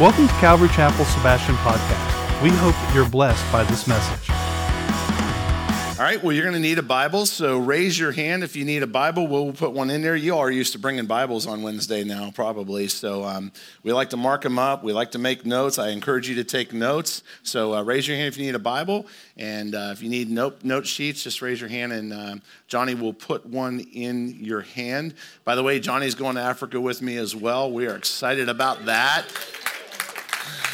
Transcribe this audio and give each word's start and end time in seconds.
Welcome 0.00 0.26
to 0.26 0.34
Calvary 0.34 0.70
Chapel 0.70 1.04
Sebastian 1.04 1.54
Podcast. 1.54 2.42
We 2.42 2.50
hope 2.50 2.74
you're 2.92 3.08
blessed 3.08 3.44
by 3.52 3.62
this 3.62 3.86
message. 3.86 4.28
All 4.28 6.04
right, 6.04 6.20
well, 6.20 6.32
you're 6.32 6.42
going 6.42 6.56
to 6.56 6.60
need 6.60 6.80
a 6.80 6.82
Bible, 6.82 7.26
so 7.26 7.58
raise 7.58 7.96
your 7.96 8.10
hand 8.10 8.42
if 8.42 8.56
you 8.56 8.64
need 8.64 8.82
a 8.82 8.88
Bible. 8.88 9.28
We'll 9.28 9.52
put 9.52 9.70
one 9.70 9.90
in 9.90 10.02
there. 10.02 10.16
You 10.16 10.36
are 10.36 10.50
used 10.50 10.72
to 10.72 10.80
bringing 10.80 11.06
Bibles 11.06 11.46
on 11.46 11.62
Wednesday 11.62 12.02
now, 12.02 12.32
probably. 12.32 12.88
So 12.88 13.22
um, 13.22 13.52
we 13.84 13.92
like 13.92 14.10
to 14.10 14.16
mark 14.16 14.42
them 14.42 14.58
up. 14.58 14.82
We 14.82 14.92
like 14.92 15.12
to 15.12 15.18
make 15.20 15.46
notes. 15.46 15.78
I 15.78 15.90
encourage 15.90 16.28
you 16.28 16.34
to 16.34 16.44
take 16.44 16.72
notes. 16.72 17.22
So 17.44 17.72
uh, 17.72 17.82
raise 17.84 18.08
your 18.08 18.16
hand 18.16 18.26
if 18.26 18.36
you 18.36 18.46
need 18.46 18.56
a 18.56 18.58
Bible. 18.58 19.06
And 19.36 19.76
uh, 19.76 19.90
if 19.92 20.02
you 20.02 20.10
need 20.10 20.28
note, 20.28 20.64
note 20.64 20.88
sheets, 20.88 21.22
just 21.22 21.40
raise 21.40 21.60
your 21.60 21.70
hand, 21.70 21.92
and 21.92 22.12
uh, 22.12 22.34
Johnny 22.66 22.96
will 22.96 23.14
put 23.14 23.46
one 23.46 23.78
in 23.78 24.44
your 24.44 24.62
hand. 24.62 25.14
By 25.44 25.54
the 25.54 25.62
way, 25.62 25.78
Johnny's 25.78 26.16
going 26.16 26.34
to 26.34 26.42
Africa 26.42 26.80
with 26.80 27.00
me 27.00 27.16
as 27.16 27.36
well. 27.36 27.70
We 27.70 27.86
are 27.86 27.94
excited 27.94 28.48
about 28.48 28.86
that. 28.86 29.24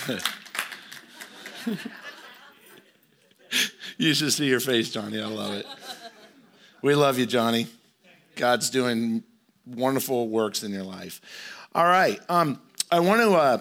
you 3.99 4.15
should 4.15 4.33
see 4.33 4.47
your 4.47 4.61
face, 4.61 4.91
Johnny. 4.91 5.21
I 5.21 5.27
love 5.27 5.55
it. 5.55 5.67
We 6.83 6.95
love 6.95 7.19
you, 7.19 7.27
Johnny. 7.27 7.67
God's 8.37 8.71
doing 8.71 9.23
wonderful 9.67 10.29
works 10.29 10.63
in 10.63 10.73
your 10.73 10.85
life. 10.85 11.21
All 11.75 11.85
right. 11.85 12.19
Um, 12.29 12.61
I 12.91 13.01
want 13.01 13.21
to 13.21 13.33
uh, 13.33 13.59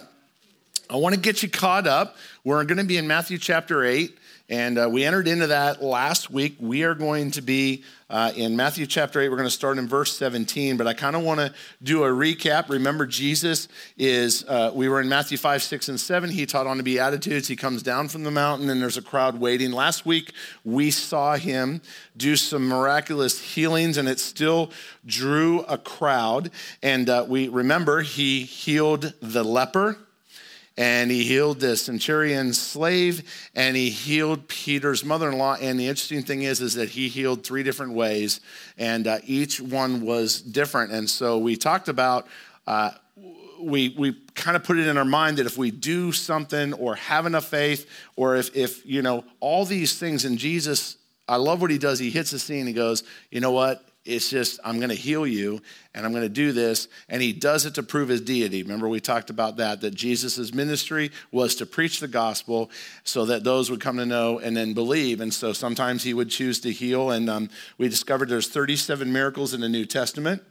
I 0.89 0.95
want 0.95 1.15
to 1.15 1.21
get 1.21 1.43
you 1.43 1.49
caught 1.49 1.85
up. 1.85 2.15
We're 2.43 2.63
going 2.63 2.77
to 2.77 2.83
be 2.83 2.97
in 2.97 3.07
Matthew 3.07 3.37
chapter 3.37 3.83
eight. 3.83 4.17
And 4.49 4.79
uh, 4.79 4.89
we 4.91 5.03
entered 5.03 5.27
into 5.27 5.47
that 5.47 5.83
last 5.83 6.31
week. 6.31 6.55
We 6.59 6.83
are 6.83 6.95
going 6.95 7.31
to 7.31 7.41
be 7.41 7.83
uh, 8.09 8.31
in 8.35 8.55
Matthew 8.55 8.85
chapter 8.85 9.21
8. 9.21 9.29
We're 9.29 9.37
going 9.37 9.47
to 9.47 9.53
start 9.53 9.77
in 9.77 9.87
verse 9.87 10.17
17, 10.17 10.77
but 10.77 10.87
I 10.87 10.93
kind 10.93 11.15
of 11.15 11.23
want 11.23 11.39
to 11.39 11.53
do 11.83 12.03
a 12.03 12.07
recap. 12.07 12.69
Remember, 12.69 13.05
Jesus 13.05 13.67
is, 13.97 14.43
uh, 14.47 14.71
we 14.73 14.89
were 14.89 14.99
in 14.99 15.07
Matthew 15.07 15.37
5, 15.37 15.61
6, 15.61 15.89
and 15.89 15.99
7. 15.99 16.29
He 16.29 16.45
taught 16.45 16.67
on 16.67 16.77
the 16.77 16.83
Beatitudes. 16.83 17.47
He 17.47 17.55
comes 17.55 17.83
down 17.83 18.09
from 18.09 18.23
the 18.23 18.31
mountain, 18.31 18.69
and 18.69 18.81
there's 18.81 18.97
a 18.97 19.01
crowd 19.01 19.39
waiting. 19.39 19.71
Last 19.71 20.05
week, 20.05 20.33
we 20.63 20.91
saw 20.91 21.35
him 21.35 21.81
do 22.17 22.35
some 22.35 22.67
miraculous 22.67 23.39
healings, 23.39 23.97
and 23.97 24.07
it 24.07 24.19
still 24.19 24.71
drew 25.05 25.61
a 25.61 25.77
crowd. 25.77 26.51
And 26.81 27.09
uh, 27.09 27.25
we 27.27 27.47
remember, 27.47 28.01
he 28.01 28.43
healed 28.43 29.13
the 29.21 29.43
leper 29.43 29.97
and 30.79 31.11
he 31.11 31.25
healed 31.25 31.59
the 31.59 31.75
centurion's 31.75 32.57
slave 32.57 33.49
and 33.53 33.75
he 33.75 33.89
healed 33.89 34.47
peter's 34.47 35.03
mother-in-law. 35.03 35.57
And 35.59 35.77
the 35.77 35.89
interesting 35.89 36.23
thing 36.23 36.43
is 36.43 36.61
is 36.61 36.75
that 36.75 36.87
he 36.87 37.09
healed 37.09 37.43
three 37.43 37.63
different 37.63 37.91
ways 37.91 38.39
and 38.77 39.05
uh, 39.05 39.19
each 39.25 39.59
one 39.59 40.01
was 40.01 40.41
different. 40.41 40.93
And 40.93 41.09
so 41.09 41.37
we 41.37 41.57
talked 41.57 41.89
about 41.89 42.27
uh, 42.65 42.91
we, 43.59 43.93
we 43.97 44.13
kind 44.35 44.55
of 44.55 44.63
put 44.63 44.77
it 44.77 44.87
in 44.87 44.97
our 44.97 45.03
mind 45.03 45.37
that 45.37 45.45
if 45.45 45.57
we 45.57 45.69
do 45.69 46.13
something 46.13 46.71
or 46.71 46.95
have 46.95 47.25
enough 47.25 47.45
faith 47.45 47.85
or 48.15 48.37
if, 48.37 48.55
if 48.55 48.85
you 48.85 49.01
know 49.01 49.25
all 49.41 49.65
these 49.65 49.99
things 49.99 50.23
and 50.23 50.37
jesus 50.37 50.95
i 51.27 51.35
love 51.35 51.59
what 51.59 51.69
he 51.69 51.77
does. 51.77 51.99
He 51.99 52.09
hits 52.09 52.31
the 52.31 52.39
scene. 52.39 52.65
He 52.67 52.73
goes 52.73 53.03
you 53.31 53.41
know 53.41 53.51
what 53.51 53.83
it's 54.09 54.29
just, 54.29 54.59
I'm 54.63 54.77
going 54.77 54.89
to 54.89 54.95
heal 54.95 55.27
you 55.27 55.61
and 55.93 56.05
I'm 56.05 56.11
going 56.11 56.23
to 56.23 56.29
do 56.29 56.51
this. 56.51 56.87
And 57.07 57.21
he 57.21 57.31
does 57.31 57.65
it 57.65 57.75
to 57.75 57.83
prove 57.83 58.09
his 58.09 58.21
deity. 58.21 58.63
Remember, 58.63 58.89
we 58.89 58.99
talked 58.99 59.29
about 59.29 59.57
that, 59.57 59.81
that 59.81 59.93
Jesus' 59.93 60.53
ministry 60.53 61.11
was 61.31 61.55
to 61.55 61.65
preach 61.65 61.99
the 61.99 62.07
gospel 62.07 62.71
so 63.03 63.25
that 63.25 63.43
those 63.43 63.69
would 63.69 63.81
come 63.81 63.97
to 63.97 64.05
know 64.05 64.39
and 64.39 64.57
then 64.57 64.73
believe. 64.73 65.21
And 65.21 65.33
so 65.33 65.53
sometimes 65.53 66.03
he 66.03 66.13
would 66.13 66.29
choose 66.29 66.59
to 66.61 66.71
heal. 66.71 67.11
And 67.11 67.29
um, 67.29 67.49
we 67.77 67.87
discovered 67.87 68.29
there's 68.29 68.49
37 68.49 69.11
miracles 69.13 69.53
in 69.53 69.61
the 69.61 69.69
New 69.69 69.85
Testament. 69.85 70.41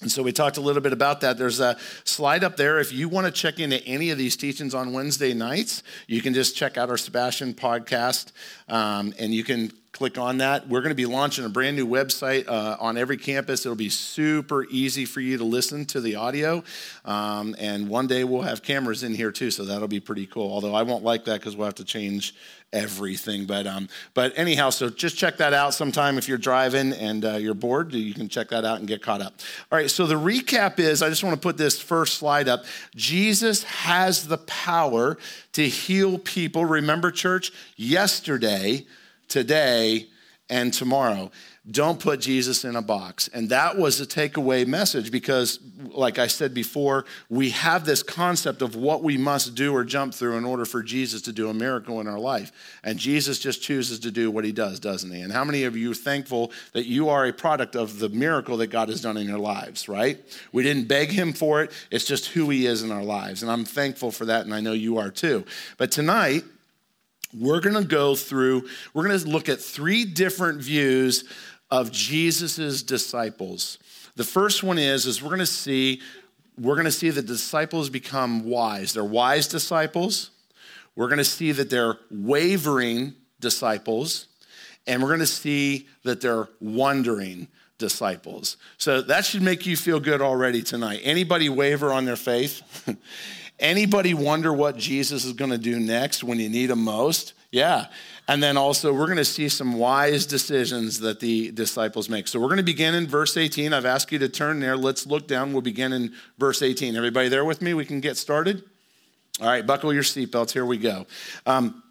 And 0.00 0.10
so 0.10 0.22
we 0.22 0.32
talked 0.32 0.56
a 0.56 0.62
little 0.62 0.80
bit 0.80 0.94
about 0.94 1.20
that. 1.20 1.36
There's 1.36 1.60
a 1.60 1.76
slide 2.04 2.42
up 2.42 2.56
there. 2.56 2.78
If 2.78 2.90
you 2.90 3.10
want 3.10 3.26
to 3.26 3.30
check 3.30 3.60
into 3.60 3.84
any 3.84 4.10
of 4.10 4.16
these 4.16 4.34
teachings 4.34 4.74
on 4.74 4.94
Wednesday 4.94 5.34
nights, 5.34 5.82
you 6.06 6.22
can 6.22 6.32
just 6.32 6.56
check 6.56 6.78
out 6.78 6.88
our 6.88 6.96
Sebastian 6.96 7.52
podcast 7.52 8.32
um, 8.68 9.12
and 9.18 9.34
you 9.34 9.44
can 9.44 9.70
click 9.92 10.18
on 10.18 10.38
that. 10.38 10.68
We're 10.68 10.80
going 10.80 10.90
to 10.90 10.94
be 10.96 11.06
launching 11.06 11.44
a 11.44 11.48
brand 11.48 11.76
new 11.76 11.86
website 11.86 12.48
uh, 12.48 12.76
on 12.80 12.96
every 12.96 13.16
campus. 13.16 13.66
It'll 13.66 13.76
be 13.76 13.88
super 13.88 14.64
easy 14.70 15.04
for 15.04 15.20
you 15.20 15.38
to 15.38 15.44
listen 15.44 15.84
to 15.86 16.00
the 16.00 16.16
audio. 16.16 16.62
Um, 17.04 17.56
and 17.58 17.88
one 17.88 18.06
day 18.06 18.24
we'll 18.24 18.42
have 18.42 18.62
cameras 18.62 19.02
in 19.02 19.14
here 19.14 19.32
too, 19.32 19.50
so 19.50 19.64
that'll 19.64 19.88
be 19.88 20.00
pretty 20.00 20.26
cool. 20.26 20.52
Although 20.52 20.74
I 20.74 20.82
won't 20.82 21.04
like 21.04 21.24
that 21.24 21.40
because 21.40 21.56
we'll 21.56 21.66
have 21.66 21.74
to 21.76 21.84
change 21.84 22.34
everything. 22.72 23.46
But 23.46 23.66
um, 23.66 23.88
but 24.14 24.32
anyhow, 24.36 24.70
so 24.70 24.90
just 24.90 25.16
check 25.16 25.38
that 25.38 25.52
out 25.52 25.74
sometime 25.74 26.18
if 26.18 26.28
you're 26.28 26.38
driving 26.38 26.92
and 26.92 27.24
uh, 27.24 27.32
you're 27.32 27.54
bored. 27.54 27.92
You 27.92 28.14
can 28.14 28.28
check 28.28 28.48
that 28.50 28.64
out 28.64 28.78
and 28.78 28.86
get 28.86 29.02
caught 29.02 29.20
up. 29.20 29.34
All 29.70 29.78
right. 29.78 29.90
So 29.90 30.06
the 30.06 30.14
recap 30.14 30.78
is 30.78 31.02
I 31.02 31.08
just 31.08 31.24
want 31.24 31.34
to 31.34 31.40
put 31.40 31.56
this 31.56 31.80
first 31.80 32.14
slide 32.14 32.48
up. 32.48 32.64
Jesus 32.94 33.64
has 33.64 34.28
the 34.28 34.38
power 34.38 35.18
to 35.52 35.68
heal 35.68 36.18
people. 36.18 36.64
Remember, 36.64 37.10
church, 37.10 37.52
yesterday 37.76 38.86
today, 39.30 40.08
and 40.50 40.74
tomorrow. 40.74 41.30
Don't 41.70 42.00
put 42.00 42.20
Jesus 42.20 42.64
in 42.64 42.74
a 42.74 42.82
box. 42.82 43.28
And 43.28 43.50
that 43.50 43.78
was 43.78 44.00
a 44.00 44.06
takeaway 44.06 44.66
message 44.66 45.12
because, 45.12 45.60
like 45.92 46.18
I 46.18 46.26
said 46.26 46.52
before, 46.52 47.04
we 47.28 47.50
have 47.50 47.84
this 47.84 48.02
concept 48.02 48.60
of 48.60 48.74
what 48.74 49.02
we 49.02 49.16
must 49.16 49.54
do 49.54 49.74
or 49.74 49.84
jump 49.84 50.12
through 50.12 50.36
in 50.38 50.44
order 50.44 50.64
for 50.64 50.82
Jesus 50.82 51.22
to 51.22 51.32
do 51.32 51.48
a 51.48 51.54
miracle 51.54 52.00
in 52.00 52.08
our 52.08 52.18
life. 52.18 52.50
And 52.82 52.98
Jesus 52.98 53.38
just 53.38 53.62
chooses 53.62 54.00
to 54.00 54.10
do 54.10 54.30
what 54.30 54.44
he 54.44 54.52
does, 54.52 54.80
doesn't 54.80 55.12
he? 55.12 55.20
And 55.20 55.32
how 55.32 55.44
many 55.44 55.64
of 55.64 55.76
you 55.76 55.92
are 55.92 55.94
thankful 55.94 56.50
that 56.72 56.86
you 56.86 57.08
are 57.08 57.26
a 57.26 57.32
product 57.32 57.76
of 57.76 58.00
the 58.00 58.08
miracle 58.08 58.56
that 58.56 58.68
God 58.68 58.88
has 58.88 59.00
done 59.00 59.16
in 59.16 59.28
your 59.28 59.38
lives, 59.38 59.88
right? 59.88 60.18
We 60.52 60.62
didn't 60.62 60.88
beg 60.88 61.10
him 61.10 61.32
for 61.32 61.62
it, 61.62 61.70
it's 61.90 62.06
just 62.06 62.28
who 62.28 62.50
he 62.50 62.66
is 62.66 62.82
in 62.82 62.90
our 62.90 63.04
lives. 63.04 63.42
And 63.42 63.52
I'm 63.52 63.64
thankful 63.64 64.10
for 64.10 64.24
that, 64.24 64.44
and 64.44 64.54
I 64.54 64.60
know 64.60 64.72
you 64.72 64.98
are 64.98 65.10
too. 65.10 65.44
But 65.76 65.92
tonight, 65.92 66.44
we're 67.38 67.60
going 67.60 67.76
to 67.76 67.84
go 67.84 68.14
through, 68.14 68.68
we're 68.92 69.06
going 69.06 69.18
to 69.18 69.28
look 69.28 69.48
at 69.48 69.60
three 69.60 70.04
different 70.04 70.60
views 70.60 71.24
of 71.70 71.92
Jesus's 71.92 72.82
disciples. 72.82 73.78
The 74.16 74.24
first 74.24 74.62
one 74.62 74.78
is, 74.78 75.06
is 75.06 75.22
we're 75.22 75.28
going 75.28 75.40
to 75.40 75.46
see, 75.46 76.00
we're 76.58 76.74
going 76.74 76.84
to 76.86 76.90
see 76.90 77.10
the 77.10 77.22
disciples 77.22 77.88
become 77.88 78.44
wise. 78.44 78.92
They're 78.92 79.04
wise 79.04 79.46
disciples. 79.46 80.30
We're 80.96 81.08
going 81.08 81.18
to 81.18 81.24
see 81.24 81.52
that 81.52 81.70
they're 81.70 81.98
wavering 82.10 83.14
disciples. 83.38 84.26
And 84.86 85.02
we're 85.02 85.08
going 85.08 85.20
to 85.20 85.26
see 85.26 85.88
that 86.02 86.20
they're 86.20 86.48
wondering 86.60 87.48
disciples. 87.78 88.56
So 88.76 89.00
that 89.02 89.24
should 89.24 89.42
make 89.42 89.66
you 89.66 89.76
feel 89.76 90.00
good 90.00 90.20
already 90.20 90.62
tonight. 90.62 91.00
Anybody 91.02 91.48
waver 91.48 91.92
on 91.92 92.04
their 92.04 92.16
faith? 92.16 92.62
Anybody 93.60 94.14
wonder 94.14 94.52
what 94.52 94.76
Jesus 94.76 95.24
is 95.24 95.34
going 95.34 95.50
to 95.50 95.58
do 95.58 95.78
next 95.78 96.24
when 96.24 96.40
you 96.40 96.48
need 96.48 96.70
him 96.70 96.82
most? 96.82 97.34
Yeah. 97.52 97.86
And 98.26 98.42
then 98.42 98.56
also, 98.56 98.92
we're 98.92 99.06
going 99.06 99.18
to 99.18 99.24
see 99.24 99.48
some 99.48 99.74
wise 99.74 100.24
decisions 100.24 101.00
that 101.00 101.20
the 101.20 101.50
disciples 101.50 102.08
make. 102.08 102.26
So 102.26 102.40
we're 102.40 102.46
going 102.46 102.58
to 102.58 102.62
begin 102.62 102.94
in 102.94 103.06
verse 103.06 103.36
18. 103.36 103.72
I've 103.72 103.84
asked 103.84 104.10
you 104.12 104.18
to 104.20 104.28
turn 104.28 104.60
there. 104.60 104.76
Let's 104.76 105.06
look 105.06 105.26
down. 105.26 105.52
We'll 105.52 105.62
begin 105.62 105.92
in 105.92 106.14
verse 106.38 106.62
18. 106.62 106.96
Everybody 106.96 107.28
there 107.28 107.44
with 107.44 107.60
me? 107.60 107.74
We 107.74 107.84
can 107.84 108.00
get 108.00 108.16
started? 108.16 108.62
All 109.40 109.46
right, 109.46 109.66
buckle 109.66 109.92
your 109.92 110.02
seatbelts. 110.02 110.52
Here 110.52 110.64
we 110.64 110.78
go. 110.78 111.06
Um, 111.44 111.82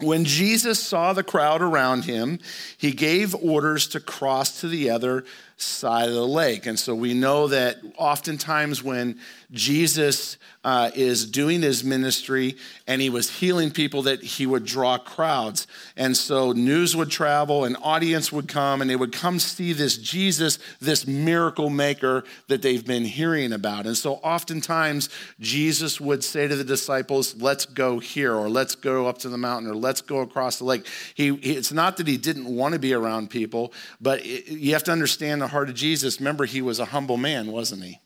when 0.00 0.24
Jesus 0.24 0.78
saw 0.78 1.12
the 1.12 1.22
crowd 1.22 1.62
around 1.62 2.04
him, 2.04 2.38
he 2.76 2.92
gave 2.92 3.34
orders 3.34 3.88
to 3.88 4.00
cross 4.00 4.60
to 4.60 4.68
the 4.68 4.90
other 4.90 5.24
side 5.56 6.08
of 6.08 6.14
the 6.14 6.26
lake. 6.26 6.66
And 6.66 6.78
so 6.78 6.94
we 6.94 7.14
know 7.14 7.48
that 7.48 7.78
oftentimes 7.96 8.82
when 8.82 9.18
Jesus 9.52 10.36
uh, 10.64 10.90
is 10.94 11.24
doing 11.24 11.62
his 11.62 11.84
ministry 11.84 12.56
and 12.88 13.00
he 13.00 13.08
was 13.08 13.30
healing 13.30 13.70
people, 13.70 14.02
that 14.02 14.20
he 14.22 14.46
would 14.46 14.64
draw 14.64 14.98
crowds. 14.98 15.66
And 15.96 16.16
so 16.16 16.52
news 16.52 16.96
would 16.96 17.10
travel, 17.10 17.64
an 17.64 17.76
audience 17.76 18.32
would 18.32 18.48
come, 18.48 18.80
and 18.80 18.90
they 18.90 18.96
would 18.96 19.12
come 19.12 19.38
see 19.38 19.72
this 19.72 19.96
Jesus, 19.96 20.58
this 20.80 21.06
miracle 21.06 21.70
maker 21.70 22.24
that 22.48 22.62
they've 22.62 22.84
been 22.84 23.04
hearing 23.04 23.52
about. 23.52 23.86
And 23.86 23.96
so 23.96 24.14
oftentimes 24.14 25.08
Jesus 25.38 26.00
would 26.00 26.24
say 26.24 26.48
to 26.48 26.56
the 26.56 26.64
disciples, 26.64 27.40
Let's 27.40 27.64
go 27.64 28.00
here, 28.00 28.34
or 28.34 28.48
let's 28.48 28.74
go 28.74 29.06
up 29.06 29.18
to 29.18 29.28
the 29.28 29.38
mountain, 29.38 29.70
or 29.70 29.74
let's 29.76 30.00
go 30.00 30.18
across 30.18 30.58
the 30.58 30.64
lake. 30.64 30.86
He, 31.14 31.28
it's 31.28 31.72
not 31.72 31.96
that 31.98 32.08
he 32.08 32.16
didn't 32.16 32.46
want 32.46 32.74
to 32.74 32.80
be 32.80 32.92
around 32.92 33.30
people, 33.30 33.72
but 34.00 34.18
it, 34.26 34.48
you 34.48 34.72
have 34.72 34.84
to 34.84 34.92
understand 34.92 35.40
the 35.46 35.52
heart 35.52 35.68
of 35.68 35.76
Jesus, 35.76 36.18
remember, 36.18 36.44
he 36.44 36.60
was 36.60 36.80
a 36.80 36.86
humble 36.86 37.16
man, 37.16 37.52
wasn't 37.52 37.84
he? 37.84 38.00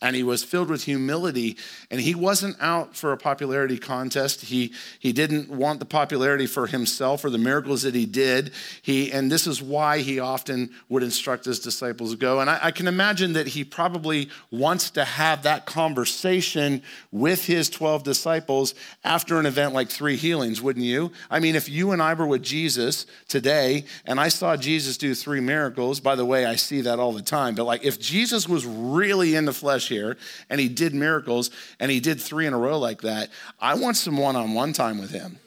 And 0.00 0.16
he 0.16 0.22
was 0.22 0.42
filled 0.42 0.68
with 0.68 0.84
humility 0.84 1.56
and 1.90 2.00
he 2.00 2.14
wasn't 2.14 2.56
out 2.60 2.96
for 2.96 3.12
a 3.12 3.16
popularity 3.16 3.78
contest. 3.78 4.42
He, 4.42 4.72
he 4.98 5.12
didn't 5.12 5.50
want 5.50 5.78
the 5.78 5.86
popularity 5.86 6.46
for 6.46 6.66
himself 6.66 7.24
or 7.24 7.30
the 7.30 7.38
miracles 7.38 7.82
that 7.82 7.94
he 7.94 8.06
did. 8.06 8.52
He, 8.82 9.12
and 9.12 9.30
this 9.30 9.46
is 9.46 9.62
why 9.62 9.98
he 9.98 10.18
often 10.18 10.70
would 10.88 11.02
instruct 11.02 11.44
his 11.44 11.60
disciples 11.60 12.12
to 12.12 12.16
go. 12.16 12.40
And 12.40 12.48
I, 12.48 12.58
I 12.64 12.70
can 12.70 12.88
imagine 12.88 13.34
that 13.34 13.48
he 13.48 13.64
probably 13.64 14.28
wants 14.50 14.90
to 14.90 15.04
have 15.04 15.42
that 15.42 15.66
conversation 15.66 16.82
with 17.12 17.44
his 17.44 17.68
12 17.68 18.02
disciples 18.02 18.74
after 19.04 19.38
an 19.38 19.46
event 19.46 19.74
like 19.74 19.88
three 19.88 20.16
healings 20.16 20.60
wouldn't 20.62 20.84
you? 20.84 21.12
I 21.30 21.40
mean 21.40 21.54
if 21.54 21.68
you 21.68 21.92
and 21.92 22.02
i 22.02 22.14
were 22.14 22.26
with 22.26 22.42
jesus 22.42 23.06
today 23.28 23.84
and 24.04 24.20
i 24.20 24.28
saw 24.28 24.56
jesus 24.56 24.96
do 24.96 25.14
three 25.14 25.40
miracles 25.40 26.00
by 26.00 26.14
the 26.14 26.24
way 26.24 26.46
i 26.46 26.56
see 26.56 26.80
that 26.82 26.98
all 26.98 27.12
the 27.12 27.22
time 27.22 27.54
but 27.54 27.64
like 27.64 27.84
if 27.84 27.98
jesus 27.98 28.48
was 28.48 28.66
really 28.66 29.34
in 29.34 29.44
the 29.44 29.52
flesh 29.52 29.89
here 29.90 30.16
and 30.48 30.58
he 30.58 30.70
did 30.70 30.94
miracles 30.94 31.50
and 31.78 31.90
he 31.90 32.00
did 32.00 32.18
three 32.18 32.46
in 32.46 32.54
a 32.54 32.58
row 32.58 32.78
like 32.78 33.02
that, 33.02 33.28
I 33.60 33.74
want 33.74 33.98
some 33.98 34.16
one 34.16 34.36
on 34.36 34.54
one 34.54 34.72
time 34.72 34.98
with 34.98 35.10
him. 35.10 35.38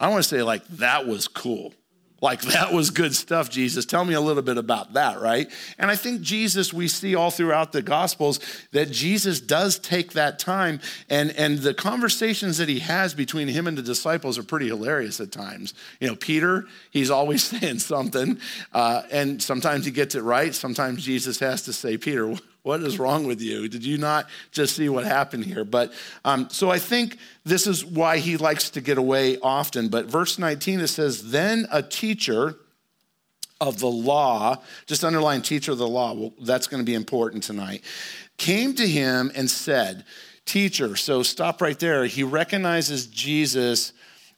I 0.00 0.08
want 0.08 0.22
to 0.22 0.28
say, 0.28 0.42
like, 0.42 0.66
that 0.68 1.06
was 1.06 1.28
cool. 1.28 1.74
Like, 2.22 2.40
that 2.42 2.72
was 2.72 2.90
good 2.90 3.14
stuff, 3.14 3.50
Jesus. 3.50 3.84
Tell 3.84 4.04
me 4.04 4.14
a 4.14 4.20
little 4.20 4.42
bit 4.42 4.56
about 4.56 4.94
that, 4.94 5.20
right? 5.20 5.50
And 5.78 5.90
I 5.90 5.96
think 5.96 6.22
Jesus, 6.22 6.72
we 6.72 6.88
see 6.88 7.14
all 7.14 7.30
throughout 7.30 7.72
the 7.72 7.82
Gospels 7.82 8.40
that 8.72 8.90
Jesus 8.90 9.38
does 9.38 9.78
take 9.78 10.12
that 10.12 10.38
time, 10.38 10.80
and, 11.10 11.30
and 11.32 11.58
the 11.58 11.74
conversations 11.74 12.56
that 12.56 12.70
he 12.70 12.78
has 12.78 13.12
between 13.12 13.48
him 13.48 13.66
and 13.66 13.76
the 13.76 13.82
disciples 13.82 14.38
are 14.38 14.42
pretty 14.42 14.68
hilarious 14.68 15.20
at 15.20 15.30
times. 15.30 15.74
You 16.00 16.08
know, 16.08 16.16
Peter, 16.16 16.64
he's 16.90 17.10
always 17.10 17.44
saying 17.60 17.80
something, 17.80 18.40
uh, 18.72 19.02
and 19.12 19.42
sometimes 19.42 19.84
he 19.84 19.90
gets 19.90 20.14
it 20.14 20.22
right. 20.22 20.54
Sometimes 20.54 21.04
Jesus 21.04 21.38
has 21.40 21.62
to 21.62 21.72
say, 21.74 21.98
Peter, 21.98 22.34
what 22.66 22.82
is 22.82 22.98
wrong 22.98 23.28
with 23.28 23.40
you? 23.40 23.68
Did 23.68 23.84
you 23.84 23.96
not 23.96 24.28
just 24.50 24.74
see 24.74 24.88
what 24.88 25.04
happened 25.04 25.44
here? 25.44 25.64
But 25.64 25.92
um, 26.24 26.48
so 26.50 26.68
I 26.68 26.80
think 26.80 27.16
this 27.44 27.68
is 27.68 27.84
why 27.84 28.18
he 28.18 28.36
likes 28.36 28.70
to 28.70 28.80
get 28.80 28.98
away 28.98 29.38
often. 29.38 29.86
But 29.86 30.06
verse 30.06 30.36
19, 30.36 30.80
it 30.80 30.88
says, 30.88 31.30
Then 31.30 31.68
a 31.70 31.80
teacher 31.80 32.56
of 33.60 33.78
the 33.78 33.86
law, 33.86 34.56
just 34.86 35.04
underline 35.04 35.42
teacher 35.42 35.70
of 35.70 35.78
the 35.78 35.86
law, 35.86 36.12
well, 36.12 36.32
that's 36.40 36.66
going 36.66 36.80
to 36.80 36.84
be 36.84 36.94
important 36.94 37.44
tonight, 37.44 37.84
came 38.36 38.74
to 38.74 38.86
him 38.86 39.30
and 39.36 39.48
said, 39.48 40.04
Teacher, 40.44 40.96
so 40.96 41.22
stop 41.22 41.62
right 41.62 41.78
there. 41.78 42.04
He 42.06 42.24
recognizes 42.24 43.06
Jesus 43.06 43.92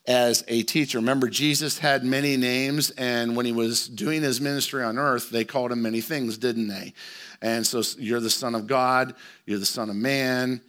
as 0.07 0.43
a 0.49 0.63
teacher. 0.65 0.99
Remember, 0.99 1.29
Jesus 1.29 1.79
had 1.79 2.03
many 2.03 2.37
names, 2.37 2.91
and 2.91 3.37
when 3.37 3.45
he 3.47 3.53
was 3.53 3.89
doing 3.89 4.23
his 4.23 4.41
ministry 4.41 4.83
on 4.83 4.99
earth, 4.99 5.31
they 5.31 5.45
called 5.45 5.71
him 5.71 5.83
many 5.83 6.01
things, 6.01 6.39
didn't 6.39 6.69
they? 6.69 6.95
And 7.41 7.67
so 7.67 7.83
you're 7.99 8.21
the 8.21 8.31
Son 8.31 8.55
of 8.55 8.67
God, 8.67 9.15
you're 9.47 9.59
the 9.59 9.67
Son 9.67 9.91
of 9.91 9.97
Man, 9.97 10.61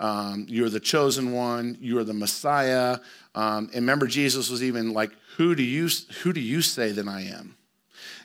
um, 0.00 0.46
you're 0.48 0.68
the 0.68 0.80
chosen 0.80 1.32
one, 1.32 1.78
you're 1.80 2.04
the 2.04 2.14
Messiah. 2.14 2.98
Um, 3.34 3.66
and 3.66 3.76
remember, 3.76 4.06
Jesus 4.06 4.50
was 4.50 4.62
even 4.62 4.92
like, 4.92 5.12
who 5.36 5.54
do, 5.54 5.62
you, 5.62 5.88
who 6.22 6.32
do 6.32 6.40
you 6.40 6.62
say 6.62 6.92
that 6.92 7.06
I 7.06 7.22
am? 7.22 7.56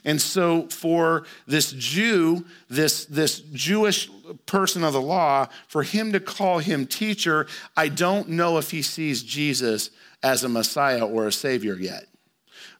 And 0.04 0.20
so, 0.20 0.66
for 0.68 1.24
this 1.46 1.72
Jew, 1.72 2.44
this, 2.68 3.04
this 3.04 3.40
Jewish 3.52 4.10
person 4.46 4.82
of 4.82 4.94
the 4.94 5.00
law, 5.00 5.46
for 5.68 5.84
him 5.84 6.12
to 6.12 6.20
call 6.20 6.58
him 6.58 6.86
teacher, 6.86 7.46
I 7.76 7.88
don't 7.88 8.30
know 8.30 8.58
if 8.58 8.70
he 8.72 8.82
sees 8.82 9.22
Jesus 9.22 9.90
as 10.22 10.42
a 10.42 10.48
Messiah 10.48 11.06
or 11.06 11.26
a 11.26 11.32
Savior 11.32 11.74
yet. 11.74 12.06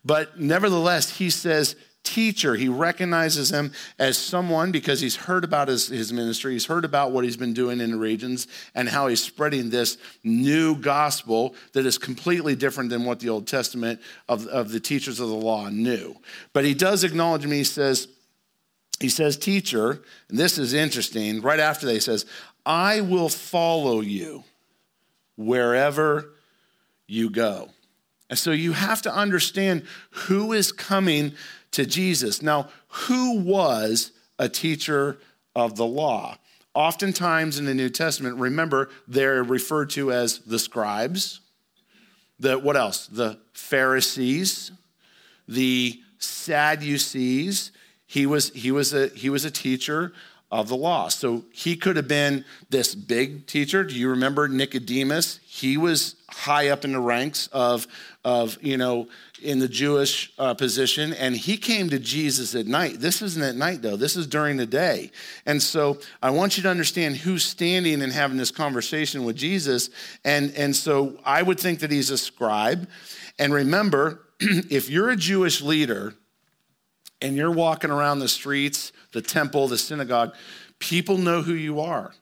But 0.05 0.41
nevertheless, 0.41 1.17
he 1.19 1.31
says, 1.31 1.77
teacher. 2.05 2.55
He 2.55 2.69
recognizes 2.69 3.51
him 3.51 3.73
as 3.99 4.19
someone 4.19 4.73
because 4.73 5.01
he's 5.01 5.17
heard 5.17 5.45
about 5.45 5.69
his, 5.69 5.89
his 5.89 6.13
ministry, 6.13 6.53
he's 6.53 6.67
heard 6.67 6.85
about 6.85 7.13
what 7.13 7.25
he's 7.25 7.37
been 7.37 7.55
doing 7.55 7.81
in 7.81 7.93
the 7.93 7.97
regions 7.97 8.47
and 8.75 8.89
how 8.89 9.07
he's 9.07 9.23
spreading 9.23 9.71
this 9.71 9.99
new 10.25 10.77
gospel 10.77 11.55
that 11.73 11.87
is 11.87 11.99
completely 11.99 12.55
different 12.55 12.91
than 12.91 13.05
what 13.05 13.21
the 13.21 13.29
Old 13.29 13.47
Testament 13.47 14.01
of, 14.29 14.47
of 14.49 14.71
the 14.71 14.81
teachers 14.81 15.21
of 15.21 15.29
the 15.29 15.35
law 15.35 15.69
knew. 15.69 16.17
But 16.53 16.65
he 16.65 16.75
does 16.75 17.05
acknowledge 17.05 17.47
me, 17.47 17.59
he 17.59 17.65
says, 17.65 18.09
he 19.01 19.09
says, 19.09 19.37
teacher, 19.37 20.01
and 20.29 20.39
this 20.39 20.59
is 20.59 20.75
interesting. 20.75 21.41
Right 21.41 21.61
after 21.61 21.87
that, 21.87 21.93
he 21.93 22.01
says, 22.01 22.25
I 22.65 23.01
will 23.01 23.29
follow 23.29 24.01
you 24.01 24.45
wherever 25.37 26.31
you 27.09 27.31
go. 27.31 27.71
And 28.31 28.39
so 28.39 28.51
you 28.53 28.73
have 28.73 29.03
to 29.03 29.15
understand 29.15 29.83
who 30.11 30.53
is 30.53 30.73
coming 30.73 31.35
to 31.73 31.87
Jesus. 31.87 32.43
Now, 32.43 32.69
who 32.89 33.41
was 33.41 34.13
a 34.39 34.49
teacher 34.49 35.19
of 35.55 35.77
the 35.77 35.87
law? 35.87 36.39
Oftentimes 36.75 37.59
in 37.59 37.67
the 37.67 37.75
New 37.75 37.91
Testament, 37.91 38.37
remember, 38.37 38.89
they're 39.07 39.43
referred 39.43 39.91
to 39.91 40.11
as 40.13 40.39
the 40.39 40.59
scribes, 40.59 41.41
the 42.39 42.59
what 42.59 42.77
else? 42.77 43.07
The 43.07 43.39
Pharisees, 43.53 44.73
the 45.47 46.01
Sadducees. 46.19 47.73
He 48.07 48.27
was, 48.27 48.51
he 48.51 48.71
was, 48.71 48.95
a, 48.95 49.09
he 49.09 49.29
was 49.29 49.45
a 49.45 49.51
teacher 49.51 50.13
of 50.51 50.69
the 50.69 50.77
law. 50.77 51.09
So 51.09 51.45
he 51.51 51.77
could 51.77 51.97
have 51.97 52.09
been 52.09 52.45
this 52.69 52.95
big 52.95 53.47
teacher. 53.47 53.85
Do 53.85 53.95
you 53.95 54.11
remember 54.11 54.49
Nicodemus? 54.49 55.41
He 55.45 55.79
was 55.79 56.17
high 56.29 56.69
up 56.69 56.85
in 56.85 56.93
the 56.93 57.01
ranks 57.01 57.49
of, 57.49 57.87
of 58.25 58.59
you 58.61 58.77
know, 58.77 59.09
in 59.43 59.59
the 59.59 59.69
Jewish 59.69 60.33
uh, 60.39 60.55
position, 60.55 61.13
and 61.13 61.37
he 61.37 61.57
came 61.57 61.91
to 61.91 61.99
Jesus 61.99 62.55
at 62.55 62.67
night. 62.67 63.01
This 63.01 63.23
isn't 63.23 63.43
at 63.43 63.57
night, 63.57 63.83
though. 63.83 63.97
This 63.97 64.17
is 64.17 64.27
during 64.27 64.57
the 64.57 64.67
day. 64.67 65.11
And 65.47 65.63
so 65.63 65.99
I 66.23 66.31
want 66.31 66.57
you 66.57 66.63
to 66.65 66.69
understand 66.69 67.17
who's 67.17 67.45
standing 67.45 68.03
and 68.03 68.13
having 68.13 68.37
this 68.37 68.51
conversation 68.51 69.25
with 69.25 69.37
Jesus. 69.37 69.91
And, 70.25 70.53
and 70.55 70.75
so 70.75 71.19
I 71.25 71.43
would 71.43 71.61
think 71.61 71.81
that 71.81 71.91
he's 71.91 72.11
a 72.11 72.19
scribe. 72.19 72.89
And 73.39 73.53
remember, 73.53 74.23
if 74.41 74.89
you're 74.89 75.11
a 75.11 75.17
Jewish 75.17 75.61
leader 75.61 76.15
and 77.21 77.37
you're 77.37 77.51
walking 77.51 77.91
around 77.91 78.19
the 78.19 78.29
streets, 78.29 78.93
the 79.13 79.23
temple, 79.23 79.69
the 79.69 79.79
synagogue, 79.79 80.35
people 80.79 81.19
know 81.19 81.43
who 81.43 81.55
you 81.55 81.81
are. 81.81 82.13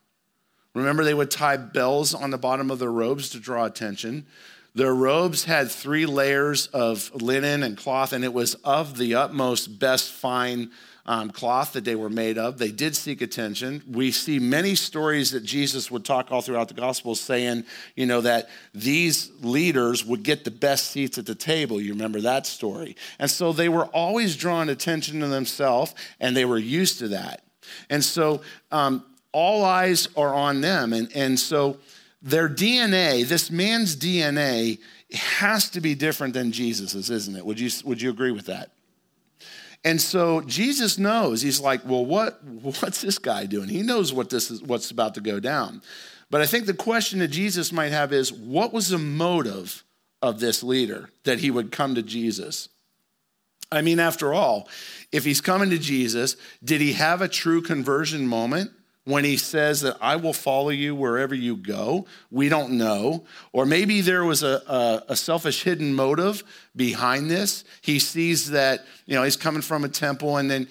Remember, 0.75 1.03
they 1.03 1.15
would 1.15 1.31
tie 1.31 1.57
bells 1.57 2.15
on 2.15 2.31
the 2.31 2.39
bottom 2.39 2.71
of 2.71 2.79
their 2.79 2.93
robes 2.93 3.31
to 3.31 3.41
draw 3.41 3.65
attention. 3.65 4.27
Their 4.75 4.95
robes 4.95 5.45
had 5.45 5.71
three 5.71 6.07
layers 6.07 6.69
of 6.69 7.11
linen 7.15 7.63
and 7.63 7.77
cloth, 7.77 8.13
and 8.13 8.25
it 8.25 8.33
was 8.33 8.55
of 8.57 8.97
the 8.97 9.17
utmost 9.17 9.79
best 9.79 10.13
fine 10.13 10.71
um, 11.07 11.31
cloth 11.31 11.73
that 11.73 11.85
they 11.85 11.97
were 11.97 12.09
made 12.09 12.39
of. 12.39 12.59
They 12.59 12.71
did 12.71 12.95
seek 12.95 13.21
attention. 13.21 13.83
We 13.91 14.13
see 14.13 14.39
many 14.39 14.77
stories 14.77 15.33
that 15.33 15.43
Jesus 15.43 15.91
would 15.91 16.05
talk 16.05 16.31
all 16.31 16.41
throughout 16.41 16.69
the 16.69 16.75
Gospels 16.75 17.21
saying, 17.21 17.65
you 17.97 18.07
know, 18.07 18.21
that 18.21 18.49
these 18.73 19.33
leaders 19.41 20.05
would 20.05 20.23
get 20.23 20.45
the 20.45 20.53
best 20.53 20.93
seats 20.93 21.19
at 21.19 21.27
the 21.27 21.35
table. 21.35 21.81
You 21.81 21.95
remember 21.95 22.21
that 22.21 22.47
story. 22.47 22.97
And 23.19 23.29
so 23.29 23.53
they 23.53 23.69
were 23.69 23.87
always 23.87 24.37
drawing 24.37 24.69
attention 24.69 25.19
to 25.21 25.27
themselves, 25.27 25.97
and 26.21 26.37
they 26.37 26.45
were 26.45 26.59
used 26.59 27.01
to 27.01 27.09
that. 27.09 27.43
And 27.89 28.05
so 28.05 28.43
um, 28.71 29.05
all 29.33 29.65
eyes 29.65 30.09
are 30.17 30.35
on 30.35 30.61
them. 30.61 30.93
And, 30.93 31.11
and 31.15 31.41
so 31.41 31.79
their 32.23 32.49
DNA, 32.49 33.27
this 33.27 33.51
man's 33.51 33.97
DNA, 33.97 34.79
has 35.13 35.71
to 35.71 35.81
be 35.81 35.95
different 35.95 36.35
than 36.35 36.53
Jesus's, 36.53 37.11
isn't 37.11 37.37
it? 37.37 37.45
Would 37.45 37.59
you, 37.59 37.71
would 37.85 38.01
you 38.01 38.11
agree 38.11 38.33
with 38.33 38.47
that? 38.47 38.71
And 39.85 40.01
so 40.01 40.43
Jesus 40.43 40.99
knows. 40.99 41.41
He's 41.41 41.61
like, 41.61 41.85
well, 41.85 42.05
what, 42.05 42.45
what's 42.45 43.01
this 43.01 43.19
guy 43.19 43.47
doing? 43.47 43.69
He 43.69 43.83
knows 43.83 44.13
what 44.13 44.31
this 44.31 44.51
is, 44.51 44.63
what's 44.63 44.91
about 44.91 45.15
to 45.15 45.21
go 45.21 45.41
down. 45.41 45.83
But 46.31 46.43
I 46.43 46.47
think 46.47 46.67
the 46.67 46.75
question 46.75 47.19
that 47.21 47.29
Jesus 47.29 47.73
might 47.73 47.93
have 47.93 48.13
is, 48.13 48.33
what 48.33 48.73
was 48.73 48.91
the 48.91 48.99
motive 48.99 49.83
of 50.23 50.39
this 50.39 50.62
leader 50.62 51.11
that 51.25 51.41
he 51.41 51.50
would 51.50 51.73
come 51.73 51.95
to 51.95 52.03
Jesus? 52.03 52.69
I 53.73 53.83
mean, 53.83 53.99
after 53.99 54.35
all, 54.35 54.69
if 55.12 55.25
he's 55.25 55.41
coming 55.41 55.71
to 55.71 55.79
Jesus, 55.79 56.37
did 56.62 56.81
he 56.81 56.93
have 56.93 57.23
a 57.23 57.29
true 57.29 57.62
conversion 57.62 58.27
moment? 58.27 58.71
When 59.04 59.25
he 59.25 59.37
says 59.37 59.80
that 59.80 59.97
I 60.00 60.16
will 60.16 60.33
follow 60.33 60.69
you 60.69 60.95
wherever 60.95 61.35
you 61.35 61.57
go. 61.57 62.07
We 62.30 62.49
don't 62.49 62.73
know. 62.73 63.25
Or 63.52 63.64
maybe 63.64 64.02
there 64.02 64.25
was 64.25 64.42
a, 64.42 64.62
a, 64.66 65.12
a, 65.12 65.16
selfish 65.16 65.62
hidden 65.62 65.95
motive 65.95 66.45
behind 66.76 67.30
this. 67.30 67.64
He 67.80 67.99
sees 67.99 68.50
that, 68.50 68.85
you 69.07 69.14
know, 69.14 69.23
he's 69.23 69.37
coming 69.37 69.62
from 69.62 69.85
a 69.85 69.88
temple, 69.88 70.37
and 70.37 70.50
then, 70.50 70.69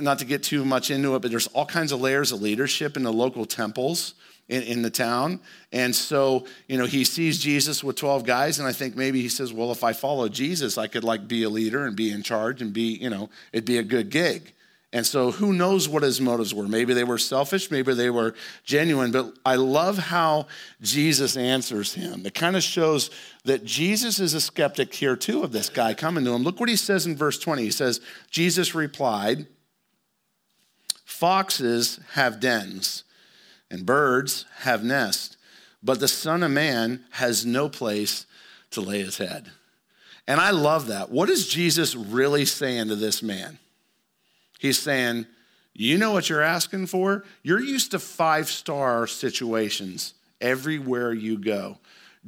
not 0.00 0.18
to 0.20 0.24
get 0.24 0.42
too 0.42 0.64
much 0.64 0.90
into 0.90 1.14
it, 1.16 1.22
but 1.22 1.30
there's 1.30 1.48
all 1.48 1.66
kinds 1.66 1.92
of 1.92 2.00
layers 2.00 2.32
of 2.32 2.40
leadership 2.40 2.96
in 2.96 3.02
the 3.02 3.12
local 3.12 3.44
temples. 3.44 4.14
In, 4.48 4.62
in 4.62 4.82
the 4.82 4.90
town. 4.90 5.40
And 5.72 5.92
so, 5.92 6.46
you 6.68 6.78
know, 6.78 6.86
he 6.86 7.02
sees 7.02 7.40
Jesus 7.40 7.82
with 7.82 7.96
12 7.96 8.22
guys, 8.22 8.60
and 8.60 8.68
I 8.68 8.70
think 8.70 8.94
maybe 8.94 9.20
he 9.20 9.28
says, 9.28 9.52
Well, 9.52 9.72
if 9.72 9.82
I 9.82 9.92
follow 9.92 10.28
Jesus, 10.28 10.78
I 10.78 10.86
could 10.86 11.02
like 11.02 11.26
be 11.26 11.42
a 11.42 11.48
leader 11.48 11.84
and 11.84 11.96
be 11.96 12.12
in 12.12 12.22
charge 12.22 12.62
and 12.62 12.72
be, 12.72 12.96
you 12.96 13.10
know, 13.10 13.28
it'd 13.52 13.64
be 13.64 13.78
a 13.78 13.82
good 13.82 14.08
gig. 14.08 14.52
And 14.92 15.04
so, 15.04 15.32
who 15.32 15.52
knows 15.52 15.88
what 15.88 16.04
his 16.04 16.20
motives 16.20 16.54
were? 16.54 16.68
Maybe 16.68 16.94
they 16.94 17.04
were 17.04 17.18
selfish, 17.18 17.70
maybe 17.70 17.92
they 17.92 18.08
were 18.08 18.34
genuine. 18.64 19.10
But 19.10 19.34
I 19.44 19.56
love 19.56 19.98
how 19.98 20.46
Jesus 20.80 21.36
answers 21.36 21.94
him. 21.94 22.24
It 22.24 22.34
kind 22.34 22.56
of 22.56 22.62
shows 22.62 23.10
that 23.44 23.64
Jesus 23.64 24.20
is 24.20 24.32
a 24.32 24.40
skeptic 24.40 24.94
here, 24.94 25.16
too, 25.16 25.42
of 25.42 25.52
this 25.52 25.68
guy 25.68 25.92
coming 25.92 26.24
to 26.24 26.32
him. 26.32 26.44
Look 26.44 26.60
what 26.60 26.68
he 26.68 26.76
says 26.76 27.04
in 27.06 27.16
verse 27.16 27.38
20. 27.38 27.62
He 27.62 27.70
says, 27.70 28.00
Jesus 28.30 28.74
replied, 28.74 29.46
Foxes 31.04 31.98
have 32.12 32.40
dens, 32.40 33.02
and 33.70 33.84
birds 33.84 34.44
have 34.60 34.84
nests, 34.84 35.36
but 35.82 35.98
the 35.98 36.08
Son 36.08 36.42
of 36.42 36.52
Man 36.52 37.04
has 37.10 37.44
no 37.44 37.68
place 37.68 38.26
to 38.70 38.80
lay 38.80 39.02
his 39.02 39.18
head. 39.18 39.50
And 40.28 40.40
I 40.40 40.50
love 40.50 40.88
that. 40.88 41.10
What 41.10 41.28
is 41.28 41.48
Jesus 41.48 41.94
really 41.94 42.44
saying 42.44 42.88
to 42.88 42.96
this 42.96 43.22
man? 43.22 43.58
He's 44.58 44.78
saying, 44.78 45.26
You 45.74 45.98
know 45.98 46.12
what 46.12 46.28
you're 46.28 46.42
asking 46.42 46.86
for? 46.86 47.24
You're 47.42 47.60
used 47.60 47.90
to 47.92 47.98
five 47.98 48.48
star 48.48 49.06
situations 49.06 50.14
everywhere 50.40 51.12
you 51.12 51.38
go. 51.38 51.78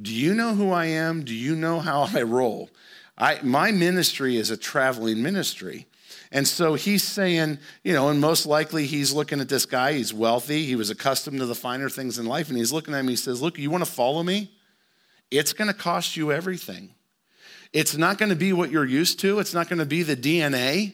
Do 0.01 0.13
you 0.13 0.33
know 0.33 0.55
who 0.55 0.71
I 0.71 0.85
am? 0.85 1.23
Do 1.23 1.33
you 1.33 1.55
know 1.55 1.79
how 1.79 2.09
I 2.13 2.21
roll? 2.21 2.69
I, 3.17 3.39
my 3.43 3.71
ministry 3.71 4.37
is 4.37 4.49
a 4.49 4.57
traveling 4.57 5.21
ministry. 5.21 5.87
And 6.31 6.47
so 6.47 6.75
he's 6.75 7.03
saying, 7.03 7.57
you 7.83 7.93
know, 7.93 8.09
and 8.09 8.21
most 8.21 8.45
likely 8.45 8.85
he's 8.85 9.13
looking 9.13 9.41
at 9.41 9.49
this 9.49 9.65
guy. 9.65 9.93
He's 9.93 10.13
wealthy. 10.13 10.65
He 10.65 10.75
was 10.75 10.89
accustomed 10.89 11.39
to 11.39 11.45
the 11.45 11.55
finer 11.55 11.89
things 11.89 12.19
in 12.19 12.27
life. 12.27 12.49
And 12.49 12.57
he's 12.57 12.71
looking 12.71 12.93
at 12.93 12.99
him. 12.99 13.07
He 13.07 13.15
says, 13.15 13.41
Look, 13.41 13.57
you 13.57 13.71
want 13.71 13.83
to 13.83 13.91
follow 13.91 14.23
me? 14.23 14.51
It's 15.31 15.53
going 15.53 15.67
to 15.67 15.73
cost 15.73 16.15
you 16.15 16.31
everything. 16.31 16.93
It's 17.73 17.97
not 17.97 18.17
going 18.17 18.29
to 18.29 18.35
be 18.35 18.53
what 18.53 18.71
you're 18.71 18.85
used 18.85 19.19
to, 19.21 19.39
it's 19.39 19.53
not 19.53 19.69
going 19.69 19.79
to 19.79 19.85
be 19.85 20.03
the 20.03 20.15
DNA. 20.15 20.93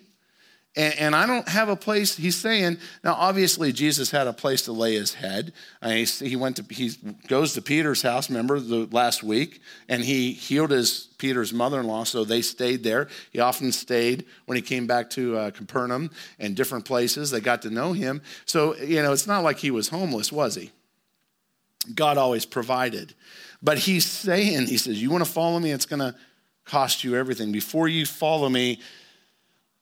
And, 0.75 0.93
and, 0.99 1.15
I 1.15 1.25
don't 1.25 1.47
have 1.47 1.69
a 1.69 1.75
place, 1.75 2.17
he's 2.17 2.35
saying, 2.35 2.77
now 3.03 3.13
obviously 3.13 3.71
Jesus 3.71 4.11
had 4.11 4.27
a 4.27 4.33
place 4.33 4.63
to 4.63 4.73
lay 4.73 4.95
his 4.95 5.13
head. 5.13 5.53
Uh, 5.81 5.91
he, 5.91 6.03
he, 6.03 6.35
went 6.35 6.57
to, 6.57 6.65
he 6.69 6.91
goes 7.27 7.53
to 7.53 7.61
Peter's 7.61 8.01
house, 8.01 8.29
remember, 8.29 8.59
the 8.59 8.85
last 8.91 9.23
week, 9.23 9.61
and 9.87 10.03
he 10.03 10.33
healed 10.33 10.71
his 10.71 11.07
Peter's 11.17 11.53
mother-in-law, 11.53 12.03
so 12.03 12.25
they 12.25 12.41
stayed 12.41 12.83
there. 12.83 13.07
He 13.31 13.39
often 13.39 13.71
stayed 13.71 14.25
when 14.47 14.57
he 14.57 14.61
came 14.61 14.85
back 14.85 15.09
to 15.11 15.37
uh, 15.37 15.51
Capernaum 15.51 16.11
and 16.39 16.57
different 16.57 16.83
places. 16.83 17.31
They 17.31 17.39
got 17.39 17.61
to 17.61 17.69
know 17.69 17.93
him. 17.93 18.21
So, 18.45 18.75
you 18.75 19.01
know, 19.01 19.13
it's 19.13 19.27
not 19.27 19.43
like 19.43 19.59
he 19.59 19.71
was 19.71 19.87
homeless, 19.87 20.29
was 20.29 20.55
he? 20.55 20.71
God 21.93 22.17
always 22.17 22.45
provided. 22.45 23.13
But 23.61 23.77
he's 23.77 24.05
saying, 24.05 24.67
he 24.67 24.77
says, 24.77 25.01
you 25.01 25.09
want 25.09 25.25
to 25.25 25.31
follow 25.31 25.59
me? 25.59 25.71
It's 25.71 25.85
going 25.85 26.01
to 26.01 26.15
cost 26.65 27.03
you 27.03 27.15
everything. 27.15 27.51
Before 27.51 27.87
you 27.87 28.05
follow 28.05 28.49
me, 28.49 28.79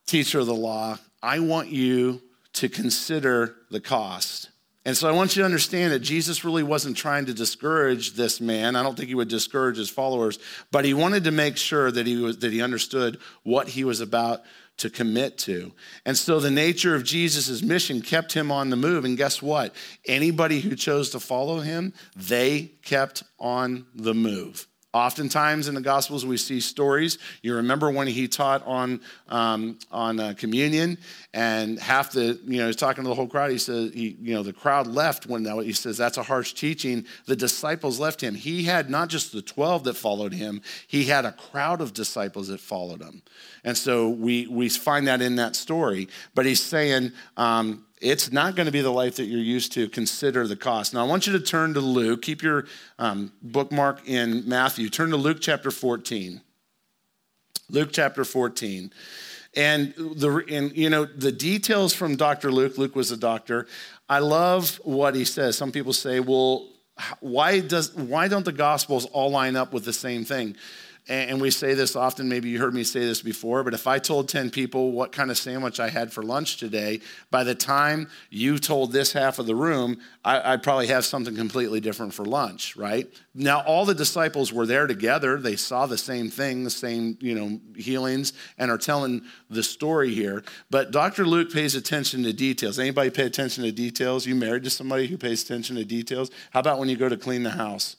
teacher 0.06 0.40
of 0.40 0.48
the 0.48 0.54
law, 0.54 0.98
I 1.22 1.40
want 1.40 1.70
you 1.70 2.22
to 2.54 2.70
consider 2.70 3.56
the 3.72 3.80
cost. 3.80 4.50
And 4.86 4.98
so 4.98 5.08
I 5.08 5.14
want 5.14 5.36
you 5.36 5.42
to 5.42 5.46
understand 5.46 5.94
that 5.94 6.00
Jesus 6.00 6.44
really 6.44 6.64
wasn't 6.64 6.98
trying 6.98 7.26
to 7.28 7.34
discourage 7.34 8.14
this 8.14 8.42
man. 8.42 8.76
I 8.76 8.84
don't 8.84 8.98
think 8.98 9.08
he 9.08 9.16
would 9.16 9.30
discourage 9.30 9.78
his 9.78 9.90
followers, 9.90 10.40
but 10.72 10.84
he 10.84 10.94
wanted 10.94 11.24
to 11.24 11.32
make 11.32 11.56
sure 11.56 11.90
that 11.90 12.06
he 12.06 12.18
was 12.18 12.40
that 12.40 12.52
he 12.52 12.62
understood 12.62 13.20
what 13.44 13.70
he 13.70 13.86
was 13.86 14.02
about 14.02 14.42
to 14.78 14.90
commit 14.90 15.38
to. 15.38 15.72
And 16.06 16.18
so 16.18 16.40
the 16.40 16.52
nature 16.52 16.96
of 16.96 17.04
Jesus' 17.04 17.62
mission 17.62 18.02
kept 18.02 18.34
him 18.34 18.52
on 18.52 18.70
the 18.70 18.76
move. 18.76 19.06
And 19.06 19.16
guess 19.16 19.42
what? 19.42 19.74
Anybody 20.06 20.60
who 20.60 20.76
chose 20.76 21.12
to 21.12 21.20
follow 21.20 21.60
him, 21.60 21.94
they 22.16 22.74
kept 22.84 23.24
on 23.40 23.86
the 23.96 24.14
move. 24.14 24.68
Oftentimes 24.94 25.68
in 25.68 25.74
the 25.74 25.82
Gospels, 25.82 26.24
we 26.24 26.38
see 26.38 26.60
stories. 26.60 27.18
You 27.42 27.56
remember 27.56 27.90
when 27.90 28.06
he 28.06 28.28
taught 28.28 28.64
on, 28.68 29.02
um, 29.28 29.80
on 29.92 30.20
uh, 30.20 30.36
communion, 30.38 31.00
and 31.34 31.80
half 31.80 32.12
the, 32.12 32.40
you 32.46 32.60
know, 32.60 32.68
he's 32.68 32.76
talking 32.76 33.04
to 33.04 33.08
the 33.08 33.16
whole 33.16 33.28
crowd. 33.28 33.50
He 33.50 33.58
says, 33.58 33.92
he, 33.92 34.16
you 34.22 34.36
know, 34.36 34.44
the 34.44 34.54
crowd 34.54 34.86
left 34.86 35.26
when 35.26 35.42
that, 35.44 35.64
he 35.64 35.74
says, 35.74 35.98
that's 35.98 36.18
a 36.18 36.24
harsh 36.24 36.54
teaching. 36.54 37.06
The 37.26 37.36
disciples 37.36 38.00
left 38.00 38.22
him. 38.22 38.36
He 38.36 38.64
had 38.64 38.92
not 38.92 39.10
just 39.10 39.32
the 39.32 39.42
12 39.42 39.86
that 39.86 39.96
followed 39.96 40.34
him, 40.34 40.62
he 40.88 41.06
had 41.06 41.26
a 41.26 41.32
crowd 41.32 41.82
of 41.82 41.94
disciples 41.94 42.50
that 42.50 42.60
followed 42.60 43.02
him. 43.02 43.24
And 43.64 43.76
so 43.76 44.10
we, 44.10 44.46
we 44.46 44.70
find 44.70 45.08
that 45.08 45.22
in 45.24 45.38
that 45.38 45.56
story. 45.56 46.08
But 46.36 46.46
he's 46.46 46.62
saying, 46.62 47.14
um, 47.36 47.86
it's 48.04 48.34
not 48.34 48.56
going 48.56 48.66
to 48.66 48.72
be 48.72 48.82
the 48.82 48.92
life 48.92 49.16
that 49.16 49.26
you're 49.26 49.40
used 49.40 49.72
to. 49.74 49.88
Consider 49.88 50.46
the 50.46 50.58
cost. 50.58 50.94
Now, 50.94 51.06
I 51.06 51.08
want 51.08 51.26
you 51.26 51.34
to 51.34 51.40
turn 51.40 51.74
to 51.74 51.80
Luke. 51.80 52.22
Keep 52.22 52.44
your 52.44 52.66
um, 53.00 53.32
bookmark 53.42 54.08
in 54.08 54.48
Matthew. 54.48 54.90
Turn 54.90 55.10
to 55.12 55.18
Luke 55.18 55.38
chapter 55.40 55.72
14. 55.72 56.42
Luke 57.70 57.90
chapter 57.94 58.26
14. 58.26 58.92
And 59.56 59.94
the 59.96 60.44
and 60.50 60.76
you 60.76 60.90
know 60.90 61.06
the 61.06 61.32
details 61.32 61.94
from 61.94 62.16
Dr. 62.16 62.52
Luke. 62.52 62.78
Luke 62.78 62.96
was 62.96 63.12
a 63.12 63.18
doctor. 63.18 63.68
I 64.10 64.20
love 64.20 64.82
what 64.84 65.16
he 65.16 65.26
says. 65.26 65.56
Some 65.56 65.72
people 65.72 65.94
say, 65.94 66.20
"Well, 66.20 66.70
why 67.20 67.60
does 67.60 67.94
why 67.94 68.28
don't 68.28 68.46
the 68.46 68.52
gospels 68.52 69.06
all 69.06 69.30
line 69.30 69.56
up 69.56 69.72
with 69.72 69.86
the 69.86 69.94
same 69.94 70.26
thing?" 70.26 70.56
And 71.10 71.42
we 71.42 71.52
say 71.52 71.74
this 71.74 71.98
often, 71.98 72.30
maybe 72.30 72.48
you 72.48 72.60
heard 72.60 72.74
me 72.74 72.86
say 72.86 73.02
this 73.02 73.22
before, 73.22 73.62
but 73.66 73.74
if 73.74 73.88
I 73.88 74.00
told 74.00 74.30
10 74.30 74.50
people 74.52 74.94
what 74.94 75.12
kind 75.12 75.32
of 75.32 75.38
sandwich 75.38 75.82
I 75.82 75.90
had 75.90 76.14
for 76.14 76.24
lunch 76.24 76.56
today, 76.56 77.02
by 77.30 77.44
the 77.44 77.56
time 77.56 78.08
you 78.30 78.58
told 78.58 78.94
this 78.94 79.12
half 79.12 79.38
of 79.38 79.46
the 79.46 79.56
room, 79.56 80.00
I, 80.24 80.52
would 80.52 80.64
probably 80.64 80.88
have 80.88 81.04
something 81.04 81.36
completely 81.36 81.82
different 81.82 82.14
for 82.14 82.24
lunch, 82.24 82.78
right? 82.78 83.06
Now, 83.36 83.64
all 83.64 83.84
the 83.84 83.94
disciples 83.94 84.54
were 84.54 84.66
there 84.66 84.88
together. 84.88 85.38
They 85.38 85.58
saw 85.58 85.88
the 85.88 85.98
same 85.98 86.30
thing, 86.30 86.64
the 86.64 86.70
same, 86.70 87.18
you 87.20 87.36
know, 87.36 87.60
healings, 87.76 88.32
and 88.58 88.72
are 88.72 88.78
telling 88.78 89.24
the 89.50 89.64
story 89.64 90.14
here. 90.14 90.42
But 90.70 90.92
Dr. 90.92 91.26
Luke 91.26 91.52
pays 91.52 91.76
attention 91.76 92.24
to 92.24 92.32
details. 92.32 92.80
Anybody 92.80 93.10
pay 93.10 93.26
attention 93.26 93.66
to 93.66 93.74
details? 93.74 94.26
You 94.26 94.36
married 94.36 94.64
to 94.64 94.70
somebody 94.70 95.08
who 95.08 95.18
pays 95.18 95.44
attention 95.44 95.76
to 95.76 95.84
details? 95.84 96.32
How 96.52 96.62
about 96.62 96.80
when 96.80 96.88
you 96.88 96.96
go 96.96 97.10
to 97.10 97.18
clean 97.18 97.44
the 97.44 97.50
house? 97.52 97.98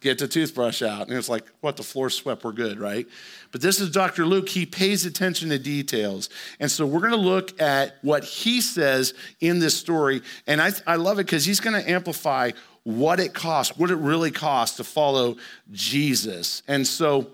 Get 0.00 0.18
the 0.18 0.28
toothbrush 0.28 0.82
out. 0.82 1.08
And 1.08 1.16
it's 1.16 1.28
like, 1.28 1.44
what, 1.60 1.76
the 1.76 1.82
floor 1.82 2.10
swept, 2.10 2.44
we're 2.44 2.52
good, 2.52 2.78
right? 2.78 3.06
But 3.50 3.60
this 3.60 3.80
is 3.80 3.90
Dr. 3.90 4.24
Luke. 4.24 4.48
He 4.48 4.66
pays 4.66 5.04
attention 5.04 5.48
to 5.50 5.58
details. 5.58 6.28
And 6.60 6.70
so 6.70 6.86
we're 6.86 7.00
going 7.00 7.12
to 7.12 7.16
look 7.16 7.60
at 7.60 7.96
what 8.02 8.24
he 8.24 8.60
says 8.60 9.14
in 9.40 9.58
this 9.58 9.76
story. 9.76 10.22
And 10.46 10.60
I, 10.60 10.72
I 10.86 10.96
love 10.96 11.18
it 11.18 11.26
because 11.26 11.44
he's 11.44 11.60
going 11.60 11.80
to 11.80 11.90
amplify 11.90 12.52
what 12.84 13.20
it 13.20 13.34
costs, 13.34 13.76
what 13.76 13.90
it 13.90 13.96
really 13.96 14.30
costs 14.30 14.76
to 14.76 14.84
follow 14.84 15.36
Jesus. 15.72 16.62
And 16.68 16.86
so 16.86 17.28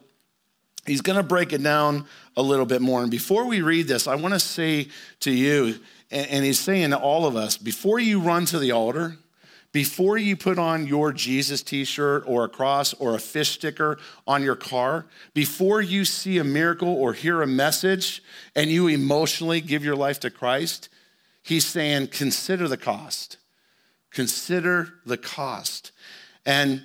he's 0.87 1.00
going 1.00 1.16
to 1.16 1.23
break 1.23 1.52
it 1.52 1.62
down 1.62 2.06
a 2.37 2.42
little 2.42 2.66
bit 2.66 2.80
more. 2.80 3.02
And 3.02 3.11
before 3.11 3.47
we 3.47 3.61
read 3.61 3.87
this, 3.87 4.06
I 4.06 4.14
want 4.14 4.35
to 4.35 4.40
say 4.40 4.88
to 5.21 5.30
you, 5.30 5.78
and 6.11 6.44
he's 6.44 6.61
saying 6.61 6.90
to 6.90 6.99
all 6.99 7.26
of 7.26 7.37
us, 7.37 7.56
before 7.56 7.99
you 7.99 8.21
run 8.21 8.47
to 8.47 8.59
the 8.59 8.73
altar, 8.73 9.16
before 9.75 10.16
you 10.16 10.37
put 10.37 10.57
on 10.57 10.87
your 10.87 11.12
Jesus 11.12 11.61
t 11.61 11.85
shirt 11.85 12.23
or 12.28 12.45
a 12.45 12.49
cross 12.49 12.95
or 12.95 13.16
a 13.16 13.19
fish 13.19 13.50
sticker 13.50 13.99
on 14.25 14.45
your 14.45 14.54
car, 14.54 15.04
before 15.35 15.83
you 15.83 16.04
see 16.04 16.38
a 16.38 16.45
miracle 16.45 16.88
or 16.88 17.12
hear 17.12 17.43
a 17.43 17.47
message 17.47 18.23
and 18.54 18.71
you 18.71 18.87
emotionally 18.87 19.61
give 19.61 19.85
your 19.85 19.97
life 19.97 20.21
to 20.21 20.31
Christ, 20.31 20.88
he's 21.43 21.66
saying, 21.66 22.07
consider 22.07 22.69
the 22.69 22.76
cost. 22.76 23.37
Consider 24.12 24.95
the 25.04 25.19
cost. 25.19 25.90
And 26.47 26.83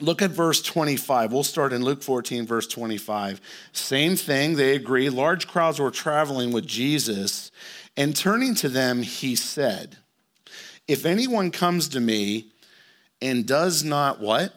Look 0.00 0.22
at 0.22 0.32
verse 0.32 0.60
25. 0.60 1.32
We'll 1.32 1.44
start 1.44 1.72
in 1.72 1.84
Luke 1.84 2.02
14, 2.02 2.46
verse 2.46 2.66
25. 2.66 3.40
Same 3.70 4.16
thing, 4.16 4.56
they 4.56 4.74
agree. 4.74 5.08
Large 5.08 5.46
crowds 5.46 5.78
were 5.78 5.92
traveling 5.92 6.50
with 6.50 6.66
Jesus, 6.66 7.52
and 7.96 8.16
turning 8.16 8.56
to 8.56 8.68
them, 8.68 9.04
he 9.04 9.36
said, 9.36 9.98
if 10.86 11.06
anyone 11.06 11.50
comes 11.50 11.88
to 11.88 12.00
me 12.00 12.50
and 13.22 13.46
does 13.46 13.84
not 13.84 14.20
what? 14.20 14.54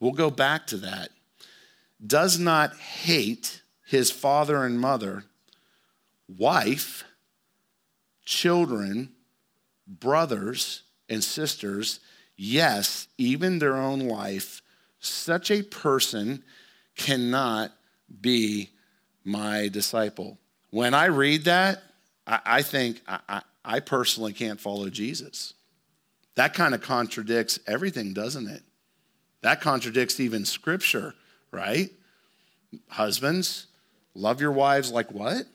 We'll 0.00 0.12
go 0.12 0.30
back 0.30 0.66
to 0.68 0.76
that. 0.78 1.10
Does 2.04 2.38
not 2.38 2.76
hate 2.76 3.62
his 3.86 4.10
father 4.10 4.64
and 4.64 4.80
mother, 4.80 5.24
wife, 6.28 7.04
children, 8.24 9.10
brothers, 9.86 10.82
and 11.08 11.22
sisters, 11.22 12.00
yes, 12.36 13.08
even 13.18 13.58
their 13.58 13.76
own 13.76 14.00
life, 14.00 14.62
such 15.00 15.50
a 15.50 15.62
person 15.62 16.42
cannot 16.96 17.72
be 18.20 18.70
my 19.24 19.68
disciple. 19.68 20.38
When 20.70 20.94
I 20.94 21.06
read 21.06 21.44
that, 21.44 21.82
I, 22.26 22.40
I 22.44 22.62
think 22.62 23.02
I, 23.06 23.42
I 23.64 23.80
personally 23.80 24.32
can't 24.32 24.60
follow 24.60 24.90
Jesus. 24.90 25.54
That 26.34 26.54
kind 26.54 26.74
of 26.74 26.82
contradicts 26.82 27.58
everything, 27.66 28.12
doesn't 28.12 28.48
it? 28.48 28.62
That 29.42 29.60
contradicts 29.60 30.20
even 30.20 30.44
scripture, 30.44 31.14
right? 31.50 31.90
Husbands, 32.88 33.66
love 34.14 34.40
your 34.40 34.52
wives 34.52 34.90
like 34.90 35.12
what? 35.12 35.46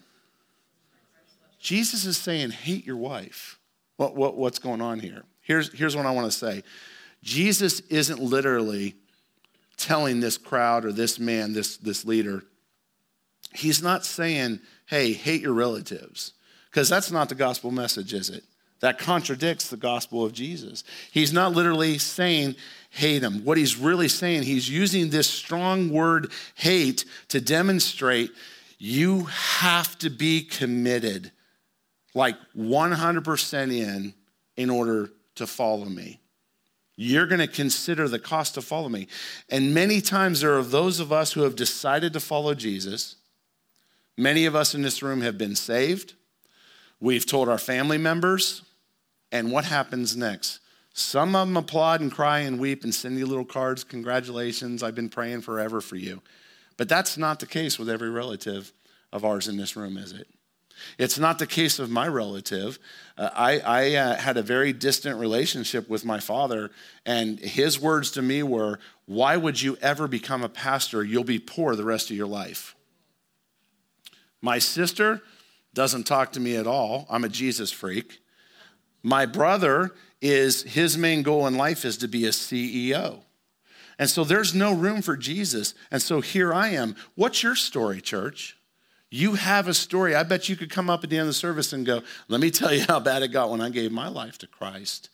Jesus 1.59 2.05
is 2.05 2.17
saying, 2.17 2.51
hate 2.51 2.85
your 2.85 2.97
wife. 2.97 3.59
What, 3.97 4.15
what, 4.15 4.37
what's 4.37 4.59
going 4.59 4.81
on 4.81 4.99
here? 4.99 5.23
Here's, 5.41 5.73
here's 5.73 5.95
what 5.95 6.05
I 6.05 6.11
want 6.11 6.31
to 6.31 6.37
say 6.37 6.63
Jesus 7.21 7.81
isn't 7.81 8.21
literally 8.21 8.95
telling 9.75 10.19
this 10.19 10.37
crowd 10.37 10.85
or 10.85 10.91
this 10.91 11.19
man, 11.19 11.53
this, 11.53 11.77
this 11.77 12.05
leader, 12.05 12.43
he's 13.53 13.81
not 13.81 14.05
saying, 14.05 14.59
hey, 14.85 15.13
hate 15.13 15.41
your 15.41 15.53
relatives. 15.53 16.33
Because 16.69 16.89
that's 16.89 17.11
not 17.11 17.29
the 17.29 17.35
gospel 17.35 17.71
message, 17.71 18.13
is 18.13 18.29
it? 18.29 18.43
That 18.81 18.97
contradicts 18.97 19.69
the 19.69 19.77
gospel 19.77 20.23
of 20.23 20.31
Jesus. 20.31 20.83
He's 21.11 21.33
not 21.33 21.53
literally 21.53 21.97
saying, 21.97 22.55
hate 22.89 23.23
him. 23.23 23.43
What 23.43 23.57
he's 23.57 23.75
really 23.77 24.07
saying, 24.07 24.43
he's 24.43 24.69
using 24.69 25.09
this 25.09 25.29
strong 25.29 25.89
word, 25.89 26.31
hate, 26.55 27.05
to 27.29 27.41
demonstrate 27.41 28.31
you 28.77 29.25
have 29.25 29.97
to 29.99 30.09
be 30.09 30.41
committed, 30.41 31.31
like 32.15 32.37
100% 32.57 33.73
in, 33.73 34.13
in 34.55 34.69
order 34.69 35.11
to 35.35 35.45
follow 35.45 35.85
me. 35.85 36.21
You're 36.95 37.27
going 37.27 37.39
to 37.39 37.47
consider 37.47 38.07
the 38.07 38.19
cost 38.19 38.55
to 38.55 38.61
follow 38.61 38.89
me. 38.89 39.07
And 39.49 39.73
many 39.73 39.99
times 40.01 40.41
there 40.41 40.57
are 40.57 40.63
those 40.63 40.99
of 40.99 41.11
us 41.11 41.33
who 41.33 41.41
have 41.41 41.55
decided 41.55 42.13
to 42.13 42.19
follow 42.19 42.53
Jesus. 42.53 43.15
Many 44.17 44.45
of 44.45 44.55
us 44.55 44.75
in 44.75 44.81
this 44.81 45.01
room 45.01 45.21
have 45.21 45.37
been 45.37 45.55
saved. 45.55 46.13
We've 46.99 47.25
told 47.25 47.47
our 47.47 47.57
family 47.57 47.97
members, 47.97 48.63
and 49.31 49.51
what 49.51 49.65
happens 49.65 50.17
next? 50.17 50.59
Some 50.93 51.35
of 51.35 51.47
them 51.47 51.55
applaud 51.55 52.01
and 52.01 52.11
cry 52.11 52.39
and 52.39 52.59
weep 52.59 52.83
and 52.83 52.93
send 52.93 53.17
you 53.17 53.25
little 53.25 53.45
cards, 53.45 53.83
congratulations, 53.83 54.83
I've 54.83 54.95
been 54.95 55.09
praying 55.09 55.41
forever 55.41 55.79
for 55.79 55.95
you. 55.95 56.21
But 56.75 56.89
that's 56.89 57.17
not 57.17 57.39
the 57.39 57.45
case 57.45 57.79
with 57.79 57.89
every 57.89 58.09
relative 58.09 58.73
of 59.13 59.23
ours 59.23 59.47
in 59.47 59.57
this 59.57 59.75
room, 59.75 59.97
is 59.97 60.11
it? 60.11 60.27
It's 60.97 61.19
not 61.19 61.39
the 61.39 61.47
case 61.47 61.79
of 61.79 61.89
my 61.89 62.07
relative. 62.07 62.79
Uh, 63.17 63.29
I, 63.35 63.59
I 63.59 63.95
uh, 63.95 64.15
had 64.15 64.37
a 64.37 64.41
very 64.41 64.73
distant 64.73 65.19
relationship 65.19 65.89
with 65.89 66.05
my 66.05 66.19
father, 66.19 66.71
and 67.05 67.39
his 67.39 67.79
words 67.79 68.11
to 68.11 68.21
me 68.21 68.43
were, 68.43 68.79
Why 69.05 69.37
would 69.37 69.61
you 69.61 69.77
ever 69.81 70.07
become 70.07 70.43
a 70.43 70.49
pastor? 70.49 71.03
You'll 71.03 71.23
be 71.23 71.39
poor 71.39 71.75
the 71.75 71.83
rest 71.83 72.09
of 72.09 72.15
your 72.15 72.27
life. 72.27 72.75
My 74.41 74.59
sister 74.59 75.21
doesn't 75.73 76.05
talk 76.05 76.31
to 76.33 76.39
me 76.39 76.55
at 76.55 76.67
all. 76.67 77.05
I'm 77.09 77.23
a 77.23 77.29
Jesus 77.29 77.71
freak. 77.71 78.21
My 79.03 79.25
brother 79.25 79.91
is 80.21 80.63
his 80.63 80.97
main 80.97 81.23
goal 81.23 81.47
in 81.47 81.55
life 81.55 81.85
is 81.85 81.97
to 81.97 82.07
be 82.07 82.25
a 82.25 82.29
CEO. 82.29 83.21
And 83.97 84.09
so 84.09 84.23
there's 84.23 84.55
no 84.55 84.73
room 84.73 85.01
for 85.01 85.17
Jesus. 85.17 85.73
And 85.91 86.01
so 86.01 86.21
here 86.21 86.53
I 86.53 86.69
am. 86.69 86.95
What's 87.15 87.43
your 87.43 87.55
story, 87.55 88.01
church? 88.01 88.57
You 89.11 89.35
have 89.35 89.67
a 89.67 89.73
story. 89.73 90.15
I 90.15 90.23
bet 90.23 90.49
you 90.49 90.55
could 90.55 90.69
come 90.69 90.89
up 90.89 91.03
at 91.03 91.09
the 91.09 91.17
end 91.17 91.23
of 91.23 91.27
the 91.27 91.33
service 91.33 91.73
and 91.73 91.85
go, 91.85 92.01
Let 92.27 92.39
me 92.39 92.51
tell 92.51 92.73
you 92.73 92.85
how 92.87 92.99
bad 92.99 93.23
it 93.23 93.29
got 93.29 93.49
when 93.49 93.61
I 93.61 93.69
gave 93.69 93.91
my 93.91 94.07
life 94.07 94.37
to 94.39 94.47
Christ. 94.47 95.09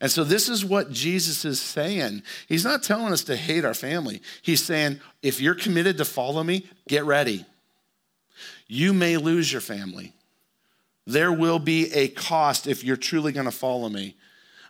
And 0.00 0.10
so, 0.10 0.24
this 0.24 0.48
is 0.48 0.64
what 0.64 0.90
Jesus 0.90 1.44
is 1.44 1.60
saying. 1.60 2.22
He's 2.48 2.64
not 2.64 2.82
telling 2.82 3.12
us 3.12 3.24
to 3.24 3.36
hate 3.36 3.64
our 3.64 3.74
family. 3.74 4.22
He's 4.42 4.64
saying, 4.64 5.00
If 5.22 5.40
you're 5.40 5.54
committed 5.54 5.98
to 5.98 6.04
follow 6.04 6.42
me, 6.42 6.66
get 6.88 7.04
ready. 7.04 7.44
You 8.68 8.92
may 8.92 9.16
lose 9.16 9.50
your 9.50 9.60
family. 9.60 10.12
There 11.06 11.32
will 11.32 11.58
be 11.58 11.92
a 11.92 12.08
cost 12.08 12.66
if 12.66 12.82
you're 12.82 12.96
truly 12.96 13.32
going 13.32 13.46
to 13.46 13.52
follow 13.52 13.88
me. 13.88 14.16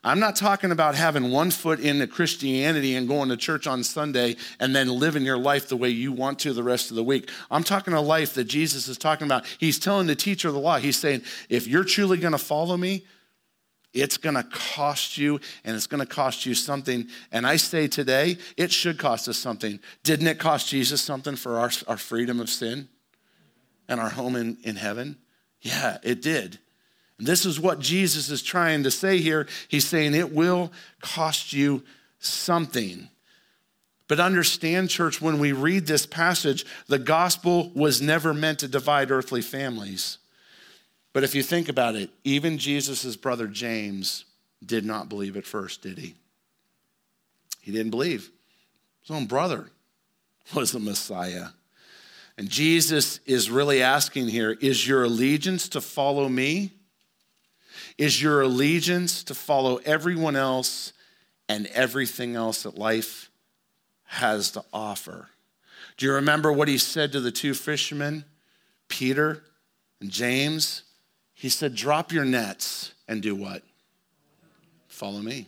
I'm 0.05 0.21
not 0.21 0.37
talking 0.37 0.71
about 0.71 0.95
having 0.95 1.33
one 1.33 1.51
foot 1.51 1.81
into 1.81 2.07
Christianity 2.07 2.95
and 2.95 3.09
going 3.09 3.29
to 3.31 3.37
church 3.37 3.67
on 3.67 3.83
Sunday 3.83 4.37
and 4.61 4.77
then 4.77 4.89
living 4.89 5.25
your 5.25 5.39
life 5.39 5.69
the 5.69 5.77
way 5.77 5.89
you 5.89 6.13
want 6.13 6.39
to 6.41 6.53
the 6.53 6.63
rest 6.63 6.91
of 6.91 6.97
the 6.97 7.03
week. 7.03 7.29
I'm 7.51 7.65
talking 7.65 7.93
a 7.93 8.01
life 8.01 8.35
that 8.35 8.45
Jesus 8.45 8.87
is 8.87 8.99
talking 8.99 9.27
about. 9.27 9.47
He's 9.59 9.81
telling 9.81 10.07
the 10.07 10.15
teacher 10.15 10.47
of 10.47 10.55
the 10.55 10.61
law, 10.61 10.79
he's 10.79 10.97
saying, 10.97 11.23
if 11.49 11.67
you're 11.67 11.83
truly 11.83 12.19
going 12.19 12.33
to 12.33 12.39
follow 12.39 12.77
me, 12.77 13.05
it's 13.93 14.19
going 14.19 14.37
to 14.37 14.45
cost 14.45 15.19
you 15.19 15.41
and 15.65 15.75
it's 15.75 15.87
going 15.89 16.01
to 16.01 16.07
cost 16.07 16.47
you 16.47 16.55
something. 16.55 17.09
And 17.33 17.45
I 17.45 17.57
say 17.57 17.89
today, 17.89 18.37
it 18.57 18.71
should 18.71 18.99
cost 18.99 19.27
us 19.27 19.39
something. 19.39 19.81
Didn't 20.05 20.29
it 20.29 20.39
cost 20.39 20.69
Jesus 20.69 21.01
something 21.01 21.35
for 21.35 21.59
our, 21.59 21.71
our 21.89 21.97
freedom 21.97 22.39
of 22.39 22.49
sin 22.49 22.89
and 23.89 24.01
our 24.01 24.11
home 24.11 24.37
in, 24.37 24.59
in 24.63 24.77
heaven? 24.77 25.17
Yeah, 25.61 25.99
it 26.03 26.23
did. 26.23 26.59
And 27.19 27.27
This 27.27 27.47
is 27.47 27.59
what 27.59 27.81
Jesus 27.81 28.31
is 28.31 28.43
trying 28.43 28.83
to 28.83 28.91
say 28.91 29.19
here. 29.19 29.47
He's 29.69 29.87
saying 29.87 30.15
it 30.15 30.33
will 30.33 30.73
cost 31.01 31.53
you 31.53 31.83
something. 32.19 33.09
But 34.09 34.21
understand, 34.21 34.91
church, 34.91 35.21
when 35.21 35.39
we 35.39 35.53
read 35.53 35.87
this 35.87 36.07
passage, 36.07 36.65
the 36.87 36.99
gospel 36.99 37.71
was 37.75 38.01
never 38.01 38.33
meant 38.33 38.61
to 38.61 38.69
divide 38.69 39.11
earthly 39.11 39.43
families. 39.43 40.19
But 41.13 41.25
if 41.25 41.35
you 41.35 41.43
think 41.43 41.69
about 41.69 41.97
it, 41.97 42.11
even 42.25 42.59
Jesus' 42.59 43.17
brother 43.17 43.47
James 43.47 44.27
did 44.65 44.85
not 44.85 45.09
believe 45.09 45.37
at 45.37 45.47
first, 45.47 45.83
did 45.83 45.99
he? 45.99 46.15
He 47.63 47.73
didn't 47.73 47.91
believe. 47.91 48.31
His 49.03 49.11
own 49.11 49.27
brother 49.27 49.71
was 50.55 50.73
the 50.73 50.79
Messiah. 50.79 51.49
And 52.39 52.51
Jesus 52.51 53.21
is 53.25 53.51
really 53.51 53.83
asking 53.83 54.29
here 54.29 54.53
is 54.61 54.87
your 54.87 55.05
allegiance 55.05 55.69
to 55.71 55.81
follow 55.81 56.29
me? 56.29 56.73
Is 57.99 58.23
your 58.23 58.43
allegiance 58.43 59.25
to 59.25 59.35
follow 59.35 59.77
everyone 59.85 60.37
else 60.37 60.93
and 61.49 61.67
everything 61.69 62.37
else 62.37 62.65
that 62.65 62.77
life 62.77 63.31
has 64.05 64.51
to 64.53 64.65
offer? 64.73 65.29
Do 65.97 66.05
you 66.05 66.13
remember 66.13 66.53
what 66.53 66.69
he 66.69 66.77
said 66.77 67.13
to 67.13 67.21
the 67.21 67.31
two 67.31 67.55
fishermen, 67.55 68.25
Peter 68.89 69.43
and 70.01 70.11
James? 70.11 70.83
He 71.33 71.49
said, 71.49 71.75
Drop 71.75 72.13
your 72.13 72.27
nets 72.27 72.93
and 73.09 73.23
do 73.23 73.35
what? 73.35 73.63
Follow 74.89 75.21
me. 75.21 75.47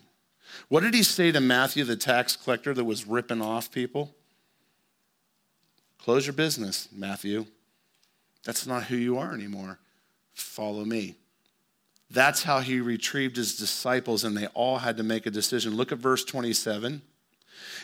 What 0.69 0.81
did 0.81 0.95
he 0.95 1.03
say 1.03 1.33
to 1.33 1.41
Matthew, 1.41 1.85
the 1.85 1.97
tax 1.97 2.35
collector 2.37 2.73
that 2.73 2.85
was 2.85 3.07
ripping 3.07 3.43
off 3.43 3.71
people? 3.71 4.15
Close 6.09 6.25
your 6.25 6.33
business, 6.33 6.89
Matthew. 6.91 7.45
That's 8.43 8.67
not 8.67 8.85
who 8.85 8.97
you 8.97 9.19
are 9.19 9.35
anymore. 9.35 9.79
Follow 10.33 10.83
me. 10.87 11.17
That's 12.11 12.43
how 12.45 12.61
he 12.61 12.81
retrieved 12.81 13.37
his 13.37 13.59
disciples, 13.59 14.25
and 14.25 14.35
they 14.35 14.47
all 14.55 14.79
had 14.79 14.97
to 14.97 15.03
make 15.03 15.27
a 15.27 15.31
decision. 15.31 15.77
Look 15.77 15.93
at 15.93 15.99
verse 15.99 16.25
27. 16.25 17.03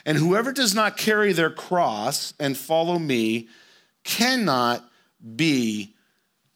And 0.07 0.17
whoever 0.17 0.53
does 0.53 0.75
not 0.75 0.97
carry 0.97 1.35
their 1.35 1.51
cross 1.51 2.33
and 2.41 2.57
follow 2.57 2.99
me 2.99 3.49
cannot 4.05 4.83
be 5.37 5.93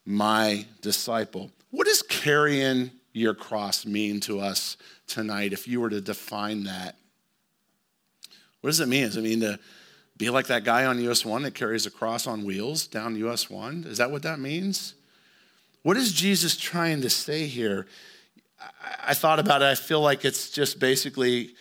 my 0.07 0.65
disciple. 0.81 1.51
What 1.71 1.87
does 1.87 2.01
carrying 2.01 2.93
your 3.13 3.35
cross 3.35 3.85
mean 3.85 4.21
to 4.21 4.41
us 4.41 4.79
tonight 5.07 5.53
if 5.53 5.69
you 5.69 5.83
were 5.83 5.91
to 5.91 6.01
define 6.01 6.65
that? 6.65 6.97
What 8.63 8.71
does 8.71 8.81
it 8.81 8.89
mean? 8.89 9.05
Does 9.05 9.19
it 9.19 9.23
mean 9.23 9.41
to 9.41 9.59
be 10.19 10.31
like 10.31 10.49
that 10.49 10.65
guy 10.65 10.85
on 10.85 11.01
US 11.01 11.25
1 11.25 11.43
that 11.45 11.55
carries 11.55 11.87
a 11.87 11.91
cross 11.91 12.27
on 12.27 12.45
wheels 12.45 12.87
down 12.87 13.17
US 13.17 13.49
1? 13.49 13.85
Is 13.89 13.99
that 13.99 14.11
what 14.11 14.23
that 14.23 14.41
means? 14.41 14.95
What 15.83 15.97
is 15.97 16.13
Jesus 16.13 16.57
trying 16.57 17.01
to 17.03 17.11
say 17.11 17.47
here? 17.47 17.87
I, 19.07 19.15
thought 19.15 19.39
about 19.39 19.63
it. 19.63 19.67
I 19.67 19.77
feel 19.77 20.01
like 20.01 20.25
it's 20.25 20.51
just 20.51 20.81
basically 20.81 21.55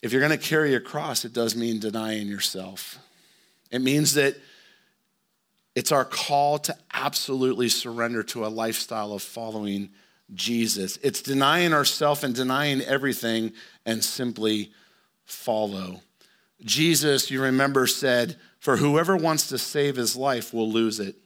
if 0.00 0.12
you're 0.12 0.20
going 0.20 0.38
to 0.38 0.38
carry 0.38 0.74
a 0.74 0.80
cross, 0.80 1.24
it 1.24 1.32
does 1.32 1.56
mean 1.56 1.80
denying 1.80 2.28
yourself. 2.28 2.98
It 3.70 3.80
means 3.80 4.14
that 4.14 4.36
it's 5.74 5.92
our 5.92 6.04
call 6.04 6.58
to 6.60 6.76
absolutely 6.92 7.68
surrender 7.68 8.22
to 8.24 8.46
a 8.46 8.48
lifestyle 8.48 9.12
of 9.12 9.22
following 9.22 9.90
Jesus. 10.34 10.98
It's 11.02 11.22
denying 11.22 11.72
ourselves 11.72 12.22
and 12.22 12.34
denying 12.34 12.80
everything 12.82 13.52
and 13.84 14.02
simply 14.02 14.72
follow. 15.24 16.00
Jesus, 16.64 17.30
you 17.30 17.42
remember, 17.42 17.86
said, 17.86 18.36
For 18.58 18.76
whoever 18.76 19.16
wants 19.16 19.48
to 19.48 19.58
save 19.58 19.96
his 19.96 20.16
life 20.16 20.52
will 20.52 20.70
lose 20.70 21.00
it. 21.00 21.16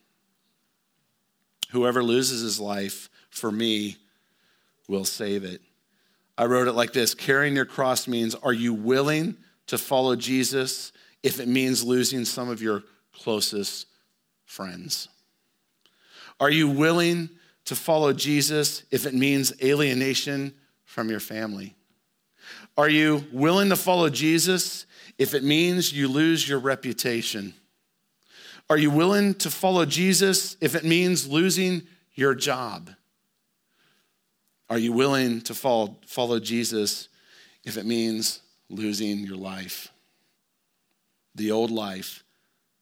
Whoever 1.70 2.02
loses 2.02 2.42
his 2.42 2.60
life 2.60 3.08
for 3.30 3.50
me 3.50 3.96
will 4.88 5.04
save 5.04 5.44
it. 5.44 5.62
I 6.36 6.44
wrote 6.44 6.68
it 6.68 6.72
like 6.72 6.92
this 6.92 7.14
Carrying 7.14 7.56
your 7.56 7.64
cross 7.64 8.06
means, 8.06 8.34
are 8.34 8.52
you 8.52 8.74
willing 8.74 9.36
to 9.68 9.78
follow 9.78 10.16
Jesus 10.16 10.92
if 11.22 11.40
it 11.40 11.48
means 11.48 11.84
losing 11.84 12.24
some 12.24 12.50
of 12.50 12.60
your 12.60 12.82
closest 13.12 13.86
friends? 14.44 15.08
Are 16.40 16.50
you 16.50 16.68
willing 16.68 17.30
to 17.66 17.76
follow 17.76 18.12
Jesus 18.12 18.82
if 18.90 19.06
it 19.06 19.14
means 19.14 19.52
alienation 19.62 20.52
from 20.84 21.08
your 21.08 21.20
family? 21.20 21.74
Are 22.76 22.88
you 22.88 23.24
willing 23.32 23.68
to 23.68 23.76
follow 23.76 24.10
Jesus 24.10 24.86
if 25.18 25.34
it 25.34 25.44
means 25.44 25.92
you 25.92 26.08
lose 26.08 26.48
your 26.48 26.58
reputation? 26.58 27.54
Are 28.70 28.78
you 28.78 28.90
willing 28.90 29.34
to 29.34 29.50
follow 29.50 29.84
Jesus 29.84 30.56
if 30.60 30.74
it 30.74 30.84
means 30.84 31.28
losing 31.28 31.82
your 32.14 32.34
job? 32.34 32.90
Are 34.70 34.78
you 34.78 34.92
willing 34.92 35.42
to 35.42 35.54
follow, 35.54 35.96
follow 36.06 36.40
Jesus 36.40 37.08
if 37.64 37.76
it 37.76 37.84
means 37.84 38.40
losing 38.70 39.18
your 39.18 39.36
life? 39.36 39.88
The 41.34 41.50
old 41.50 41.70
life, 41.70 42.24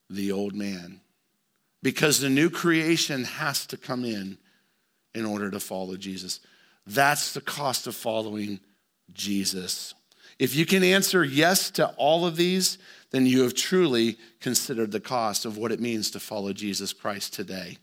the 0.09 0.33
old 0.33 0.55
man. 0.55 1.01
Because 1.83 2.21
the 2.21 2.31
new 2.31 2.51
creation 2.51 3.25
has 3.25 3.67
to 3.67 3.77
come 3.77 4.05
in 4.05 4.39
in 5.15 5.25
order 5.25 5.51
to 5.51 5.59
follow 5.59 5.97
Jesus. 5.97 6.41
That's 6.87 7.33
the 7.33 7.41
cost 7.41 7.87
of 7.87 7.97
following 7.97 8.61
Jesus. 9.13 9.95
If 10.41 10.57
you 10.57 10.65
can 10.65 10.83
answer 10.83 11.23
yes 11.23 11.71
to 11.73 11.89
all 11.99 12.25
of 12.25 12.35
these, 12.35 12.79
then 13.11 13.27
you 13.27 13.43
have 13.43 13.53
truly 13.53 14.17
considered 14.41 14.91
the 14.91 14.99
cost 14.99 15.45
of 15.45 15.59
what 15.59 15.71
it 15.71 15.81
means 15.81 16.11
to 16.13 16.19
follow 16.19 16.55
Jesus 16.55 16.95
Christ 16.95 17.35
today. 17.35 17.77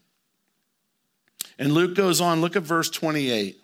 And 1.59 1.71
Luke 1.71 1.95
goes 1.95 2.19
on, 2.19 2.41
look 2.41 2.55
at 2.55 2.63
verse 2.63 2.89
28. 2.89 3.61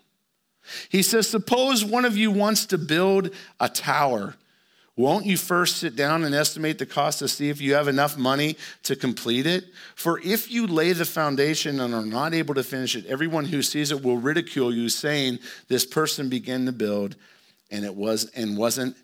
He 0.89 1.01
says, 1.01 1.27
Suppose 1.27 1.83
one 1.83 2.05
of 2.05 2.15
you 2.15 2.29
wants 2.29 2.67
to 2.67 2.77
build 2.77 3.31
a 3.59 3.67
tower. 3.67 4.35
Won't 4.95 5.25
you 5.25 5.37
first 5.37 5.77
sit 5.77 5.95
down 5.95 6.23
and 6.23 6.35
estimate 6.35 6.77
the 6.77 6.85
cost 6.85 7.17
to 7.19 7.27
see 7.27 7.49
if 7.49 7.59
you 7.59 7.73
have 7.73 7.87
enough 7.87 8.15
money 8.15 8.57
to 8.83 8.95
complete 8.95 9.47
it? 9.47 9.65
For 9.95 10.19
if 10.19 10.51
you 10.51 10.67
lay 10.67 10.93
the 10.93 11.05
foundation 11.05 11.79
and 11.79 11.95
are 11.95 12.05
not 12.05 12.35
able 12.35 12.53
to 12.53 12.63
finish 12.63 12.95
it, 12.95 13.07
everyone 13.07 13.45
who 13.45 13.63
sees 13.63 13.89
it 13.89 14.03
will 14.03 14.17
ridicule 14.17 14.71
you, 14.71 14.87
saying, 14.89 15.39
This 15.67 15.83
person 15.83 16.29
began 16.29 16.67
to 16.67 16.71
build 16.71 17.15
and 17.73 17.83
it 17.83 17.93
was 17.93 18.25
and 18.35 18.55
wasn't 18.55 18.95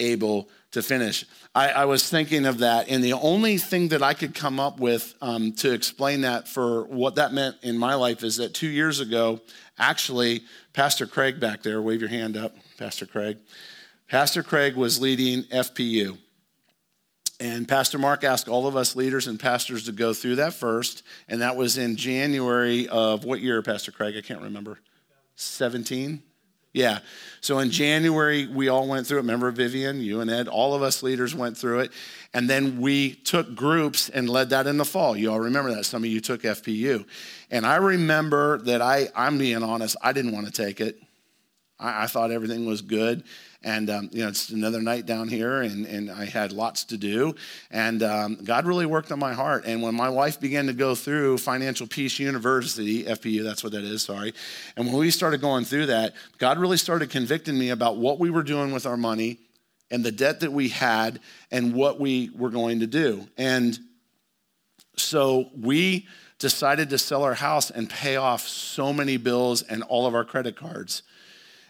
able 0.00 0.50
to 0.72 0.82
finish. 0.82 1.24
I, 1.54 1.70
I, 1.70 1.84
was 1.86 2.08
thinking 2.08 2.46
of 2.46 2.58
that, 2.58 2.88
and 2.88 3.02
the 3.02 3.14
only 3.14 3.58
thing 3.58 3.88
that 3.88 4.02
I 4.02 4.14
could 4.14 4.34
come 4.34 4.60
up 4.60 4.78
with 4.78 5.14
um, 5.22 5.52
to 5.54 5.72
explain 5.72 6.20
that 6.20 6.46
for 6.46 6.84
what 6.84 7.14
that 7.14 7.32
meant 7.32 7.56
in 7.62 7.78
my 7.78 7.94
life 7.94 8.22
is 8.22 8.36
that 8.36 8.54
two 8.54 8.68
years 8.68 9.00
ago, 9.00 9.40
actually, 9.78 10.42
Pastor 10.72 11.06
Craig 11.06 11.40
back 11.40 11.62
there, 11.62 11.80
wave 11.80 12.00
your 12.00 12.10
hand 12.10 12.36
up, 12.36 12.54
Pastor 12.76 13.06
Craig. 13.06 13.38
Pastor 14.08 14.42
Craig 14.42 14.76
was 14.76 15.00
leading 15.00 15.44
FPU. 15.44 16.18
And 17.40 17.68
Pastor 17.68 17.98
Mark 17.98 18.24
asked 18.24 18.48
all 18.48 18.66
of 18.66 18.74
us 18.76 18.96
leaders 18.96 19.28
and 19.28 19.38
pastors 19.38 19.84
to 19.84 19.92
go 19.92 20.12
through 20.12 20.36
that 20.36 20.54
first. 20.54 21.04
And 21.28 21.40
that 21.40 21.54
was 21.54 21.78
in 21.78 21.94
January 21.94 22.88
of 22.88 23.24
what 23.24 23.40
year, 23.40 23.62
Pastor 23.62 23.92
Craig? 23.92 24.16
I 24.16 24.22
can't 24.22 24.42
remember. 24.42 24.80
17? 25.36 26.22
Yeah. 26.72 26.98
So 27.40 27.60
in 27.60 27.70
January, 27.70 28.46
we 28.46 28.68
all 28.68 28.86
went 28.86 29.06
through 29.06 29.18
it. 29.18 29.22
Remember 29.22 29.50
Vivian, 29.50 30.00
you 30.00 30.20
and 30.20 30.30
Ed, 30.30 30.48
all 30.48 30.74
of 30.74 30.82
us 30.82 31.02
leaders 31.02 31.34
went 31.34 31.56
through 31.56 31.80
it. 31.80 31.92
And 32.34 32.48
then 32.48 32.80
we 32.80 33.14
took 33.14 33.54
groups 33.54 34.10
and 34.10 34.28
led 34.28 34.50
that 34.50 34.66
in 34.66 34.76
the 34.76 34.84
fall. 34.84 35.16
You 35.16 35.32
all 35.32 35.40
remember 35.40 35.74
that. 35.74 35.84
Some 35.84 36.04
of 36.04 36.10
you 36.10 36.20
took 36.20 36.42
FPU. 36.42 37.06
And 37.50 37.64
I 37.64 37.76
remember 37.76 38.58
that 38.58 38.82
I, 38.82 39.08
I'm 39.16 39.38
being 39.38 39.62
honest, 39.62 39.96
I 40.02 40.12
didn't 40.12 40.32
want 40.32 40.46
to 40.46 40.52
take 40.52 40.80
it. 40.80 41.00
I, 41.78 42.04
I 42.04 42.06
thought 42.06 42.30
everything 42.30 42.66
was 42.66 42.82
good. 42.82 43.24
And, 43.64 43.90
um, 43.90 44.08
you 44.12 44.22
know, 44.22 44.28
it's 44.28 44.50
another 44.50 44.80
night 44.80 45.04
down 45.04 45.26
here, 45.28 45.62
and, 45.62 45.84
and 45.84 46.10
I 46.10 46.26
had 46.26 46.52
lots 46.52 46.84
to 46.84 46.96
do. 46.96 47.34
And 47.72 48.04
um, 48.04 48.38
God 48.44 48.66
really 48.66 48.86
worked 48.86 49.10
on 49.10 49.18
my 49.18 49.32
heart. 49.32 49.64
And 49.66 49.82
when 49.82 49.96
my 49.96 50.08
wife 50.08 50.38
began 50.38 50.66
to 50.66 50.72
go 50.72 50.94
through 50.94 51.38
Financial 51.38 51.86
Peace 51.86 52.20
University, 52.20 53.04
FPU, 53.04 53.42
that's 53.42 53.64
what 53.64 53.72
that 53.72 53.82
is, 53.82 54.02
sorry. 54.02 54.32
And 54.76 54.86
when 54.86 54.96
we 54.96 55.10
started 55.10 55.40
going 55.40 55.64
through 55.64 55.86
that, 55.86 56.14
God 56.38 56.58
really 56.58 56.76
started 56.76 57.10
convicting 57.10 57.58
me 57.58 57.70
about 57.70 57.96
what 57.96 58.20
we 58.20 58.30
were 58.30 58.44
doing 58.44 58.72
with 58.72 58.86
our 58.86 58.96
money 58.96 59.40
and 59.90 60.04
the 60.04 60.12
debt 60.12 60.40
that 60.40 60.52
we 60.52 60.68
had 60.68 61.18
and 61.50 61.74
what 61.74 61.98
we 61.98 62.30
were 62.36 62.50
going 62.50 62.80
to 62.80 62.86
do. 62.86 63.26
And 63.36 63.76
so 64.96 65.50
we 65.56 66.06
decided 66.38 66.90
to 66.90 66.98
sell 66.98 67.24
our 67.24 67.34
house 67.34 67.70
and 67.70 67.90
pay 67.90 68.16
off 68.16 68.46
so 68.46 68.92
many 68.92 69.16
bills 69.16 69.62
and 69.62 69.82
all 69.84 70.06
of 70.06 70.14
our 70.14 70.24
credit 70.24 70.54
cards 70.54 71.02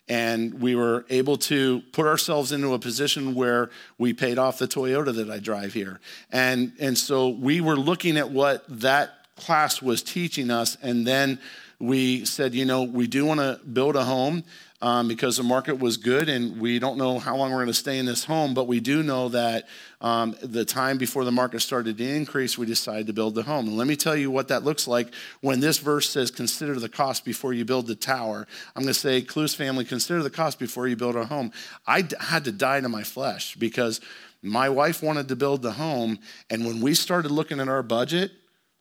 and 0.09 0.61
we 0.61 0.75
were 0.75 1.05
able 1.11 1.37
to 1.37 1.83
put 1.93 2.07
ourselves 2.07 2.53
into 2.53 2.75
a 2.75 2.79
position 2.79 3.35
where 3.35 3.71
we 3.99 4.13
paid 4.13 4.39
off 4.39 4.59
the 4.59 4.69
Toyota 4.69 5.15
that 5.15 5.31
I 5.31 5.39
drive 5.39 5.73
here. 5.73 6.01
And, 6.33 6.73
and 6.79 6.97
so 6.97 7.29
we 7.29 7.61
were 7.61 7.77
looking 7.77 8.17
at 8.17 8.31
what 8.31 8.65
that 8.81 9.11
class 9.37 9.81
was 9.83 10.03
teaching 10.03 10.51
us, 10.51 10.77
and 10.83 11.07
then 11.07 11.39
we 11.79 12.25
said, 12.25 12.55
you 12.55 12.65
know, 12.65 12.83
we 12.83 13.07
do 13.07 13.25
want 13.25 13.41
to 13.41 13.61
build 13.65 13.95
a 13.95 14.05
home 14.05 14.43
um, 14.81 15.09
because 15.09 15.37
the 15.37 15.43
market 15.43 15.81
was 15.81 15.97
good 15.97 16.29
and 16.29 16.61
we 16.61 16.79
don't 16.79 16.99
know 16.99 17.19
how 17.19 17.37
long 17.37 17.51
we're 17.51 17.57
going 17.57 17.67
to 17.67 17.75
stay 17.75 17.99
in 17.99 18.07
this 18.07 18.25
home, 18.25 18.55
but 18.55 18.69
we 18.69 18.79
do 18.79 19.03
know 19.03 19.29
that 19.31 19.67
um, 20.01 20.37
the 20.41 20.65
time 20.65 20.99
before 20.99 21.25
the 21.25 21.33
market 21.33 21.61
started 21.61 21.99
to 21.99 22.09
increase, 22.09 22.57
we 22.57 22.65
decided 22.65 23.09
to 23.09 23.13
build 23.13 23.35
the 23.35 23.43
home. 23.43 23.67
And 23.67 23.77
let 23.77 23.89
me 23.89 23.97
tell 23.97 24.15
you 24.15 24.31
what 24.31 24.49
that 24.49 24.63
looks 24.63 24.87
like 24.87 25.13
when 25.41 25.59
this 25.59 25.79
verse 25.79 26.09
says, 26.09 26.31
Consider 26.31 26.79
the 26.79 26.89
cost 26.89 27.25
before 27.25 27.53
you 27.53 27.65
build 27.65 27.89
the 27.89 27.97
tower. 27.97 28.47
I'm 28.77 28.83
going 28.83 28.95
to 28.95 28.99
say, 28.99 29.21
Kloos 29.21 29.57
family, 29.57 29.85
consider 29.85 30.23
the 30.23 30.31
cost 30.31 30.61
before 30.61 30.87
you 30.87 30.95
build 30.95 31.17
a 31.17 31.25
home. 31.25 31.51
I 31.87 32.03
d- 32.03 32.17
had 32.21 32.45
to 32.45 32.53
die 32.53 32.81
to 32.81 32.89
my 32.89 33.03
flesh 33.03 33.57
because 33.57 34.01
my 34.43 34.69
wife 34.69 35.03
wanted 35.03 35.27
to 35.29 35.37
build 35.37 35.63
the 35.63 35.73
home. 35.73 36.21
And 36.51 36.65
when 36.65 36.81
we 36.81 36.95
started 36.95 37.33
looking 37.33 37.59
at 37.59 37.69
our 37.69 37.83
budget, 37.83 38.31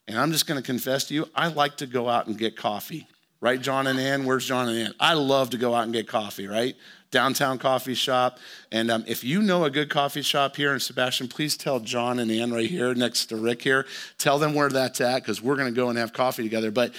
and 0.08 0.20
I'm 0.20 0.32
just 0.32 0.46
going 0.46 0.62
to 0.62 0.66
confess 0.66 1.06
to 1.06 1.16
you, 1.16 1.28
I 1.34 1.48
like 1.48 1.78
to 1.78 1.88
go 1.88 2.08
out 2.08 2.28
and 2.28 2.38
get 2.38 2.56
coffee 2.56 3.08
right, 3.42 3.62
John 3.62 3.88
and 3.88 4.00
Ann? 4.00 4.26
Where's 4.26 4.46
John 4.46 4.70
and 4.70 4.78
Ann? 4.78 4.94
I 5.00 5.14
love 5.14 5.52
to 5.52 5.58
go 5.58 5.74
out 5.74 5.84
and 5.84 5.94
get 5.94 6.08
coffee, 6.08 6.48
right? 6.48 6.76
Downtown 7.10 7.58
coffee 7.58 7.94
shop. 7.94 8.40
And 8.72 8.92
um, 8.92 9.04
if 9.08 9.24
you 9.24 9.42
know 9.42 9.64
a 9.64 9.70
good 9.70 9.90
coffee 9.90 10.22
shop 10.22 10.56
here 10.56 10.74
in 10.74 10.80
Sebastian, 10.80 11.28
please 11.28 11.56
tell 11.56 11.80
John 11.80 12.20
and 12.20 12.30
Ann 12.30 12.52
right 12.52 12.70
here 12.70 12.94
next 12.94 13.28
to 13.28 13.38
Rick 13.38 13.62
here. 13.62 13.86
Tell 14.18 14.40
them 14.40 14.54
where 14.54 14.70
that's 14.70 15.00
at 15.00 15.22
because 15.22 15.42
we're 15.42 15.56
going 15.56 15.74
to 15.74 15.76
go 15.76 15.90
and 15.90 15.98
have 15.98 16.12
coffee 16.12 16.44
together. 16.44 16.72
But 16.72 16.94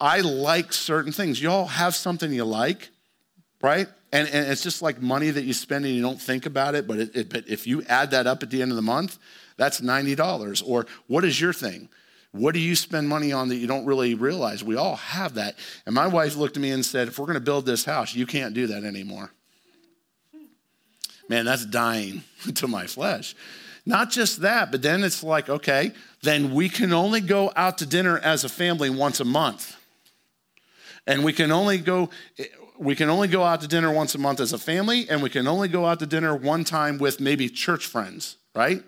I 0.00 0.20
like 0.20 0.72
certain 0.72 1.12
things. 1.12 1.40
Y'all 1.40 1.66
have 1.66 1.94
something 1.94 2.30
you 2.32 2.44
like, 2.44 2.90
right? 3.62 3.88
And, 4.12 4.28
and 4.28 4.46
it's 4.52 4.62
just 4.62 4.82
like 4.82 5.00
money 5.00 5.30
that 5.30 5.44
you 5.44 5.54
spend 5.54 5.86
and 5.86 5.94
you 5.94 6.02
don't 6.02 6.20
think 6.20 6.44
about 6.44 6.74
it. 6.74 6.86
But, 6.86 6.98
it, 6.98 7.16
it, 7.16 7.28
but 7.30 7.48
if 7.48 7.66
you 7.66 7.82
add 7.84 8.10
that 8.10 8.26
up 8.26 8.42
at 8.42 8.50
the 8.50 8.60
end 8.60 8.70
of 8.70 8.76
the 8.76 8.82
month, 8.82 9.18
that's 9.56 9.80
$90. 9.80 10.62
Or 10.66 10.86
what 11.06 11.24
is 11.24 11.40
your 11.40 11.54
thing? 11.54 11.88
What 12.32 12.54
do 12.54 12.60
you 12.60 12.74
spend 12.74 13.08
money 13.08 13.30
on 13.32 13.48
that 13.48 13.56
you 13.56 13.66
don't 13.66 13.84
really 13.84 14.14
realize? 14.14 14.64
We 14.64 14.76
all 14.76 14.96
have 14.96 15.34
that. 15.34 15.56
And 15.84 15.94
my 15.94 16.06
wife 16.06 16.34
looked 16.34 16.56
at 16.56 16.62
me 16.62 16.70
and 16.70 16.84
said, 16.84 17.08
If 17.08 17.18
we're 17.18 17.26
going 17.26 17.34
to 17.34 17.40
build 17.40 17.66
this 17.66 17.84
house, 17.84 18.14
you 18.14 18.26
can't 18.26 18.54
do 18.54 18.66
that 18.68 18.84
anymore. 18.84 19.30
Man, 21.28 21.44
that's 21.44 21.66
dying 21.66 22.24
to 22.54 22.66
my 22.66 22.86
flesh. 22.86 23.34
Not 23.84 24.10
just 24.10 24.40
that, 24.42 24.70
but 24.70 24.80
then 24.80 25.02
it's 25.02 25.22
like, 25.22 25.48
okay, 25.48 25.92
then 26.22 26.54
we 26.54 26.68
can 26.68 26.92
only 26.92 27.20
go 27.20 27.52
out 27.56 27.78
to 27.78 27.86
dinner 27.86 28.18
as 28.18 28.44
a 28.44 28.48
family 28.48 28.90
once 28.90 29.18
a 29.18 29.24
month. 29.24 29.76
And 31.06 31.24
we 31.24 31.32
can 31.32 31.50
only 31.50 31.78
go 31.78 32.10
we 32.78 32.96
can 32.96 33.10
only 33.10 33.28
go 33.28 33.44
out 33.44 33.60
to 33.60 33.68
dinner 33.68 33.92
once 33.92 34.14
a 34.14 34.18
month 34.18 34.40
as 34.40 34.52
a 34.52 34.58
family 34.58 35.08
and 35.08 35.22
we 35.22 35.30
can 35.30 35.46
only 35.46 35.68
go 35.68 35.86
out 35.86 36.00
to 36.00 36.06
dinner 36.06 36.34
one 36.34 36.64
time 36.64 36.98
with 36.98 37.20
maybe 37.20 37.48
church 37.48 37.86
friends, 37.86 38.36
right? 38.54 38.82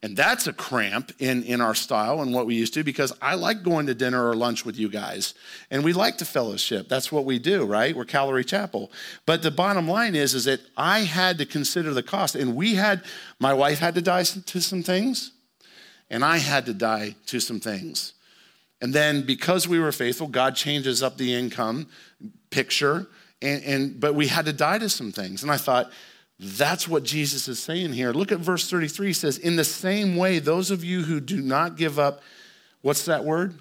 And 0.00 0.16
that's 0.16 0.46
a 0.46 0.52
cramp 0.52 1.10
in, 1.18 1.42
in 1.42 1.60
our 1.60 1.74
style 1.74 2.20
and 2.20 2.32
what 2.32 2.46
we 2.46 2.54
used 2.54 2.72
to 2.74 2.84
because 2.84 3.12
I 3.20 3.34
like 3.34 3.64
going 3.64 3.86
to 3.86 3.94
dinner 3.94 4.28
or 4.28 4.34
lunch 4.34 4.64
with 4.64 4.78
you 4.78 4.88
guys. 4.88 5.34
And 5.72 5.82
we 5.82 5.92
like 5.92 6.18
to 6.18 6.24
fellowship. 6.24 6.88
That's 6.88 7.10
what 7.10 7.24
we 7.24 7.40
do, 7.40 7.64
right? 7.64 7.96
We're 7.96 8.04
Calvary 8.04 8.44
Chapel. 8.44 8.92
But 9.26 9.42
the 9.42 9.50
bottom 9.50 9.88
line 9.88 10.14
is, 10.14 10.34
is 10.34 10.44
that 10.44 10.60
I 10.76 11.00
had 11.00 11.38
to 11.38 11.46
consider 11.46 11.92
the 11.92 12.04
cost. 12.04 12.36
And 12.36 12.54
we 12.54 12.76
had, 12.76 13.02
my 13.40 13.52
wife 13.52 13.80
had 13.80 13.96
to 13.96 14.02
die 14.02 14.22
to 14.22 14.60
some 14.60 14.84
things, 14.84 15.32
and 16.10 16.24
I 16.24 16.38
had 16.38 16.66
to 16.66 16.74
die 16.74 17.16
to 17.26 17.40
some 17.40 17.58
things. 17.58 18.12
And 18.80 18.94
then 18.94 19.22
because 19.22 19.66
we 19.66 19.80
were 19.80 19.90
faithful, 19.90 20.28
God 20.28 20.54
changes 20.54 21.02
up 21.02 21.16
the 21.16 21.34
income 21.34 21.88
picture. 22.50 23.08
And, 23.42 23.64
and 23.64 24.00
but 24.00 24.14
we 24.14 24.28
had 24.28 24.44
to 24.46 24.52
die 24.52 24.78
to 24.78 24.88
some 24.88 25.10
things. 25.10 25.42
And 25.42 25.50
I 25.50 25.56
thought, 25.56 25.90
that's 26.40 26.86
what 26.86 27.02
Jesus 27.02 27.48
is 27.48 27.58
saying 27.58 27.92
here. 27.92 28.12
Look 28.12 28.30
at 28.30 28.38
verse 28.38 28.70
33. 28.70 29.08
He 29.08 29.12
says, 29.12 29.38
In 29.38 29.56
the 29.56 29.64
same 29.64 30.16
way, 30.16 30.38
those 30.38 30.70
of 30.70 30.84
you 30.84 31.02
who 31.02 31.20
do 31.20 31.40
not 31.40 31.76
give 31.76 31.98
up, 31.98 32.22
what's 32.80 33.04
that 33.06 33.24
word? 33.24 33.58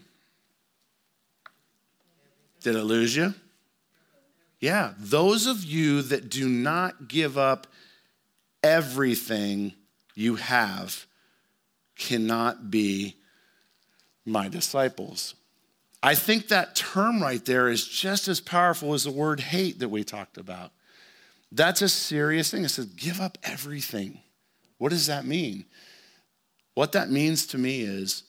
Did 2.62 2.76
I 2.76 2.82
lose 2.82 3.16
you? 3.16 3.34
Yeah, 4.60 4.94
those 4.98 5.46
of 5.46 5.64
you 5.64 6.02
that 6.04 6.30
do 6.30 6.48
not 6.48 7.08
give 7.08 7.38
up 7.38 7.68
everything 8.64 9.74
you 10.16 10.36
have 10.36 11.06
cannot 11.96 12.70
be 12.70 13.16
my 14.26 14.50
disciples. 14.50 15.36
I 16.04 16.16
think 16.16 16.50
that 16.50 16.76
term 16.76 17.22
right 17.22 17.44
there 17.44 17.70
is 17.70 17.88
just 17.88 18.28
as 18.28 18.40
powerful 18.40 18.94
as 18.94 19.04
the 19.04 19.12
word 19.12 19.40
hate 19.40 19.80
that 19.80 19.90
we 19.90 20.04
talked 20.04 20.38
about. 20.38 20.72
That's 21.52 21.82
a 21.82 21.90
serious 21.90 22.52
thing. 22.52 22.64
It 22.64 22.70
says, 22.70 22.86
give 22.86 23.22
up 23.22 23.38
everything. 23.44 24.20
What 24.78 24.90
does 24.90 25.08
that 25.08 25.26
mean? 25.26 25.66
What 26.74 26.92
that 26.92 27.10
means 27.10 27.48
to 27.48 27.58
me 27.58 27.82
is 27.82 28.24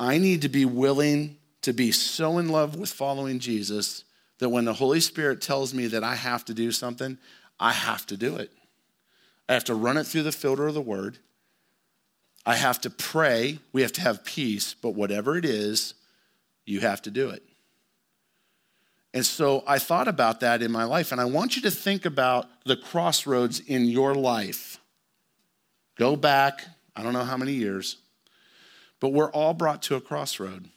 I 0.00 0.18
need 0.18 0.42
to 0.42 0.48
be 0.48 0.64
willing 0.64 1.36
to 1.62 1.72
be 1.72 1.92
so 1.92 2.38
in 2.38 2.48
love 2.48 2.76
with 2.76 2.90
following 2.90 3.38
Jesus 3.38 4.04
that 4.38 4.48
when 4.48 4.64
the 4.64 4.72
Holy 4.72 4.98
Spirit 4.98 5.40
tells 5.40 5.72
me 5.72 5.86
that 5.86 6.02
I 6.02 6.16
have 6.16 6.44
to 6.46 6.54
do 6.54 6.72
something, 6.72 7.18
I 7.60 7.72
have 7.72 8.06
to 8.06 8.16
do 8.16 8.36
it. 8.36 8.50
I 9.48 9.52
have 9.52 9.64
to 9.64 9.74
run 9.74 9.96
it 9.96 10.04
through 10.04 10.24
the 10.24 10.32
filter 10.32 10.66
of 10.66 10.74
the 10.74 10.80
word. 10.80 11.18
I 12.44 12.56
have 12.56 12.80
to 12.80 12.90
pray. 12.90 13.60
We 13.72 13.82
have 13.82 13.92
to 13.92 14.00
have 14.00 14.24
peace, 14.24 14.74
but 14.74 14.96
whatever 14.96 15.36
it 15.36 15.44
is, 15.44 15.94
you 16.64 16.80
have 16.80 17.02
to 17.02 17.10
do 17.10 17.30
it. 17.30 17.42
And 19.14 19.26
so 19.26 19.62
I 19.66 19.78
thought 19.78 20.08
about 20.08 20.40
that 20.40 20.62
in 20.62 20.72
my 20.72 20.84
life, 20.84 21.12
and 21.12 21.20
I 21.20 21.26
want 21.26 21.56
you 21.56 21.62
to 21.62 21.70
think 21.70 22.04
about 22.04 22.48
the 22.64 22.76
crossroads 22.76 23.60
in 23.60 23.84
your 23.84 24.14
life. 24.14 24.78
Go 25.98 26.16
back, 26.16 26.64
I 26.96 27.02
don't 27.02 27.12
know 27.12 27.24
how 27.24 27.36
many 27.36 27.52
years, 27.52 27.98
but 29.00 29.10
we're 29.10 29.30
all 29.30 29.52
brought 29.52 29.82
to 29.82 29.96
a 29.96 30.00
crossroad. 30.00 30.68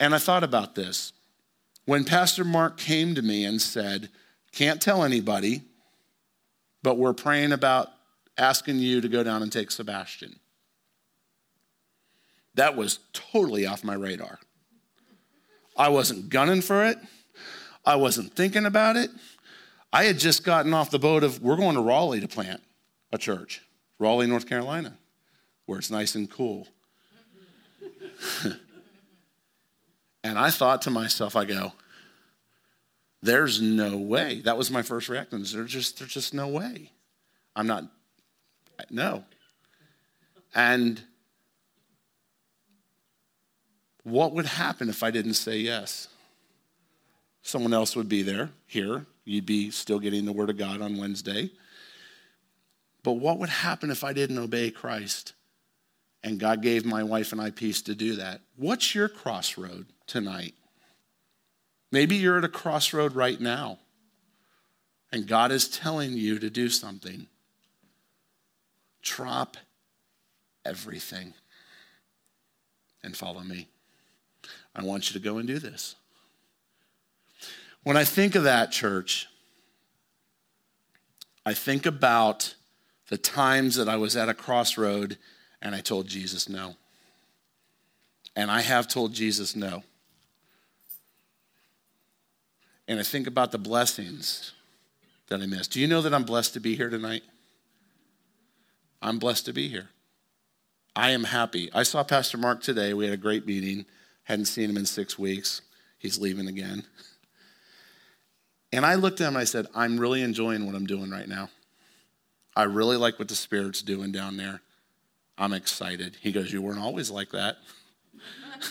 And 0.00 0.14
I 0.14 0.18
thought 0.18 0.44
about 0.44 0.74
this. 0.74 1.12
When 1.84 2.04
Pastor 2.04 2.44
Mark 2.44 2.78
came 2.78 3.14
to 3.14 3.22
me 3.22 3.44
and 3.44 3.60
said, 3.60 4.08
Can't 4.52 4.80
tell 4.80 5.04
anybody, 5.04 5.62
but 6.82 6.96
we're 6.96 7.12
praying 7.12 7.52
about 7.52 7.88
asking 8.38 8.78
you 8.78 9.00
to 9.00 9.08
go 9.08 9.22
down 9.22 9.42
and 9.42 9.52
take 9.52 9.70
Sebastian. 9.70 10.38
That 12.54 12.76
was 12.76 13.00
totally 13.12 13.66
off 13.66 13.84
my 13.84 13.94
radar. 13.94 14.38
I 15.76 15.88
wasn't 15.88 16.28
gunning 16.28 16.62
for 16.62 16.84
it. 16.84 16.98
I 17.84 17.96
wasn't 17.96 18.34
thinking 18.34 18.66
about 18.66 18.96
it. 18.96 19.10
I 19.92 20.04
had 20.04 20.18
just 20.18 20.44
gotten 20.44 20.74
off 20.74 20.90
the 20.90 20.98
boat 20.98 21.22
of 21.22 21.40
we're 21.42 21.56
going 21.56 21.76
to 21.76 21.80
Raleigh 21.80 22.20
to 22.20 22.28
plant 22.28 22.62
a 23.12 23.18
church, 23.18 23.62
Raleigh, 23.98 24.26
North 24.26 24.48
Carolina, 24.48 24.96
where 25.66 25.78
it's 25.78 25.90
nice 25.90 26.14
and 26.14 26.30
cool. 26.30 26.66
and 30.24 30.38
I 30.38 30.50
thought 30.50 30.82
to 30.82 30.90
myself, 30.90 31.36
I 31.36 31.44
go, 31.44 31.72
there's 33.22 33.60
no 33.60 33.96
way. 33.96 34.40
That 34.40 34.58
was 34.58 34.70
my 34.70 34.82
first 34.82 35.08
reaction. 35.08 35.38
There's 35.38 35.72
just, 35.72 35.98
there's 35.98 36.12
just 36.12 36.34
no 36.34 36.48
way. 36.48 36.90
I'm 37.56 37.66
not, 37.66 37.84
no. 38.90 39.24
And 40.54 41.02
what 44.04 44.32
would 44.32 44.46
happen 44.46 44.88
if 44.88 45.02
I 45.02 45.10
didn't 45.10 45.34
say 45.34 45.58
yes? 45.58 46.08
Someone 47.42 47.74
else 47.74 47.96
would 47.96 48.08
be 48.08 48.22
there, 48.22 48.50
here. 48.66 49.06
You'd 49.24 49.46
be 49.46 49.70
still 49.70 49.98
getting 49.98 50.26
the 50.26 50.32
Word 50.32 50.50
of 50.50 50.58
God 50.58 50.80
on 50.80 50.98
Wednesday. 50.98 51.50
But 53.02 53.12
what 53.12 53.38
would 53.38 53.48
happen 53.48 53.90
if 53.90 54.04
I 54.04 54.12
didn't 54.12 54.38
obey 54.38 54.70
Christ? 54.70 55.32
And 56.22 56.38
God 56.38 56.62
gave 56.62 56.86
my 56.86 57.02
wife 57.02 57.32
and 57.32 57.40
I 57.40 57.50
peace 57.50 57.82
to 57.82 57.94
do 57.94 58.16
that. 58.16 58.40
What's 58.56 58.94
your 58.94 59.08
crossroad 59.08 59.86
tonight? 60.06 60.54
Maybe 61.92 62.16
you're 62.16 62.38
at 62.38 62.44
a 62.44 62.48
crossroad 62.48 63.14
right 63.14 63.40
now, 63.40 63.78
and 65.12 65.28
God 65.28 65.52
is 65.52 65.68
telling 65.68 66.14
you 66.14 66.38
to 66.38 66.50
do 66.50 66.68
something. 66.68 67.28
Drop 69.02 69.56
everything 70.64 71.34
and 73.02 73.16
follow 73.16 73.40
me. 73.40 73.68
I 74.74 74.82
want 74.82 75.08
you 75.08 75.20
to 75.20 75.24
go 75.24 75.38
and 75.38 75.46
do 75.46 75.58
this. 75.58 75.94
When 77.82 77.96
I 77.96 78.04
think 78.04 78.34
of 78.34 78.44
that, 78.44 78.72
church, 78.72 79.28
I 81.46 81.54
think 81.54 81.86
about 81.86 82.54
the 83.08 83.18
times 83.18 83.76
that 83.76 83.88
I 83.88 83.96
was 83.96 84.16
at 84.16 84.28
a 84.28 84.34
crossroad 84.34 85.18
and 85.60 85.74
I 85.74 85.80
told 85.80 86.08
Jesus 86.08 86.48
no. 86.48 86.76
And 88.34 88.50
I 88.50 88.62
have 88.62 88.88
told 88.88 89.12
Jesus 89.12 89.54
no. 89.54 89.84
And 92.88 92.98
I 92.98 93.02
think 93.02 93.26
about 93.26 93.52
the 93.52 93.58
blessings 93.58 94.52
that 95.28 95.40
I 95.40 95.46
missed. 95.46 95.72
Do 95.72 95.80
you 95.80 95.86
know 95.86 96.02
that 96.02 96.12
I'm 96.12 96.24
blessed 96.24 96.54
to 96.54 96.60
be 96.60 96.74
here 96.74 96.90
tonight? 96.90 97.22
I'm 99.00 99.18
blessed 99.18 99.46
to 99.46 99.52
be 99.52 99.68
here. 99.68 99.88
I 100.96 101.10
am 101.10 101.24
happy. 101.24 101.70
I 101.74 101.82
saw 101.82 102.02
Pastor 102.02 102.38
Mark 102.38 102.62
today. 102.62 102.94
We 102.94 103.04
had 103.04 103.14
a 103.14 103.18
great 103.18 103.46
meeting. 103.46 103.84
Hadn't 104.24 104.46
seen 104.46 104.70
him 104.70 104.76
in 104.76 104.86
six 104.86 105.18
weeks. 105.18 105.62
He's 105.98 106.18
leaving 106.18 106.48
again. 106.48 106.84
And 108.72 108.84
I 108.84 108.96
looked 108.96 109.20
at 109.20 109.28
him 109.28 109.36
and 109.36 109.42
I 109.42 109.44
said, 109.44 109.66
I'm 109.74 109.98
really 109.98 110.22
enjoying 110.22 110.66
what 110.66 110.74
I'm 110.74 110.86
doing 110.86 111.10
right 111.10 111.28
now. 111.28 111.48
I 112.56 112.64
really 112.64 112.96
like 112.96 113.18
what 113.18 113.28
the 113.28 113.34
Spirit's 113.34 113.82
doing 113.82 114.12
down 114.12 114.36
there. 114.36 114.60
I'm 115.36 115.52
excited. 115.52 116.16
He 116.20 116.32
goes, 116.32 116.52
You 116.52 116.62
weren't 116.62 116.80
always 116.80 117.10
like 117.10 117.30
that. 117.30 117.56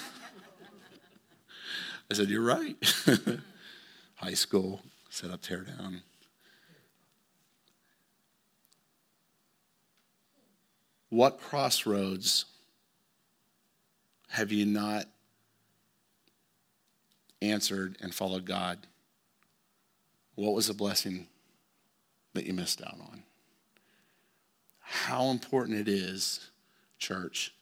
I 2.12 2.13
said, 2.13 2.30
You're 2.30 2.44
right. 2.44 2.76
High 4.16 4.34
school, 4.34 4.82
set 5.10 5.32
up, 5.32 5.42
tear 5.42 5.62
down. 5.62 6.02
What 11.10 11.39
crossroads 11.39 12.46
have 14.30 14.52
you 14.52 14.66
not 14.66 15.06
answered 17.43 17.97
and 18.01 18.13
followed 18.13 18.45
God? 18.45 18.79
What 20.36 20.53
was 20.53 20.69
a 20.69 20.73
blessing 20.73 21.27
that 22.34 22.45
you 22.45 22.53
missed 22.53 22.82
out 22.82 22.99
on? 22.99 23.23
How 24.79 25.25
important 25.25 25.77
it 25.77 25.88
is, 25.88 26.49
church, 26.97 27.53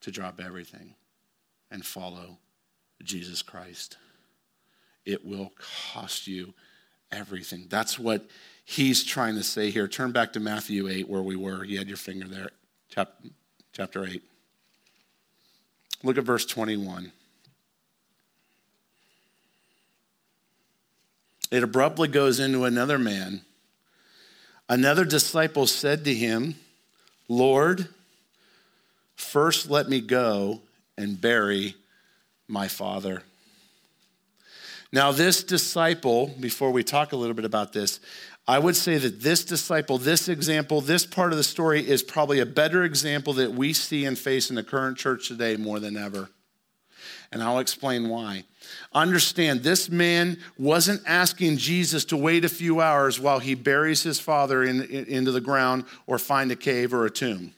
to 0.00 0.10
drop 0.10 0.40
everything 0.40 0.94
and 1.70 1.84
follow 1.84 2.38
Jesus 3.02 3.42
Christ. 3.42 3.96
It 5.04 5.24
will 5.24 5.52
cost 5.92 6.26
you 6.26 6.54
everything. 7.10 7.66
That's 7.68 7.98
what 7.98 8.26
he's 8.64 9.04
trying 9.04 9.34
to 9.36 9.42
say 9.42 9.70
here. 9.70 9.88
Turn 9.88 10.12
back 10.12 10.32
to 10.34 10.40
Matthew 10.40 10.88
8, 10.88 11.08
where 11.08 11.22
we 11.22 11.36
were. 11.36 11.64
You 11.64 11.78
had 11.78 11.88
your 11.88 11.96
finger 11.96 12.26
there, 12.26 12.50
chapter 13.72 14.04
8. 14.04 14.22
Look 16.02 16.18
at 16.18 16.24
verse 16.24 16.46
21. 16.46 17.12
It 21.50 21.62
abruptly 21.62 22.08
goes 22.08 22.40
into 22.40 22.64
another 22.64 22.98
man. 22.98 23.42
Another 24.68 25.04
disciple 25.04 25.66
said 25.66 26.04
to 26.04 26.14
him, 26.14 26.56
Lord, 27.28 27.88
first 29.16 29.70
let 29.70 29.88
me 29.88 30.00
go 30.00 30.60
and 30.96 31.20
bury 31.20 31.74
my 32.48 32.68
father. 32.68 33.22
Now, 34.92 35.12
this 35.12 35.44
disciple, 35.44 36.34
before 36.40 36.70
we 36.70 36.82
talk 36.82 37.12
a 37.12 37.16
little 37.16 37.34
bit 37.34 37.44
about 37.44 37.72
this, 37.72 38.00
I 38.46 38.58
would 38.58 38.76
say 38.76 38.96
that 38.96 39.20
this 39.20 39.44
disciple, 39.44 39.98
this 39.98 40.28
example, 40.28 40.80
this 40.80 41.04
part 41.04 41.32
of 41.32 41.38
the 41.38 41.44
story 41.44 41.86
is 41.86 42.02
probably 42.02 42.40
a 42.40 42.46
better 42.46 42.82
example 42.82 43.34
that 43.34 43.52
we 43.52 43.74
see 43.74 44.06
and 44.06 44.18
face 44.18 44.48
in 44.48 44.56
the 44.56 44.62
current 44.62 44.96
church 44.96 45.28
today 45.28 45.56
more 45.56 45.78
than 45.78 45.98
ever. 45.98 46.30
And 47.30 47.42
I'll 47.42 47.58
explain 47.58 48.08
why. 48.08 48.44
Understand, 48.92 49.62
this 49.62 49.90
man 49.90 50.38
wasn't 50.56 51.02
asking 51.06 51.58
Jesus 51.58 52.04
to 52.06 52.16
wait 52.16 52.44
a 52.44 52.48
few 52.48 52.80
hours 52.80 53.20
while 53.20 53.38
he 53.38 53.54
buries 53.54 54.02
his 54.02 54.18
father 54.18 54.62
in, 54.62 54.82
in, 54.82 55.04
into 55.06 55.32
the 55.32 55.40
ground 55.40 55.84
or 56.06 56.18
find 56.18 56.50
a 56.50 56.56
cave 56.56 56.94
or 56.94 57.04
a 57.04 57.10
tomb 57.10 57.52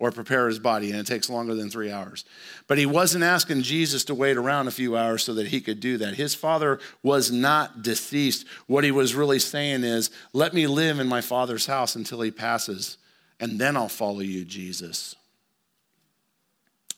or 0.00 0.10
prepare 0.10 0.48
his 0.48 0.58
body, 0.58 0.90
and 0.90 0.98
it 0.98 1.06
takes 1.06 1.30
longer 1.30 1.54
than 1.54 1.70
three 1.70 1.90
hours. 1.90 2.24
But 2.66 2.78
he 2.78 2.84
wasn't 2.84 3.24
asking 3.24 3.62
Jesus 3.62 4.04
to 4.04 4.14
wait 4.14 4.36
around 4.36 4.66
a 4.66 4.72
few 4.72 4.96
hours 4.96 5.22
so 5.22 5.34
that 5.34 5.46
he 5.46 5.60
could 5.60 5.78
do 5.78 5.98
that. 5.98 6.14
His 6.14 6.34
father 6.34 6.80
was 7.02 7.30
not 7.30 7.82
deceased. 7.82 8.46
What 8.66 8.84
he 8.84 8.90
was 8.90 9.14
really 9.14 9.38
saying 9.38 9.84
is, 9.84 10.10
Let 10.32 10.52
me 10.52 10.66
live 10.66 10.98
in 10.98 11.06
my 11.06 11.20
father's 11.20 11.66
house 11.66 11.94
until 11.94 12.20
he 12.20 12.32
passes, 12.32 12.98
and 13.38 13.58
then 13.58 13.76
I'll 13.76 13.88
follow 13.88 14.20
you, 14.20 14.44
Jesus. 14.44 15.14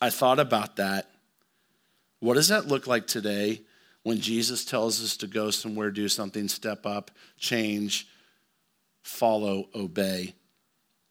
I 0.01 0.11
thought 0.11 0.41
about 0.41 0.77
that 0.77 1.11
what 2.21 2.35
does 2.35 2.49
that 2.49 2.67
look 2.67 2.87
like 2.87 3.07
today 3.07 3.63
when 4.03 4.21
Jesus 4.21 4.65
tells 4.65 5.03
us 5.03 5.17
to 5.19 5.27
go 5.27 5.51
somewhere, 5.51 5.91
do 5.91 6.09
something, 6.09 6.49
step 6.49 6.87
up, 6.87 7.11
change, 7.39 8.09
follow, 9.03 9.69
obey? 9.75 10.35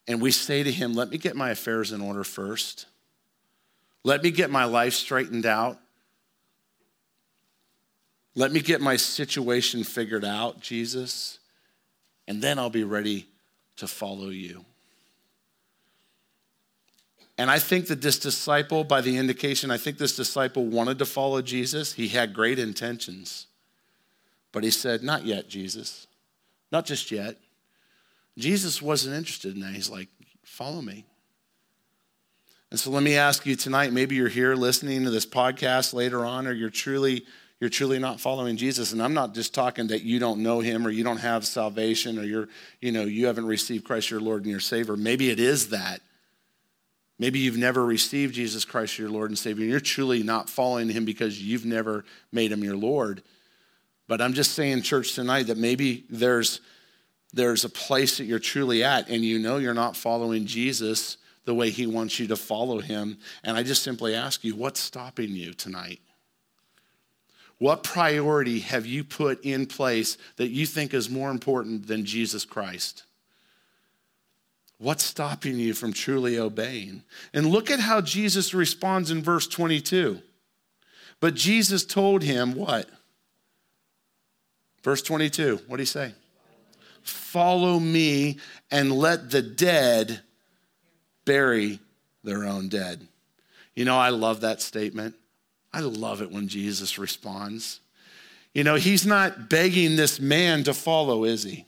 And 0.08 0.22
we 0.22 0.32
say 0.32 0.64
to 0.64 0.72
him, 0.72 0.94
Let 0.94 1.10
me 1.10 1.18
get 1.18 1.36
my 1.36 1.50
affairs 1.52 1.92
in 1.92 2.02
order 2.02 2.24
first. 2.24 2.86
Let 4.04 4.22
me 4.22 4.30
get 4.30 4.52
my 4.52 4.66
life 4.66 4.94
straightened 4.94 5.46
out. 5.46 5.80
Let 8.36 8.52
me 8.52 8.60
get 8.60 8.82
my 8.82 8.98
situation 8.98 9.84
figured 9.84 10.26
out, 10.26 10.60
Jesus, 10.60 11.40
and 12.28 12.42
then 12.42 12.60
I'll 12.60 12.70
be 12.70 12.84
ready 12.84 13.28
to 13.78 13.88
follow 13.88 14.30
you. 14.30 14.66
And 17.38 17.52
I 17.52 17.60
think 17.60 17.88
that 17.88 18.02
this 18.02 18.18
disciple, 18.18 18.84
by 18.84 19.02
the 19.02 19.18
indication, 19.18 19.70
I 19.70 19.78
think 19.78 19.98
this 19.98 20.16
disciple 20.16 20.66
wanted 20.66 21.00
to 21.00 21.06
follow 21.06 21.42
Jesus. 21.42 21.94
He 21.94 22.08
had 22.08 22.34
great 22.34 22.60
intentions. 22.60 23.48
But 24.54 24.64
he 24.64 24.72
said, 24.72 25.04
Not 25.04 25.26
yet, 25.26 25.50
Jesus. 25.50 26.08
Not 26.72 26.86
just 26.86 27.12
yet. 27.12 27.38
Jesus 28.38 28.82
wasn't 28.82 29.16
interested 29.16 29.54
in 29.54 29.62
that. 29.62 29.74
He's 29.74 29.90
like, 29.90 30.08
Follow 30.44 30.82
me. 30.82 31.06
And 32.72 32.80
so 32.80 32.90
let 32.90 33.04
me 33.04 33.16
ask 33.16 33.46
you 33.46 33.56
tonight 33.56 33.94
maybe 33.94 34.16
you're 34.16 34.28
here 34.28 34.56
listening 34.56 35.04
to 35.04 35.10
this 35.10 35.26
podcast 35.26 35.94
later 35.94 36.26
on, 36.26 36.48
or 36.48 36.54
you're 36.54 36.70
truly. 36.70 37.26
You're 37.62 37.70
truly 37.70 38.00
not 38.00 38.20
following 38.20 38.58
Jesus. 38.58 38.92
And 38.92 39.02
I'm 39.02 39.14
not 39.14 39.34
just 39.34 39.54
talking 39.54 39.88
that 39.88 40.04
you 40.04 40.20
don't 40.20 40.44
know 40.44 40.60
him 40.60 40.86
or 40.86 40.90
you 40.90 41.06
don't 41.06 41.18
have 41.18 41.46
salvation 41.46 42.20
or 42.20 42.24
you're, 42.24 42.50
you 42.82 42.92
know, 42.92 43.04
you 43.04 43.28
haven't 43.28 43.46
received 43.46 43.86
Christ 43.86 44.12
your 44.12 44.20
Lord 44.20 44.42
and 44.42 44.52
your 44.52 44.60
Savior. 44.60 44.98
Maybe 44.98 45.30
it 45.30 45.40
is 45.40 45.70
that. 45.70 46.02
Maybe 47.18 47.40
you've 47.40 47.58
never 47.58 47.86
received 47.86 48.36
Jesus 48.36 48.66
Christ 48.66 49.00
your 49.00 49.10
Lord 49.10 49.30
and 49.30 49.38
Savior, 49.38 49.64
and 49.64 49.72
you're 49.72 49.80
truly 49.80 50.22
not 50.22 50.50
following 50.50 50.90
him 50.90 51.06
because 51.06 51.42
you've 51.42 51.66
never 51.66 52.04
made 52.32 52.52
him 52.52 52.64
your 52.64 52.76
Lord. 52.76 53.24
But 54.08 54.22
I'm 54.22 54.34
just 54.34 54.52
saying, 54.52 54.82
church, 54.82 55.14
tonight 55.14 55.48
that 55.48 55.58
maybe 55.58 56.06
there's, 56.10 56.60
there's 57.34 57.64
a 57.64 57.70
place 57.70 58.18
that 58.18 58.26
you're 58.26 58.40
truly 58.40 58.84
at, 58.84 59.10
and 59.10 59.24
you 59.24 59.40
know 59.40 59.58
you're 59.58 59.74
not 59.74 59.96
following 59.96 60.46
Jesus 60.46 61.18
the 61.46 61.54
way 61.54 61.70
he 61.70 61.88
wants 61.88 62.20
you 62.20 62.28
to 62.28 62.36
follow 62.36 62.80
him. 62.80 63.18
And 63.44 63.56
I 63.56 63.64
just 63.64 63.84
simply 63.84 64.14
ask 64.14 64.44
you, 64.44 64.56
what's 64.56 64.80
stopping 64.80 65.30
you 65.30 65.54
tonight? 65.54 66.02
What 67.58 67.84
priority 67.84 68.60
have 68.60 68.86
you 68.86 69.06
put 69.06 69.46
in 69.46 69.66
place 69.66 70.18
that 70.36 70.50
you 70.50 70.66
think 70.66 70.94
is 70.94 71.10
more 71.10 71.32
important 71.32 71.88
than 71.88 72.04
Jesus 72.04 72.44
Christ? 72.44 73.04
What's 74.86 75.04
stopping 75.04 75.58
you 75.58 75.74
from 75.74 75.94
truly 75.94 76.38
obeying? 76.38 77.02
And 77.34 77.48
look 77.48 77.72
at 77.72 77.80
how 77.80 78.02
Jesus 78.02 78.54
responds 78.54 79.10
in 79.10 79.24
verse 79.24 79.48
22. 79.48 80.22
But 81.20 81.34
Jesus 81.34 81.84
told 81.84 82.22
him 82.22 82.54
what? 82.54 82.88
Verse 84.84 85.02
22, 85.02 85.62
what 85.66 85.78
do 85.78 85.82
he 85.82 85.88
say? 85.88 86.14
Follow 87.02 87.80
me 87.80 88.38
and 88.70 88.92
let 88.92 89.32
the 89.32 89.42
dead 89.42 90.22
bury 91.26 91.80
their 92.24 92.44
own 92.44 92.70
dead. 92.70 93.08
You 93.74 93.86
know, 93.86 93.98
I 93.98 94.10
love 94.10 94.42
that 94.42 94.62
statement. 94.62 95.16
I 95.74 95.80
love 95.80 96.22
it 96.22 96.32
when 96.32 96.48
Jesus 96.48 97.00
responds. 97.00 97.80
You 98.54 98.64
know, 98.64 98.76
he's 98.76 99.04
not 99.04 99.50
begging 99.50 99.96
this 99.96 100.20
man 100.20 100.64
to 100.66 100.76
follow, 100.76 101.24
is 101.24 101.42
he? 101.42 101.66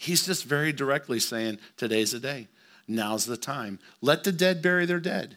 He's 0.00 0.24
just 0.24 0.46
very 0.46 0.72
directly 0.72 1.20
saying, 1.20 1.58
Today's 1.76 2.12
the 2.12 2.20
day. 2.20 2.48
Now's 2.88 3.26
the 3.26 3.36
time. 3.36 3.78
Let 4.00 4.24
the 4.24 4.32
dead 4.32 4.62
bury 4.62 4.86
their 4.86 4.98
dead. 4.98 5.36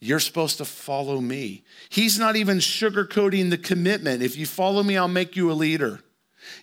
You're 0.00 0.20
supposed 0.20 0.58
to 0.58 0.66
follow 0.66 1.22
me. 1.22 1.64
He's 1.88 2.18
not 2.18 2.36
even 2.36 2.58
sugarcoating 2.58 3.48
the 3.48 3.56
commitment. 3.56 4.22
If 4.22 4.36
you 4.36 4.44
follow 4.44 4.82
me, 4.82 4.98
I'll 4.98 5.08
make 5.08 5.34
you 5.34 5.50
a 5.50 5.54
leader. 5.54 6.00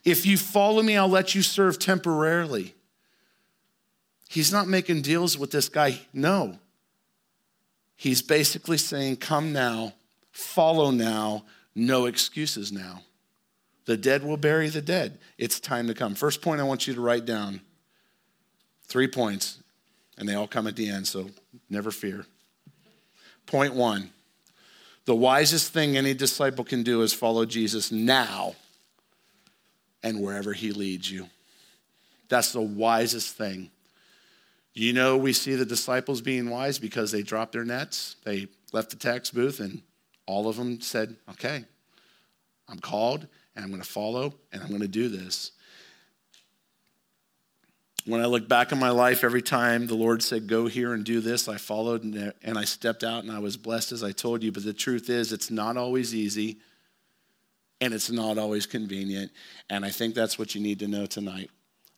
If 0.05 0.27
you 0.27 0.37
follow 0.37 0.83
me, 0.83 0.95
I'll 0.95 1.07
let 1.07 1.33
you 1.33 1.41
serve 1.41 1.79
temporarily. 1.79 2.75
He's 4.29 4.53
not 4.53 4.67
making 4.67 5.01
deals 5.01 5.35
with 5.35 5.49
this 5.49 5.69
guy. 5.69 6.01
No. 6.13 6.59
He's 7.95 8.21
basically 8.21 8.77
saying, 8.77 9.15
Come 9.15 9.53
now, 9.53 9.93
follow 10.31 10.91
now, 10.91 11.45
no 11.73 12.05
excuses 12.05 12.71
now. 12.71 13.01
The 13.85 13.97
dead 13.97 14.23
will 14.23 14.37
bury 14.37 14.69
the 14.69 14.81
dead. 14.81 15.19
It's 15.37 15.59
time 15.59 15.87
to 15.87 15.93
come. 15.93 16.15
First 16.15 16.41
point 16.41 16.61
I 16.61 16.63
want 16.63 16.87
you 16.87 16.93
to 16.93 17.01
write 17.01 17.25
down 17.25 17.61
three 18.87 19.07
points, 19.07 19.59
and 20.17 20.27
they 20.27 20.35
all 20.35 20.47
come 20.47 20.67
at 20.67 20.75
the 20.75 20.89
end, 20.89 21.07
so 21.07 21.29
never 21.69 21.91
fear. 21.91 22.25
Point 23.45 23.73
one 23.73 24.09
the 25.05 25.15
wisest 25.15 25.73
thing 25.73 25.97
any 25.97 26.13
disciple 26.13 26.63
can 26.63 26.83
do 26.83 27.01
is 27.01 27.13
follow 27.13 27.45
Jesus 27.45 27.91
now 27.91 28.55
and 30.01 30.21
wherever 30.21 30.53
he 30.53 30.71
leads 30.71 31.11
you. 31.11 31.27
That's 32.29 32.53
the 32.53 32.61
wisest 32.61 33.35
thing. 33.35 33.69
You 34.73 34.93
know, 34.93 35.17
we 35.17 35.33
see 35.33 35.55
the 35.55 35.65
disciples 35.65 36.21
being 36.21 36.49
wise 36.49 36.79
because 36.79 37.11
they 37.11 37.21
dropped 37.21 37.51
their 37.51 37.65
nets, 37.65 38.15
they 38.23 38.47
left 38.71 38.89
the 38.89 38.95
tax 38.95 39.29
booth, 39.29 39.59
and 39.59 39.81
all 40.25 40.47
of 40.47 40.55
them 40.55 40.81
said, 40.81 41.15
Okay, 41.31 41.65
I'm 42.67 42.79
called 42.79 43.27
and 43.55 43.63
I'm 43.63 43.71
going 43.71 43.81
to 43.81 43.87
follow 43.87 44.33
and 44.51 44.61
I'm 44.61 44.69
going 44.69 44.81
to 44.81 44.87
do 44.87 45.09
this. 45.09 45.51
When 48.05 48.19
I 48.19 48.25
look 48.25 48.49
back 48.49 48.73
on 48.73 48.79
my 48.79 48.89
life, 48.89 49.23
every 49.23 49.41
time 49.41 49.87
the 49.87 49.95
Lord 49.95 50.21
said, 50.21 50.47
Go 50.47 50.67
here 50.67 50.93
and 50.93 51.05
do 51.05 51.21
this, 51.21 51.47
I 51.47 51.57
followed 51.57 52.03
and 52.03 52.57
I 52.57 52.65
stepped 52.65 53.03
out 53.03 53.23
and 53.23 53.31
I 53.31 53.39
was 53.39 53.55
blessed 53.55 53.93
as 53.93 54.03
I 54.03 54.11
told 54.11 54.43
you. 54.43 54.51
But 54.51 54.65
the 54.65 54.73
truth 54.73 55.09
is, 55.09 55.31
it's 55.31 55.49
not 55.49 55.77
always 55.77 56.13
easy 56.13 56.57
and 57.79 57.93
it's 57.93 58.11
not 58.11 58.37
always 58.37 58.65
convenient. 58.65 59.31
And 59.69 59.85
I 59.85 59.89
think 59.89 60.15
that's 60.15 60.37
what 60.37 60.55
you 60.55 60.61
need 60.61 60.79
to 60.79 60.87
know 60.87 61.05
tonight. 61.05 61.49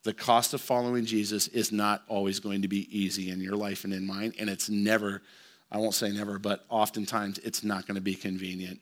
The 0.04 0.14
cost 0.14 0.54
of 0.54 0.60
following 0.60 1.04
Jesus 1.04 1.48
is 1.48 1.72
not 1.72 2.04
always 2.06 2.38
going 2.38 2.62
to 2.62 2.68
be 2.68 2.86
easy 2.96 3.30
in 3.30 3.40
your 3.40 3.56
life 3.56 3.82
and 3.82 3.92
in 3.92 4.06
mine. 4.06 4.32
And 4.38 4.48
it's 4.48 4.68
never, 4.68 5.22
I 5.70 5.78
won't 5.78 5.94
say 5.94 6.10
never, 6.12 6.38
but 6.38 6.64
oftentimes 6.68 7.38
it's 7.38 7.64
not 7.64 7.86
going 7.86 7.96
to 7.96 8.00
be 8.00 8.14
convenient. 8.14 8.80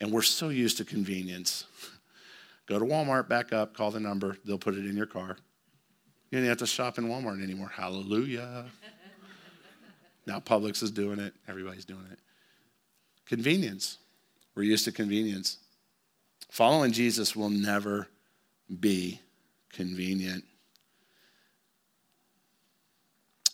And 0.00 0.12
we're 0.12 0.22
so 0.22 0.48
used 0.48 0.76
to 0.78 0.84
convenience. 0.84 1.64
Go 2.66 2.78
to 2.78 2.84
Walmart, 2.84 3.28
back 3.28 3.52
up, 3.52 3.74
call 3.74 3.90
the 3.90 4.00
number, 4.00 4.36
they'll 4.44 4.58
put 4.58 4.74
it 4.74 4.84
in 4.84 4.96
your 4.96 5.06
car. 5.06 5.36
You 6.30 6.38
don't 6.38 6.48
have 6.48 6.58
to 6.58 6.66
shop 6.66 6.98
in 6.98 7.08
Walmart 7.08 7.42
anymore. 7.42 7.70
Hallelujah. 7.74 8.66
now 10.26 10.40
Publix 10.40 10.82
is 10.82 10.90
doing 10.90 11.18
it, 11.18 11.34
everybody's 11.48 11.86
doing 11.86 12.06
it. 12.12 12.18
Convenience. 13.26 13.98
We're 14.54 14.64
used 14.64 14.84
to 14.84 14.92
convenience. 14.92 15.58
Following 16.50 16.92
Jesus 16.92 17.34
will 17.34 17.50
never 17.50 18.08
be 18.80 19.20
convenient. 19.72 20.44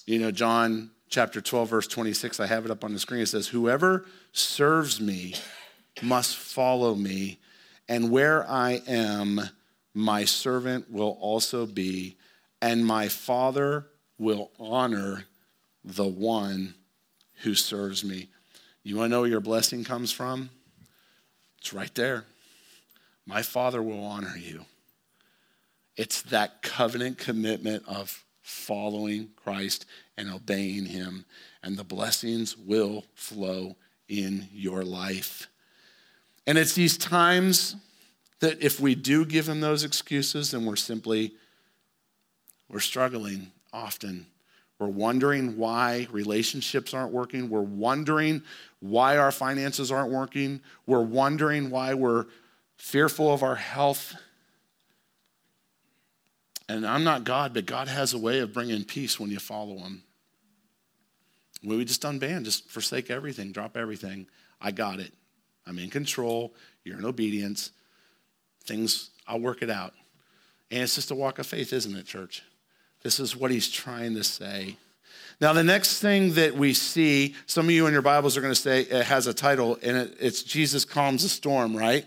You 0.06 0.18
know, 0.18 0.30
John 0.30 0.90
chapter 1.08 1.40
12, 1.40 1.68
verse 1.68 1.86
26, 1.86 2.40
I 2.40 2.46
have 2.46 2.64
it 2.64 2.70
up 2.70 2.84
on 2.84 2.92
the 2.92 2.98
screen. 2.98 3.22
It 3.22 3.26
says, 3.26 3.48
Whoever 3.48 4.06
serves 4.32 5.00
me 5.00 5.34
must 6.02 6.36
follow 6.36 6.94
me, 6.94 7.38
and 7.88 8.10
where 8.10 8.48
I 8.48 8.82
am, 8.86 9.40
my 9.94 10.24
servant 10.24 10.90
will 10.90 11.16
also 11.20 11.66
be, 11.66 12.16
and 12.60 12.84
my 12.84 13.08
Father 13.08 13.86
will 14.18 14.50
honor 14.58 15.24
the 15.84 16.06
one 16.06 16.74
who 17.42 17.54
serves 17.54 18.04
me. 18.04 18.28
You 18.82 18.96
want 18.96 19.10
to 19.10 19.10
know 19.10 19.20
where 19.20 19.30
your 19.30 19.40
blessing 19.40 19.84
comes 19.84 20.12
from? 20.12 20.50
It's 21.58 21.72
right 21.72 21.94
there. 21.94 22.24
My 23.26 23.42
Father 23.42 23.82
will 23.82 24.04
honor 24.04 24.36
you. 24.36 24.64
It's 25.96 26.22
that 26.22 26.62
covenant 26.62 27.18
commitment 27.18 27.84
of 27.86 28.24
following 28.42 29.30
Christ 29.36 29.86
and 30.16 30.30
obeying 30.30 30.86
Him, 30.86 31.24
and 31.62 31.76
the 31.76 31.84
blessings 31.84 32.56
will 32.56 33.04
flow 33.14 33.76
in 34.08 34.48
your 34.52 34.84
life. 34.84 35.48
And 36.46 36.58
it's 36.58 36.74
these 36.74 36.98
times 36.98 37.76
that 38.40 38.62
if 38.62 38.80
we 38.80 38.94
do 38.94 39.24
give 39.24 39.48
him 39.48 39.60
those 39.60 39.84
excuses 39.84 40.52
and 40.52 40.66
we're 40.66 40.76
simply 40.76 41.32
we're 42.68 42.80
struggling 42.80 43.52
often. 43.72 44.26
We're 44.78 44.88
wondering 44.88 45.56
why 45.56 46.08
relationships 46.10 46.92
aren't 46.92 47.12
working. 47.12 47.48
We're 47.48 47.60
wondering 47.60 48.42
why 48.80 49.16
our 49.16 49.30
finances 49.30 49.92
aren't 49.92 50.10
working. 50.10 50.60
We're 50.86 51.02
wondering 51.02 51.70
why 51.70 51.94
we're 51.94 52.26
fearful 52.76 53.32
of 53.32 53.42
our 53.42 53.54
health. 53.54 54.14
And 56.68 56.86
i'm 56.86 57.04
not 57.04 57.24
god 57.24 57.54
but 57.54 57.66
god 57.66 57.88
has 57.88 58.14
a 58.14 58.18
way 58.18 58.40
of 58.40 58.52
bringing 58.52 58.84
peace 58.84 59.20
when 59.20 59.30
you 59.30 59.38
follow 59.38 59.78
him. 59.78 60.02
When 61.62 61.78
we 61.78 61.84
just 61.84 62.02
unband 62.02 62.44
just 62.44 62.70
forsake 62.70 63.10
everything 63.10 63.52
drop 63.52 63.76
everything. 63.76 64.26
I 64.60 64.70
got 64.70 64.98
it 64.98 65.12
I'm 65.66 65.78
in 65.78 65.90
control. 65.90 66.54
You're 66.84 66.98
in 66.98 67.04
obedience. 67.04 67.70
Things, 68.64 69.10
I'll 69.26 69.40
work 69.40 69.62
it 69.62 69.70
out. 69.70 69.94
And 70.70 70.82
it's 70.82 70.94
just 70.94 71.10
a 71.10 71.14
walk 71.14 71.38
of 71.38 71.46
faith, 71.46 71.72
isn't 71.72 71.94
it, 71.96 72.06
church? 72.06 72.42
This 73.02 73.20
is 73.20 73.36
what 73.36 73.50
he's 73.50 73.68
trying 73.68 74.14
to 74.14 74.24
say. 74.24 74.76
Now, 75.40 75.52
the 75.52 75.64
next 75.64 76.00
thing 76.00 76.34
that 76.34 76.54
we 76.54 76.72
see, 76.74 77.34
some 77.46 77.66
of 77.66 77.70
you 77.70 77.86
in 77.86 77.92
your 77.92 78.02
Bibles 78.02 78.36
are 78.36 78.40
going 78.40 78.54
to 78.54 78.60
say 78.60 78.82
it 78.82 79.06
has 79.06 79.26
a 79.26 79.34
title, 79.34 79.78
and 79.82 79.96
it, 79.96 80.16
it's 80.20 80.42
Jesus 80.42 80.84
calms 80.84 81.22
the 81.22 81.28
storm, 81.28 81.76
right? 81.76 82.06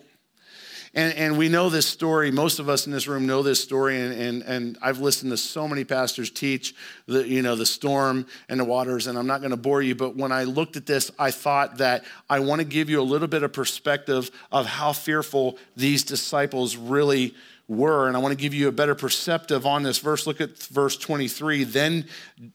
And, 0.97 1.13
and 1.13 1.37
we 1.37 1.47
know 1.47 1.69
this 1.69 1.85
story. 1.85 2.31
Most 2.31 2.57
of 2.57 2.69
us 2.69 2.87
in 2.87 2.91
this 2.91 3.07
room 3.07 3.27
know 3.27 3.43
this 3.43 3.61
story. 3.61 4.01
And, 4.01 4.19
and, 4.19 4.41
and 4.41 4.77
I've 4.81 4.97
listened 4.97 5.29
to 5.29 5.37
so 5.37 5.67
many 5.67 5.83
pastors 5.83 6.31
teach 6.31 6.73
the, 7.05 7.25
you 7.25 7.43
know, 7.43 7.55
the 7.55 7.67
storm 7.67 8.25
and 8.49 8.59
the 8.59 8.63
waters. 8.63 9.05
And 9.05 9.15
I'm 9.15 9.27
not 9.27 9.41
going 9.41 9.51
to 9.51 9.57
bore 9.57 9.83
you. 9.83 9.93
But 9.93 10.15
when 10.15 10.31
I 10.31 10.45
looked 10.45 10.75
at 10.75 10.87
this, 10.87 11.11
I 11.19 11.29
thought 11.29 11.77
that 11.77 12.03
I 12.27 12.39
want 12.39 12.61
to 12.61 12.65
give 12.65 12.89
you 12.89 12.99
a 12.99 13.03
little 13.03 13.27
bit 13.27 13.43
of 13.43 13.53
perspective 13.53 14.31
of 14.51 14.65
how 14.65 14.91
fearful 14.91 15.59
these 15.75 16.03
disciples 16.03 16.75
really 16.75 17.35
were 17.69 18.07
and 18.07 18.15
i 18.15 18.19
want 18.21 18.31
to 18.31 18.41
give 18.41 18.53
you 18.53 18.69
a 18.69 18.71
better 18.71 18.95
perceptive 18.95 19.65
on 19.65 19.83
this 19.83 19.97
verse 19.97 20.25
look 20.25 20.39
at 20.39 20.57
verse 20.57 20.95
23 20.95 21.65
then 21.65 22.05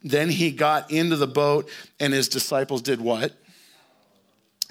then 0.03 0.31
he 0.31 0.51
got 0.51 0.91
into 0.91 1.17
the 1.17 1.27
boat 1.27 1.69
and 2.01 2.15
his 2.15 2.31
disciples 2.31 2.81
did 2.81 2.99
what 2.99 3.35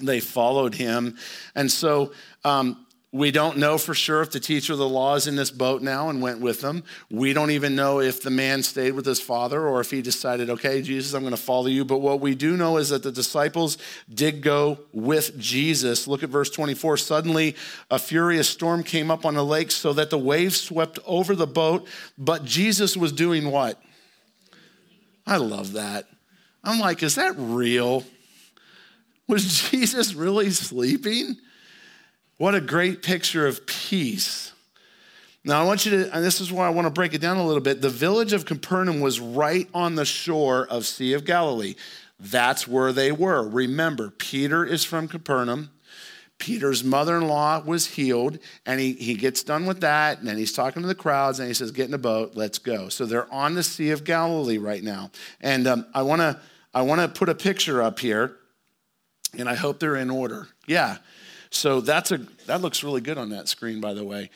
they 0.00 0.18
followed 0.18 0.74
him 0.74 1.16
and 1.54 1.70
so 1.70 2.12
um, 2.42 2.84
we 3.14 3.30
don't 3.30 3.58
know 3.58 3.76
for 3.76 3.92
sure 3.92 4.22
if 4.22 4.30
the 4.30 4.40
teacher 4.40 4.72
of 4.72 4.78
the 4.78 4.88
law 4.88 5.16
is 5.16 5.26
in 5.26 5.36
this 5.36 5.50
boat 5.50 5.82
now 5.82 6.08
and 6.08 6.22
went 6.22 6.40
with 6.40 6.62
them. 6.62 6.82
We 7.10 7.34
don't 7.34 7.50
even 7.50 7.76
know 7.76 8.00
if 8.00 8.22
the 8.22 8.30
man 8.30 8.62
stayed 8.62 8.92
with 8.92 9.04
his 9.04 9.20
father 9.20 9.68
or 9.68 9.80
if 9.80 9.90
he 9.90 10.00
decided, 10.00 10.48
okay, 10.48 10.80
Jesus, 10.80 11.12
I'm 11.12 11.20
going 11.20 11.32
to 11.32 11.36
follow 11.36 11.66
you. 11.66 11.84
But 11.84 11.98
what 11.98 12.20
we 12.20 12.34
do 12.34 12.56
know 12.56 12.78
is 12.78 12.88
that 12.88 13.02
the 13.02 13.12
disciples 13.12 13.76
did 14.12 14.40
go 14.40 14.78
with 14.94 15.38
Jesus. 15.38 16.08
Look 16.08 16.22
at 16.22 16.30
verse 16.30 16.48
24. 16.48 16.96
Suddenly, 16.96 17.54
a 17.90 17.98
furious 17.98 18.48
storm 18.48 18.82
came 18.82 19.10
up 19.10 19.26
on 19.26 19.34
the 19.34 19.44
lake 19.44 19.72
so 19.72 19.92
that 19.92 20.08
the 20.08 20.18
waves 20.18 20.58
swept 20.58 20.98
over 21.04 21.34
the 21.34 21.46
boat. 21.46 21.86
But 22.16 22.46
Jesus 22.46 22.96
was 22.96 23.12
doing 23.12 23.50
what? 23.50 23.78
I 25.26 25.36
love 25.36 25.74
that. 25.74 26.06
I'm 26.64 26.78
like, 26.78 27.02
is 27.02 27.16
that 27.16 27.34
real? 27.36 28.04
Was 29.28 29.60
Jesus 29.70 30.14
really 30.14 30.50
sleeping? 30.50 31.36
What 32.38 32.54
a 32.54 32.60
great 32.60 33.02
picture 33.02 33.46
of 33.46 33.66
peace. 33.66 34.52
Now, 35.44 35.60
I 35.60 35.64
want 35.64 35.84
you 35.84 35.90
to, 35.92 36.14
and 36.14 36.24
this 36.24 36.40
is 36.40 36.52
why 36.52 36.66
I 36.66 36.70
want 36.70 36.86
to 36.86 36.90
break 36.90 37.14
it 37.14 37.20
down 37.20 37.36
a 37.36 37.46
little 37.46 37.62
bit. 37.62 37.80
The 37.80 37.90
village 37.90 38.32
of 38.32 38.46
Capernaum 38.46 39.00
was 39.00 39.18
right 39.18 39.68
on 39.74 39.96
the 39.96 40.04
shore 40.04 40.66
of 40.68 40.86
Sea 40.86 41.14
of 41.14 41.24
Galilee. 41.24 41.74
That's 42.20 42.68
where 42.68 42.92
they 42.92 43.10
were. 43.10 43.48
Remember, 43.48 44.10
Peter 44.10 44.64
is 44.64 44.84
from 44.84 45.08
Capernaum. 45.08 45.70
Peter's 46.38 46.82
mother 46.82 47.16
in 47.16 47.26
law 47.28 47.62
was 47.64 47.86
healed, 47.86 48.38
and 48.66 48.80
he, 48.80 48.92
he 48.94 49.14
gets 49.14 49.42
done 49.42 49.66
with 49.66 49.80
that, 49.80 50.18
and 50.18 50.26
then 50.26 50.36
he's 50.36 50.52
talking 50.52 50.82
to 50.82 50.88
the 50.88 50.94
crowds, 50.94 51.38
and 51.38 51.48
he 51.48 51.54
says, 51.54 51.70
Get 51.70 51.84
in 51.84 51.90
the 51.92 51.98
boat, 51.98 52.32
let's 52.34 52.58
go. 52.58 52.88
So 52.88 53.06
they're 53.06 53.32
on 53.32 53.54
the 53.54 53.62
Sea 53.62 53.90
of 53.90 54.04
Galilee 54.04 54.58
right 54.58 54.82
now. 54.82 55.10
And 55.40 55.66
um, 55.66 55.86
I 55.94 56.02
want 56.02 56.20
to 56.20 56.40
I 56.74 56.82
wanna 56.82 57.08
put 57.08 57.28
a 57.28 57.34
picture 57.34 57.82
up 57.82 57.98
here, 57.98 58.36
and 59.36 59.48
I 59.48 59.54
hope 59.54 59.78
they're 59.78 59.96
in 59.96 60.10
order. 60.10 60.48
Yeah. 60.66 60.98
So 61.52 61.80
that's 61.80 62.10
a 62.10 62.18
that 62.46 62.62
looks 62.62 62.82
really 62.82 63.02
good 63.02 63.18
on 63.18 63.28
that 63.30 63.46
screen, 63.46 63.80
by 63.80 63.94
the 63.94 64.04
way. 64.04 64.30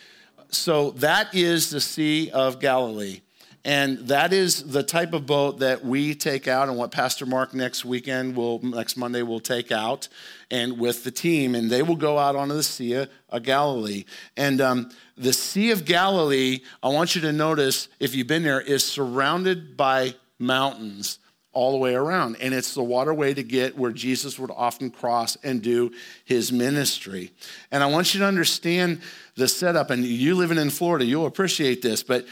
So 0.50 0.90
that 0.92 1.34
is 1.34 1.70
the 1.70 1.80
Sea 1.80 2.30
of 2.30 2.60
Galilee. 2.60 3.22
And 3.64 3.98
that 4.06 4.32
is 4.32 4.62
the 4.62 4.84
type 4.84 5.12
of 5.12 5.26
boat 5.26 5.58
that 5.58 5.84
we 5.84 6.14
take 6.14 6.46
out, 6.46 6.68
and 6.68 6.78
what 6.78 6.92
Pastor 6.92 7.26
Mark 7.26 7.52
next 7.52 7.84
weekend 7.84 8.36
will, 8.36 8.62
next 8.62 8.96
Monday, 8.96 9.22
will 9.22 9.40
take 9.40 9.72
out, 9.72 10.06
and 10.52 10.78
with 10.78 11.02
the 11.02 11.10
team, 11.10 11.56
and 11.56 11.68
they 11.68 11.82
will 11.82 11.96
go 11.96 12.16
out 12.16 12.36
onto 12.36 12.54
the 12.54 12.62
Sea 12.62 13.06
of 13.28 13.42
Galilee. 13.42 14.04
And 14.36 14.60
um, 14.60 14.90
the 15.16 15.32
Sea 15.32 15.72
of 15.72 15.84
Galilee, 15.84 16.60
I 16.80 16.90
want 16.90 17.16
you 17.16 17.20
to 17.22 17.32
notice, 17.32 17.88
if 17.98 18.14
you've 18.14 18.28
been 18.28 18.44
there, 18.44 18.60
is 18.60 18.84
surrounded 18.84 19.76
by 19.76 20.14
mountains 20.38 21.18
all 21.56 21.72
the 21.72 21.78
way 21.78 21.94
around. 21.94 22.36
And 22.38 22.52
it's 22.52 22.74
the 22.74 22.82
waterway 22.82 23.32
to 23.32 23.42
get 23.42 23.78
where 23.78 23.90
Jesus 23.90 24.38
would 24.38 24.50
often 24.54 24.90
cross 24.90 25.36
and 25.42 25.62
do 25.62 25.90
his 26.26 26.52
ministry. 26.52 27.32
And 27.72 27.82
I 27.82 27.86
want 27.86 28.12
you 28.12 28.20
to 28.20 28.26
understand 28.26 29.00
the 29.36 29.48
setup. 29.48 29.88
And 29.88 30.04
you 30.04 30.34
living 30.34 30.58
in 30.58 30.68
Florida, 30.68 31.06
you'll 31.06 31.24
appreciate 31.24 31.80
this. 31.80 32.02
But 32.02 32.26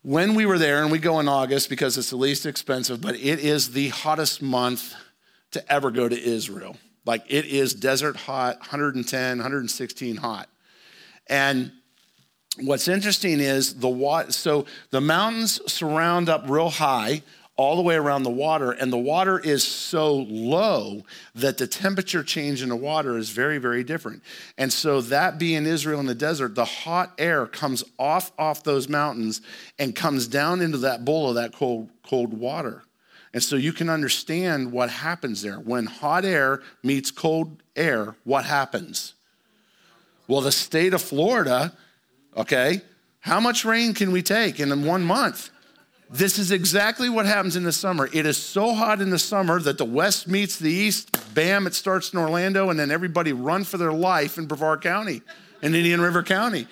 when 0.00 0.34
we 0.34 0.46
were 0.46 0.58
there, 0.58 0.82
and 0.82 0.90
we 0.90 0.98
go 0.98 1.20
in 1.20 1.28
August 1.28 1.68
because 1.68 1.98
it's 1.98 2.08
the 2.08 2.16
least 2.16 2.46
expensive, 2.46 3.02
but 3.02 3.14
it 3.16 3.40
is 3.40 3.72
the 3.72 3.90
hottest 3.90 4.40
month 4.40 4.94
to 5.50 5.70
ever 5.70 5.90
go 5.90 6.08
to 6.08 6.18
Israel. 6.18 6.78
Like 7.04 7.24
it 7.28 7.44
is 7.44 7.74
desert 7.74 8.16
hot, 8.16 8.58
110, 8.60 9.36
116 9.36 10.16
hot. 10.16 10.48
And 11.26 11.72
what's 12.62 12.88
interesting 12.88 13.38
is 13.38 13.74
the 13.74 13.88
water, 13.88 14.32
so 14.32 14.64
the 14.90 15.02
mountains 15.02 15.60
surround 15.70 16.30
up 16.30 16.44
real 16.48 16.70
high 16.70 17.22
all 17.56 17.76
the 17.76 17.82
way 17.82 17.94
around 17.94 18.22
the 18.22 18.30
water, 18.30 18.70
and 18.70 18.92
the 18.92 18.98
water 18.98 19.38
is 19.38 19.64
so 19.64 20.14
low 20.14 21.02
that 21.34 21.56
the 21.56 21.66
temperature 21.66 22.22
change 22.22 22.62
in 22.62 22.68
the 22.68 22.76
water 22.76 23.16
is 23.16 23.30
very, 23.30 23.56
very 23.56 23.82
different. 23.82 24.22
And 24.58 24.70
so 24.70 25.00
that 25.00 25.38
being 25.38 25.64
Israel 25.64 26.00
in 26.00 26.06
the 26.06 26.14
desert, 26.14 26.54
the 26.54 26.66
hot 26.66 27.14
air 27.16 27.46
comes 27.46 27.82
off 27.98 28.30
off 28.38 28.62
those 28.62 28.88
mountains 28.90 29.40
and 29.78 29.96
comes 29.96 30.26
down 30.26 30.60
into 30.60 30.78
that 30.78 31.04
bowl 31.04 31.30
of 31.30 31.36
that 31.36 31.54
cold, 31.54 31.88
cold 32.02 32.34
water. 32.34 32.82
And 33.32 33.42
so 33.42 33.56
you 33.56 33.72
can 33.72 33.88
understand 33.88 34.72
what 34.72 34.90
happens 34.90 35.42
there. 35.42 35.56
When 35.56 35.86
hot 35.86 36.24
air 36.24 36.62
meets 36.82 37.10
cold 37.10 37.62
air, 37.74 38.16
what 38.24 38.44
happens? 38.44 39.14
Well, 40.28 40.40
the 40.40 40.52
state 40.52 40.92
of 40.92 41.00
Florida, 41.00 41.72
okay, 42.36 42.82
how 43.20 43.40
much 43.40 43.64
rain 43.64 43.94
can 43.94 44.12
we 44.12 44.22
take 44.22 44.60
in 44.60 44.84
one 44.84 45.02
month? 45.02 45.50
This 46.08 46.38
is 46.38 46.52
exactly 46.52 47.08
what 47.08 47.26
happens 47.26 47.56
in 47.56 47.64
the 47.64 47.72
summer. 47.72 48.08
It 48.12 48.26
is 48.26 48.36
so 48.36 48.74
hot 48.74 49.00
in 49.00 49.10
the 49.10 49.18
summer 49.18 49.60
that 49.60 49.76
the 49.76 49.84
west 49.84 50.28
meets 50.28 50.56
the 50.56 50.70
east. 50.70 51.34
Bam, 51.34 51.66
it 51.66 51.74
starts 51.74 52.12
in 52.12 52.18
Orlando, 52.18 52.70
and 52.70 52.78
then 52.78 52.90
everybody 52.92 53.32
run 53.32 53.64
for 53.64 53.76
their 53.76 53.92
life 53.92 54.38
in 54.38 54.46
Brevard 54.46 54.82
County, 54.82 55.22
in 55.62 55.74
Indian 55.74 56.00
River 56.00 56.22
County. 56.22 56.68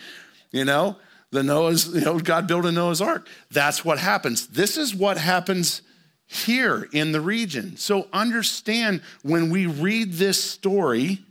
You 0.53 0.65
know, 0.65 0.97
the 1.33 1.43
Noah's, 1.43 1.89
you 1.89 2.03
know, 2.03 2.21
God 2.21 2.47
built 2.47 2.65
a 2.65 2.71
Noah's 2.71 3.01
Ark. 3.01 3.29
That's 3.51 3.85
what 3.85 3.99
happens. 3.99 4.47
This 4.47 4.77
is 4.77 4.95
what 4.95 5.19
happens 5.19 5.83
here 6.27 6.89
in 6.93 7.11
the 7.11 7.21
region. 7.21 7.77
So 7.77 8.07
understand 8.13 9.03
when 9.23 9.51
we 9.51 9.67
read 9.67 10.13
this 10.13 10.43
story. 10.43 11.25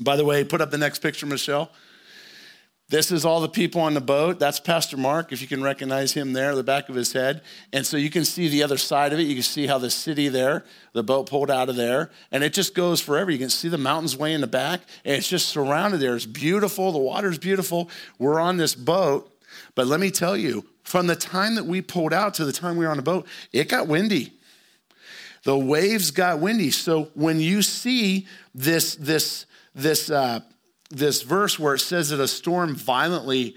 By 0.00 0.16
the 0.16 0.24
way, 0.24 0.42
put 0.42 0.60
up 0.60 0.72
the 0.72 0.78
next 0.78 0.98
picture, 0.98 1.26
Michelle. 1.26 1.70
This 2.90 3.12
is 3.12 3.24
all 3.24 3.40
the 3.40 3.48
people 3.48 3.80
on 3.82 3.94
the 3.94 4.00
boat. 4.00 4.40
That's 4.40 4.58
Pastor 4.58 4.96
Mark, 4.96 5.30
if 5.30 5.40
you 5.40 5.46
can 5.46 5.62
recognize 5.62 6.12
him 6.12 6.32
there, 6.32 6.56
the 6.56 6.64
back 6.64 6.88
of 6.88 6.96
his 6.96 7.12
head. 7.12 7.40
And 7.72 7.86
so 7.86 7.96
you 7.96 8.10
can 8.10 8.24
see 8.24 8.48
the 8.48 8.64
other 8.64 8.76
side 8.76 9.12
of 9.12 9.20
it. 9.20 9.28
You 9.28 9.34
can 9.34 9.44
see 9.44 9.68
how 9.68 9.78
the 9.78 9.90
city 9.90 10.26
there, 10.26 10.64
the 10.92 11.04
boat 11.04 11.30
pulled 11.30 11.52
out 11.52 11.68
of 11.68 11.76
there. 11.76 12.10
And 12.32 12.42
it 12.42 12.52
just 12.52 12.74
goes 12.74 13.00
forever. 13.00 13.30
You 13.30 13.38
can 13.38 13.48
see 13.48 13.68
the 13.68 13.78
mountains 13.78 14.16
way 14.16 14.34
in 14.34 14.40
the 14.40 14.48
back. 14.48 14.80
And 15.04 15.14
it's 15.14 15.28
just 15.28 15.50
surrounded 15.50 16.00
there. 16.00 16.16
It's 16.16 16.26
beautiful. 16.26 16.90
The 16.90 16.98
water's 16.98 17.38
beautiful. 17.38 17.88
We're 18.18 18.40
on 18.40 18.56
this 18.56 18.74
boat. 18.74 19.32
But 19.76 19.86
let 19.86 20.00
me 20.00 20.10
tell 20.10 20.36
you, 20.36 20.66
from 20.82 21.06
the 21.06 21.14
time 21.14 21.54
that 21.54 21.66
we 21.66 21.82
pulled 21.82 22.12
out 22.12 22.34
to 22.34 22.44
the 22.44 22.52
time 22.52 22.76
we 22.76 22.84
were 22.84 22.90
on 22.90 22.96
the 22.96 23.04
boat, 23.04 23.24
it 23.52 23.68
got 23.68 23.86
windy. 23.86 24.32
The 25.44 25.56
waves 25.56 26.10
got 26.10 26.40
windy. 26.40 26.72
So 26.72 27.04
when 27.14 27.38
you 27.38 27.62
see 27.62 28.26
this, 28.52 28.96
this, 28.96 29.46
this, 29.76 30.10
uh, 30.10 30.40
this 30.90 31.22
verse 31.22 31.58
where 31.58 31.74
it 31.74 31.80
says 31.80 32.10
that 32.10 32.20
a 32.20 32.28
storm 32.28 32.74
violently 32.74 33.54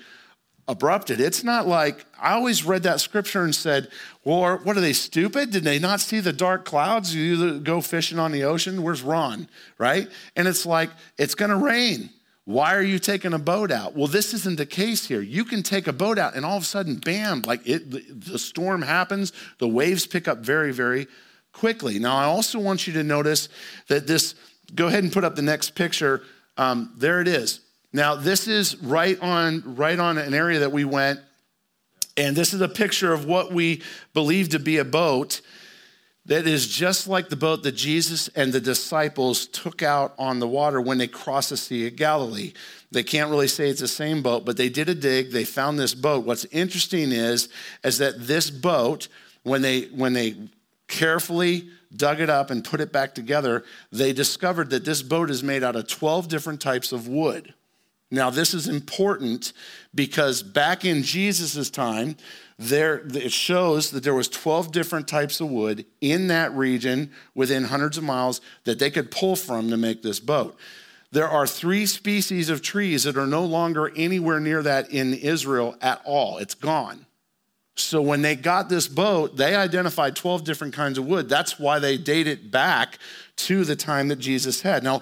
abrupted. 0.68 1.20
It's 1.20 1.44
not 1.44 1.68
like 1.68 2.06
I 2.20 2.34
always 2.34 2.64
read 2.64 2.84
that 2.84 3.02
scripture 3.02 3.44
and 3.44 3.54
said, 3.54 3.90
"Well, 4.24 4.60
what 4.60 4.78
are 4.78 4.82
they 4.82 4.94
stupid? 4.94 5.52
Did 5.52 5.64
they 5.64 5.80
not 5.80 6.00
see 6.00 6.20
the 6.20 6.32
dark 6.32 6.64
clouds? 6.64 7.14
You 7.14 7.60
go 7.60 7.82
fishing 7.82 8.20
on 8.20 8.32
the 8.32 8.44
ocean. 8.44 8.82
Where's 8.82 9.02
Ron?" 9.02 9.50
Right? 9.78 10.10
And 10.36 10.48
it's 10.48 10.66
like 10.66 10.90
it's 11.18 11.36
going 11.36 11.52
to 11.52 11.58
rain. 11.58 12.10
Why 12.46 12.76
are 12.76 12.82
you 12.82 13.00
taking 13.00 13.34
a 13.34 13.40
boat 13.40 13.72
out? 13.72 13.96
Well, 13.96 14.08
this 14.08 14.34
isn't 14.34 14.58
the 14.58 14.66
case 14.66 15.08
here. 15.08 15.22
You 15.22 15.46
can 15.46 15.64
take 15.64 15.88
a 15.88 15.94
boat 15.94 16.18
out 16.18 16.36
and 16.36 16.46
all 16.46 16.58
of 16.58 16.64
a 16.64 16.66
sudden, 16.66 16.96
bam, 16.96 17.42
like 17.46 17.66
it, 17.66 17.90
the 17.90 18.38
storm 18.38 18.82
happens, 18.82 19.32
the 19.60 19.68
waves 19.68 20.06
pick 20.06 20.28
up 20.28 20.40
very, 20.40 20.74
very 20.74 21.08
quickly. 21.54 22.00
Now, 22.00 22.18
I 22.18 22.26
also 22.26 22.60
want 22.60 22.86
you 22.86 22.92
to 22.94 23.04
notice 23.04 23.48
that 23.88 24.08
this, 24.08 24.36
go 24.76 24.88
ahead 24.88 25.04
and 25.04 25.14
put 25.14 25.24
up 25.24 25.38
the 25.38 25.42
next 25.42 25.74
picture. 25.76 26.22
Um, 26.58 26.94
there 26.98 27.22
it 27.22 27.28
is. 27.28 27.62
Now, 27.92 28.16
this 28.16 28.48
is 28.48 28.76
right 28.78 29.20
on, 29.22 29.76
right 29.76 30.00
on 30.00 30.18
an 30.18 30.34
area 30.34 30.60
that 30.60 30.72
we 30.72 30.86
went, 30.86 31.20
and 32.18 32.36
this 32.36 32.54
is 32.54 32.62
a 32.62 32.68
picture 32.68 33.14
of 33.14 33.26
what 33.26 33.52
we 33.52 33.82
believe 34.14 34.50
to 34.50 34.60
be 34.60 34.78
a 34.78 34.86
boat 34.86 35.42
that 36.26 36.48
is 36.48 36.68
just 36.68 37.08
like 37.08 37.30
the 37.30 37.36
boat 37.36 37.64
that 37.64 37.74
Jesus 37.74 38.30
and 38.30 38.54
the 38.54 38.62
disciples 38.62 39.46
took 39.48 39.84
out 39.84 40.14
on 40.18 40.40
the 40.40 40.48
water 40.48 40.80
when 40.80 40.98
they 40.98 41.08
crossed 41.08 41.50
the 41.50 41.58
Sea 41.58 41.88
of 41.88 41.96
Galilee. 41.96 42.54
They 42.92 43.04
can't 43.04 43.30
really 43.30 43.48
say 43.48 43.70
it's 43.70 43.82
the 43.82 43.88
same 43.88 44.22
boat, 44.22 44.46
but 44.46 44.56
they 44.56 44.70
did 44.70 44.88
a 44.88 44.96
dig. 44.96 45.32
They 45.32 45.44
found 45.44 45.78
this 45.78 45.94
boat. 45.94 46.26
What's 46.26 46.46
interesting 46.46 47.12
is, 47.12 47.50
is 47.84 47.98
that 47.98 48.26
this 48.26 48.50
boat, 48.50 49.10
when 49.44 49.62
they, 49.62 49.86
when 49.86 50.14
they 50.14 50.36
carefully 50.88 51.68
dug 51.96 52.20
it 52.20 52.30
up 52.30 52.50
and 52.50 52.64
put 52.64 52.82
it 52.82 52.92
back 52.92 53.14
together, 53.16 53.64
they 53.92 54.14
discovered 54.14 54.70
that 54.72 54.86
this 54.86 55.02
boat 55.02 55.30
is 55.30 55.44
made 55.44 55.64
out 55.64 55.76
of 55.76 55.88
12 55.88 56.28
different 56.28 56.62
types 56.62 56.92
of 56.92 57.08
wood. 57.08 57.54
Now, 58.12 58.30
this 58.30 58.54
is 58.54 58.68
important 58.68 59.54
because 59.96 60.44
back 60.44 60.86
in 60.86 61.02
Jesus' 61.02 61.72
time, 61.72 62.16
there, 62.60 63.02
it 63.08 63.32
shows 63.32 63.90
that 63.90 64.04
there 64.04 64.14
was 64.14 64.30
12 64.30 64.72
different 64.72 65.08
types 65.08 65.42
of 65.42 65.50
wood 65.50 65.86
in 66.00 66.28
that 66.28 66.54
region 66.54 67.12
within 67.34 67.64
hundreds 67.66 67.98
of 67.98 68.04
miles 68.04 68.40
that 68.66 68.78
they 68.78 68.92
could 68.92 69.10
pull 69.10 69.36
from 69.36 69.70
to 69.72 69.78
make 69.78 70.04
this 70.04 70.20
boat. 70.20 70.56
There 71.12 71.28
are 71.28 71.48
three 71.48 71.86
species 71.86 72.50
of 72.50 72.62
trees 72.62 73.04
that 73.04 73.18
are 73.18 73.28
no 73.28 73.46
longer 73.46 73.92
anywhere 73.96 74.40
near 74.40 74.62
that 74.64 74.92
in 74.92 75.14
Israel 75.14 75.76
at 75.82 76.02
all. 76.06 76.38
It's 76.38 76.56
gone. 76.56 77.06
So 77.76 78.02
when 78.02 78.22
they 78.22 78.36
got 78.36 78.70
this 78.70 78.88
boat, 78.88 79.36
they 79.36 79.56
identified 79.56 80.16
12 80.16 80.44
different 80.44 80.74
kinds 80.74 80.98
of 80.98 81.06
wood. 81.06 81.28
That's 81.28 81.60
why 81.60 81.80
they 81.80 81.98
date 81.98 82.28
it 82.28 82.52
back 82.52 83.00
to 83.38 83.64
the 83.66 83.76
time 83.76 84.10
that 84.10 84.20
Jesus 84.20 84.62
had. 84.62 84.84
Now, 84.84 85.02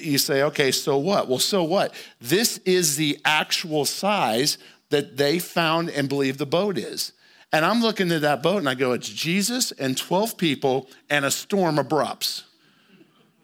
you 0.00 0.18
say, 0.18 0.42
okay, 0.42 0.72
so 0.72 0.98
what? 0.98 1.28
Well, 1.28 1.38
so 1.38 1.64
what? 1.64 1.94
This 2.20 2.58
is 2.58 2.96
the 2.96 3.18
actual 3.24 3.84
size 3.84 4.58
that 4.90 5.16
they 5.16 5.38
found 5.38 5.88
and 5.90 6.08
believe 6.08 6.38
the 6.38 6.46
boat 6.46 6.76
is. 6.76 7.12
And 7.50 7.64
I'm 7.64 7.80
looking 7.82 8.10
at 8.12 8.22
that 8.22 8.42
boat 8.42 8.58
and 8.58 8.68
I 8.68 8.74
go, 8.74 8.92
it's 8.92 9.08
Jesus 9.08 9.72
and 9.72 9.96
12 9.96 10.36
people 10.36 10.88
and 11.10 11.24
a 11.24 11.30
storm 11.30 11.78
abrupts. 11.78 12.44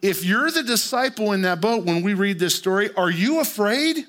If 0.01 0.23
you're 0.23 0.49
the 0.49 0.63
disciple 0.63 1.33
in 1.33 1.41
that 1.41 1.59
boat 1.59 1.85
when 1.85 2.03
we 2.03 2.13
read 2.13 2.39
this 2.39 2.55
story, 2.55 2.93
are 2.95 3.09
you 3.09 3.39
afraid? 3.39 4.05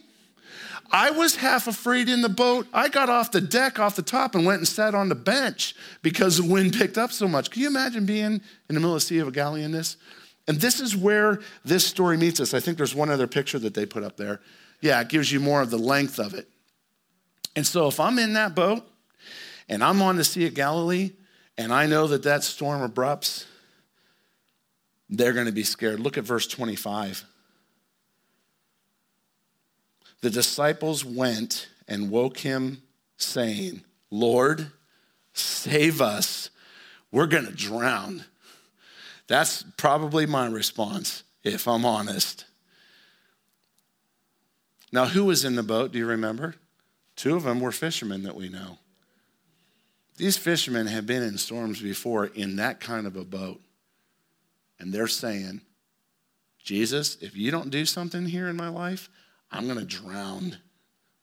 I 0.93 1.11
was 1.11 1.37
half 1.37 1.67
afraid 1.67 2.09
in 2.09 2.23
the 2.23 2.29
boat. 2.29 2.67
I 2.73 2.89
got 2.89 3.09
off 3.09 3.31
the 3.31 3.41
deck, 3.41 3.79
off 3.79 3.97
the 3.97 4.03
top, 4.03 4.35
and 4.35 4.45
went 4.45 4.59
and 4.59 4.69
sat 4.69 4.95
on 4.95 5.09
the 5.09 5.15
bench 5.15 5.75
because 6.03 6.39
the 6.39 6.45
wind 6.45 6.73
picked 6.79 6.99
up 6.99 7.13
so 7.13 7.29
much. 7.29 7.51
Can 7.51 7.63
you 7.63 7.69
imagine 7.69 8.07
being 8.07 8.33
in 8.33 8.43
the 8.69 8.75
middle 8.75 8.95
of 8.95 8.97
the 8.97 9.07
Sea 9.07 9.19
of 9.19 9.33
Galilee 9.33 9.63
in 9.63 9.73
this? 9.73 9.97
And 10.49 10.61
this 10.61 10.81
is 10.81 10.97
where 10.97 11.41
this 11.65 11.87
story 11.87 12.17
meets 12.17 12.41
us. 12.41 12.55
I 12.55 12.61
think 12.61 12.77
there's 12.77 12.95
one 12.95 13.11
other 13.11 13.29
picture 13.29 13.59
that 13.61 13.75
they 13.75 13.87
put 13.87 14.03
up 14.03 14.17
there. 14.17 14.41
Yeah, 14.81 15.01
it 15.01 15.09
gives 15.09 15.31
you 15.31 15.39
more 15.39 15.61
of 15.61 15.71
the 15.71 15.79
length 15.79 16.19
of 16.19 16.35
it. 16.35 16.49
And 17.55 17.67
so 17.67 17.87
if 17.87 18.01
I'm 18.01 18.19
in 18.19 18.33
that 18.33 18.55
boat 18.55 18.85
and 19.69 19.85
I'm 19.85 20.03
on 20.03 20.17
the 20.17 20.25
Sea 20.25 20.47
of 20.47 20.55
Galilee 20.55 21.13
and 21.57 21.73
I 21.73 21.87
know 21.87 22.07
that 22.09 22.23
that 22.25 22.43
storm 22.43 22.83
abrupts, 22.83 23.47
they're 25.09 25.33
going 25.33 25.47
to 25.47 25.53
be 25.53 25.65
scared. 25.65 26.01
Look 26.01 26.17
at 26.17 26.25
verse 26.25 26.47
25. 26.47 27.25
The 30.21 30.31
disciples 30.31 31.05
went 31.05 31.69
and 31.89 32.11
woke 32.11 32.39
him, 32.39 32.83
saying, 33.17 33.83
Lord, 34.11 34.71
save 35.33 36.01
us. 36.01 36.51
We're 37.11 37.27
going 37.27 37.47
to 37.47 37.53
drown. 37.53 38.25
That's 39.27 39.65
probably 39.77 40.27
my 40.27 40.47
response, 40.47 41.23
if 41.43 41.67
I'm 41.67 41.85
honest. 41.85 42.45
Now, 44.93 45.07
who 45.07 45.25
was 45.25 45.45
in 45.45 45.55
the 45.55 45.63
boat? 45.63 45.93
Do 45.93 45.99
you 45.99 46.07
remember? 46.07 46.57
Two 47.17 47.37
of 47.37 47.45
them 47.45 47.61
were 47.61 47.73
fishermen 47.73 48.23
that 48.25 48.37
we 48.37 48.49
know. 48.49 48.79
These 50.17 50.37
fishermen 50.37 50.87
have 50.87 51.07
been 51.07 51.23
in 51.23 51.39
storms 51.39 51.81
before 51.81 52.27
in 52.27 52.57
that 52.57 52.81
kind 52.81 53.07
of 53.07 53.17
a 53.17 53.25
boat. 53.25 53.61
And 54.79 54.93
they're 54.93 55.07
saying, 55.07 55.61
Jesus, 56.63 57.17
if 57.21 57.37
you 57.37 57.51
don't 57.51 57.71
do 57.71 57.87
something 57.87 58.27
here 58.27 58.49
in 58.49 58.57
my 58.57 58.69
life, 58.69 59.09
I'm 59.51 59.67
going 59.67 59.79
to 59.79 59.85
drown. 59.85 60.57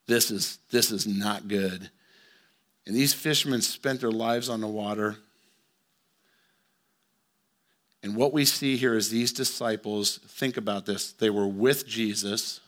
This 0.06 0.30
is, 0.30 0.58
this 0.70 0.90
is 0.90 1.06
not 1.06 1.48
good. 1.48 1.90
And 2.86 2.96
these 2.96 3.12
fishermen 3.12 3.60
spent 3.60 4.00
their 4.00 4.10
lives 4.10 4.48
on 4.48 4.60
the 4.60 4.66
water. 4.66 5.16
And 8.02 8.16
what 8.16 8.32
we 8.32 8.44
see 8.44 8.76
here 8.76 8.94
is 8.94 9.10
these 9.10 9.32
disciples, 9.32 10.18
think 10.26 10.56
about 10.56 10.86
this, 10.86 11.12
they 11.12 11.30
were 11.30 11.46
with 11.46 11.86
Jesus, 11.86 12.60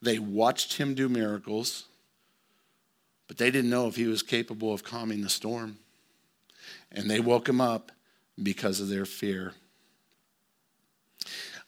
they 0.00 0.18
watched 0.18 0.74
him 0.74 0.94
do 0.94 1.08
miracles, 1.08 1.84
but 3.28 3.38
they 3.38 3.50
didn't 3.50 3.70
know 3.70 3.88
if 3.88 3.96
he 3.96 4.06
was 4.06 4.22
capable 4.22 4.72
of 4.72 4.84
calming 4.84 5.22
the 5.22 5.28
storm. 5.28 5.78
And 6.92 7.10
they 7.10 7.20
woke 7.20 7.48
him 7.48 7.60
up 7.60 7.90
because 8.40 8.80
of 8.80 8.88
their 8.88 9.04
fear. 9.04 9.52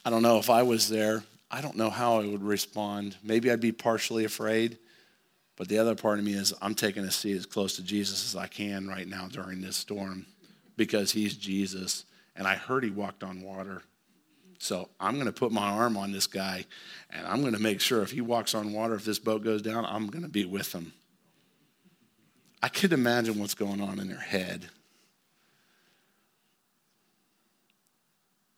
I 0.04 0.10
don't 0.10 0.22
know 0.22 0.38
if 0.38 0.48
I 0.48 0.62
was 0.62 0.88
there, 0.88 1.24
I 1.50 1.60
don't 1.60 1.76
know 1.76 1.90
how 1.90 2.20
I 2.20 2.26
would 2.26 2.42
respond. 2.42 3.16
Maybe 3.22 3.50
I'd 3.50 3.60
be 3.60 3.72
partially 3.72 4.24
afraid, 4.24 4.78
but 5.56 5.68
the 5.68 5.78
other 5.78 5.94
part 5.94 6.18
of 6.18 6.24
me 6.24 6.34
is 6.34 6.52
I'm 6.60 6.74
taking 6.74 7.04
a 7.04 7.10
seat 7.10 7.36
as 7.36 7.46
close 7.46 7.76
to 7.76 7.82
Jesus 7.82 8.24
as 8.24 8.36
I 8.36 8.46
can 8.46 8.86
right 8.86 9.08
now 9.08 9.28
during 9.28 9.60
this 9.60 9.76
storm 9.76 10.26
because 10.76 11.12
he's 11.12 11.34
Jesus. 11.34 12.04
And 12.36 12.46
I 12.46 12.54
heard 12.54 12.84
he 12.84 12.90
walked 12.90 13.24
on 13.24 13.42
water. 13.42 13.82
So 14.58 14.88
I'm 15.00 15.14
going 15.14 15.26
to 15.26 15.32
put 15.32 15.52
my 15.52 15.68
arm 15.68 15.96
on 15.96 16.12
this 16.12 16.26
guy 16.26 16.66
and 17.10 17.26
I'm 17.26 17.40
going 17.40 17.54
to 17.54 17.58
make 17.58 17.80
sure 17.80 18.02
if 18.02 18.10
he 18.10 18.20
walks 18.20 18.54
on 18.54 18.72
water, 18.72 18.94
if 18.94 19.04
this 19.04 19.18
boat 19.18 19.42
goes 19.42 19.62
down, 19.62 19.86
I'm 19.86 20.08
going 20.08 20.22
to 20.22 20.28
be 20.28 20.44
with 20.44 20.72
him. 20.72 20.92
I 22.62 22.68
could 22.68 22.92
imagine 22.92 23.38
what's 23.38 23.54
going 23.54 23.80
on 23.80 24.00
in 24.00 24.08
their 24.08 24.18
head. 24.18 24.68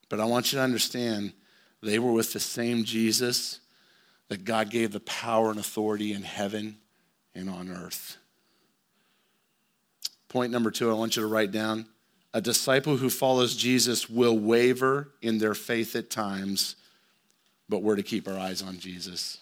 But 0.09 0.19
I 0.19 0.25
want 0.25 0.51
you 0.51 0.57
to 0.57 0.63
understand 0.63 1.33
they 1.81 1.99
were 1.99 2.11
with 2.11 2.33
the 2.33 2.39
same 2.39 2.83
Jesus 2.83 3.59
that 4.29 4.45
God 4.45 4.69
gave 4.69 4.91
the 4.91 4.99
power 5.01 5.49
and 5.49 5.59
authority 5.59 6.13
in 6.13 6.21
heaven 6.21 6.77
and 7.35 7.49
on 7.49 7.69
earth. 7.69 8.17
Point 10.29 10.51
number 10.51 10.71
two, 10.71 10.89
I 10.89 10.93
want 10.93 11.15
you 11.15 11.23
to 11.23 11.27
write 11.27 11.51
down 11.51 11.85
a 12.33 12.39
disciple 12.39 12.97
who 12.97 13.09
follows 13.09 13.55
Jesus 13.55 14.09
will 14.09 14.37
waver 14.37 15.09
in 15.21 15.37
their 15.37 15.53
faith 15.53 15.95
at 15.95 16.09
times, 16.09 16.77
but 17.67 17.83
we're 17.83 17.97
to 17.97 18.03
keep 18.03 18.27
our 18.27 18.39
eyes 18.39 18.61
on 18.61 18.79
Jesus. 18.79 19.39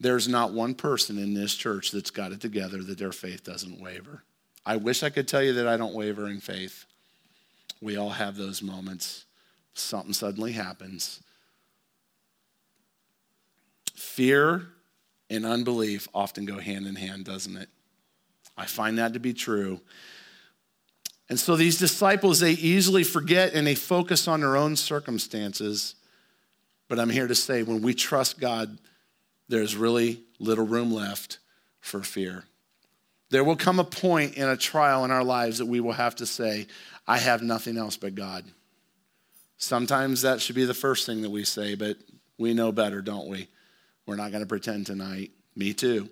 There's 0.00 0.28
not 0.28 0.52
one 0.52 0.74
person 0.74 1.18
in 1.18 1.34
this 1.34 1.54
church 1.54 1.90
that's 1.90 2.10
got 2.10 2.32
it 2.32 2.40
together 2.40 2.82
that 2.84 2.98
their 2.98 3.12
faith 3.12 3.44
doesn't 3.44 3.80
waver. 3.80 4.22
I 4.64 4.76
wish 4.76 5.02
I 5.02 5.10
could 5.10 5.28
tell 5.28 5.42
you 5.42 5.52
that 5.54 5.68
I 5.68 5.76
don't 5.76 5.94
waver 5.94 6.28
in 6.28 6.40
faith. 6.40 6.86
We 7.82 7.96
all 7.96 8.10
have 8.10 8.36
those 8.36 8.62
moments 8.62 9.24
something 9.78 10.12
suddenly 10.12 10.52
happens. 10.52 11.20
Fear 13.94 14.68
and 15.30 15.44
unbelief 15.44 16.08
often 16.14 16.44
go 16.44 16.58
hand 16.58 16.86
in 16.86 16.96
hand, 16.96 17.24
doesn't 17.24 17.56
it? 17.56 17.68
I 18.56 18.66
find 18.66 18.98
that 18.98 19.12
to 19.12 19.20
be 19.20 19.32
true. 19.32 19.80
And 21.28 21.38
so 21.38 21.56
these 21.56 21.78
disciples, 21.78 22.40
they 22.40 22.52
easily 22.52 23.04
forget 23.04 23.52
and 23.52 23.66
they 23.66 23.74
focus 23.74 24.26
on 24.26 24.40
their 24.40 24.56
own 24.56 24.76
circumstances. 24.76 25.94
But 26.88 26.98
I'm 26.98 27.10
here 27.10 27.26
to 27.26 27.34
say 27.34 27.62
when 27.62 27.82
we 27.82 27.94
trust 27.94 28.40
God, 28.40 28.78
there's 29.48 29.76
really 29.76 30.22
little 30.38 30.66
room 30.66 30.92
left 30.92 31.38
for 31.80 32.02
fear. 32.02 32.44
There 33.30 33.44
will 33.44 33.56
come 33.56 33.78
a 33.78 33.84
point 33.84 34.34
in 34.34 34.48
a 34.48 34.56
trial 34.56 35.04
in 35.04 35.10
our 35.10 35.24
lives 35.24 35.58
that 35.58 35.66
we 35.66 35.80
will 35.80 35.92
have 35.92 36.16
to 36.16 36.26
say, 36.26 36.66
I 37.06 37.18
have 37.18 37.42
nothing 37.42 37.76
else 37.76 37.96
but 37.96 38.14
God. 38.14 38.44
Sometimes 39.58 40.22
that 40.22 40.40
should 40.40 40.56
be 40.56 40.64
the 40.64 40.74
first 40.74 41.04
thing 41.04 41.22
that 41.22 41.30
we 41.30 41.44
say, 41.44 41.74
but 41.74 41.96
we 42.38 42.54
know 42.54 42.72
better, 42.72 43.02
don't 43.02 43.28
we? 43.28 43.48
We're 44.06 44.16
not 44.16 44.30
going 44.30 44.42
to 44.42 44.48
pretend 44.48 44.86
tonight. 44.86 45.32
Me 45.56 45.74
too. 45.74 46.08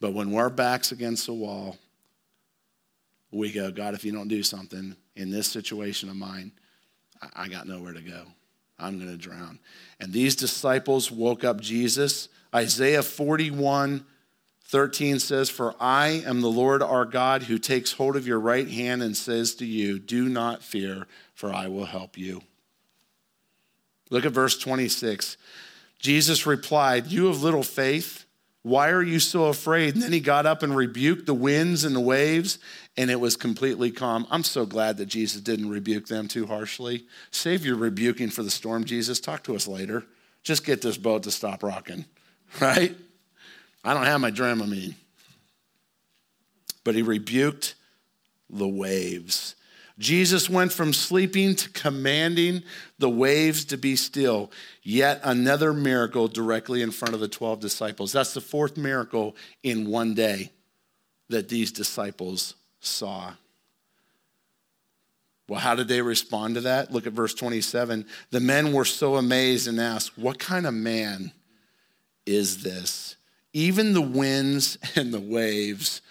But 0.00 0.14
when 0.14 0.30
we're 0.30 0.48
backs 0.48 0.90
against 0.90 1.26
the 1.26 1.34
wall, 1.34 1.76
we 3.30 3.52
go, 3.52 3.70
God, 3.70 3.94
if 3.94 4.04
you 4.04 4.12
don't 4.12 4.28
do 4.28 4.42
something 4.42 4.96
in 5.14 5.30
this 5.30 5.46
situation 5.46 6.08
of 6.08 6.16
mine, 6.16 6.52
I 7.34 7.48
got 7.48 7.68
nowhere 7.68 7.92
to 7.92 8.00
go. 8.00 8.24
I'm 8.78 8.98
going 8.98 9.10
to 9.10 9.16
drown. 9.16 9.58
And 10.00 10.12
these 10.12 10.34
disciples 10.36 11.10
woke 11.10 11.44
up 11.44 11.60
Jesus. 11.60 12.28
Isaiah 12.54 13.02
41 13.02 14.06
13 14.68 15.18
says, 15.18 15.48
For 15.48 15.74
I 15.80 16.22
am 16.26 16.42
the 16.42 16.50
Lord 16.50 16.82
our 16.82 17.06
God 17.06 17.44
who 17.44 17.58
takes 17.58 17.92
hold 17.92 18.16
of 18.16 18.26
your 18.26 18.38
right 18.38 18.68
hand 18.68 19.02
and 19.02 19.16
says 19.16 19.54
to 19.56 19.66
you, 19.66 19.98
Do 19.98 20.28
not 20.28 20.62
fear, 20.62 21.06
for 21.34 21.52
I 21.52 21.68
will 21.68 21.86
help 21.86 22.18
you. 22.18 22.42
Look 24.10 24.26
at 24.26 24.32
verse 24.32 24.58
26. 24.58 25.38
Jesus 25.98 26.46
replied, 26.46 27.06
You 27.06 27.26
have 27.26 27.42
little 27.42 27.62
faith. 27.62 28.26
Why 28.62 28.90
are 28.90 29.02
you 29.02 29.20
so 29.20 29.46
afraid? 29.46 29.94
And 29.94 30.02
then 30.02 30.12
he 30.12 30.20
got 30.20 30.44
up 30.44 30.62
and 30.62 30.76
rebuked 30.76 31.24
the 31.24 31.32
winds 31.32 31.84
and 31.84 31.96
the 31.96 32.00
waves, 32.00 32.58
and 32.96 33.10
it 33.10 33.20
was 33.20 33.36
completely 33.36 33.90
calm. 33.90 34.26
I'm 34.30 34.42
so 34.42 34.66
glad 34.66 34.98
that 34.98 35.06
Jesus 35.06 35.40
didn't 35.40 35.70
rebuke 35.70 36.08
them 36.08 36.28
too 36.28 36.46
harshly. 36.46 37.06
Save 37.30 37.64
your 37.64 37.76
rebuking 37.76 38.28
for 38.28 38.42
the 38.42 38.50
storm, 38.50 38.84
Jesus. 38.84 39.20
Talk 39.20 39.44
to 39.44 39.56
us 39.56 39.66
later. 39.66 40.04
Just 40.42 40.66
get 40.66 40.82
this 40.82 40.98
boat 40.98 41.22
to 41.22 41.30
stop 41.30 41.62
rocking, 41.62 42.04
right? 42.60 42.94
I 43.88 43.94
don't 43.94 44.04
have 44.04 44.20
my 44.20 44.30
Dramamine. 44.30 44.94
But 46.84 46.94
he 46.94 47.00
rebuked 47.00 47.74
the 48.50 48.68
waves. 48.68 49.54
Jesus 49.98 50.50
went 50.50 50.74
from 50.74 50.92
sleeping 50.92 51.56
to 51.56 51.70
commanding 51.70 52.64
the 52.98 53.08
waves 53.08 53.64
to 53.64 53.78
be 53.78 53.96
still. 53.96 54.52
Yet 54.82 55.22
another 55.24 55.72
miracle 55.72 56.28
directly 56.28 56.82
in 56.82 56.90
front 56.90 57.14
of 57.14 57.20
the 57.20 57.28
12 57.28 57.60
disciples. 57.60 58.12
That's 58.12 58.34
the 58.34 58.42
fourth 58.42 58.76
miracle 58.76 59.34
in 59.62 59.88
one 59.88 60.12
day 60.12 60.52
that 61.30 61.48
these 61.48 61.72
disciples 61.72 62.56
saw. 62.80 63.32
Well, 65.48 65.60
how 65.60 65.74
did 65.74 65.88
they 65.88 66.02
respond 66.02 66.56
to 66.56 66.60
that? 66.60 66.92
Look 66.92 67.06
at 67.06 67.14
verse 67.14 67.32
27. 67.32 68.04
The 68.32 68.40
men 68.40 68.74
were 68.74 68.84
so 68.84 69.16
amazed 69.16 69.66
and 69.66 69.80
asked, 69.80 70.18
What 70.18 70.38
kind 70.38 70.66
of 70.66 70.74
man 70.74 71.32
is 72.26 72.62
this? 72.62 73.16
Even 73.52 73.92
the 73.92 74.02
winds 74.02 74.78
and 74.96 75.12
the 75.12 75.20
waves 75.20 76.02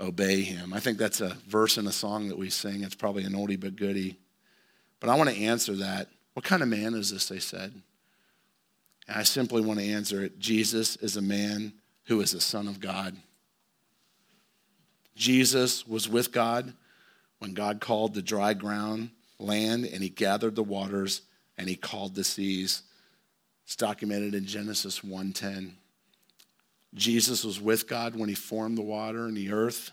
obey 0.00 0.42
him. 0.42 0.72
I 0.72 0.80
think 0.80 0.98
that's 0.98 1.20
a 1.20 1.36
verse 1.46 1.78
in 1.78 1.86
a 1.86 1.92
song 1.92 2.28
that 2.28 2.38
we 2.38 2.50
sing. 2.50 2.82
It's 2.82 2.94
probably 2.94 3.24
an 3.24 3.32
oldie 3.32 3.58
but 3.58 3.76
goodie. 3.76 4.18
But 5.00 5.08
I 5.08 5.16
want 5.16 5.30
to 5.30 5.36
answer 5.36 5.74
that. 5.76 6.08
What 6.34 6.44
kind 6.44 6.62
of 6.62 6.68
man 6.68 6.94
is 6.94 7.10
this, 7.10 7.28
they 7.28 7.38
said? 7.38 7.72
And 9.06 9.16
I 9.16 9.22
simply 9.22 9.62
want 9.62 9.78
to 9.80 9.86
answer 9.86 10.24
it 10.24 10.38
Jesus 10.38 10.96
is 10.96 11.16
a 11.16 11.22
man 11.22 11.72
who 12.06 12.20
is 12.20 12.34
a 12.34 12.40
son 12.40 12.68
of 12.68 12.80
God. 12.80 13.16
Jesus 15.14 15.86
was 15.86 16.08
with 16.08 16.32
God 16.32 16.72
when 17.38 17.54
God 17.54 17.80
called 17.80 18.14
the 18.14 18.22
dry 18.22 18.54
ground 18.54 19.10
land 19.38 19.84
and 19.84 20.02
he 20.02 20.08
gathered 20.08 20.56
the 20.56 20.62
waters 20.62 21.22
and 21.56 21.68
he 21.68 21.76
called 21.76 22.14
the 22.14 22.24
seas. 22.24 22.82
It's 23.64 23.76
documented 23.76 24.34
in 24.34 24.44
Genesis 24.44 25.00
1:10. 25.00 25.76
Jesus 26.94 27.44
was 27.44 27.60
with 27.60 27.88
God 27.88 28.14
when 28.14 28.28
he 28.28 28.34
formed 28.34 28.78
the 28.78 28.82
water 28.82 29.26
and 29.26 29.36
the 29.36 29.52
earth. 29.52 29.90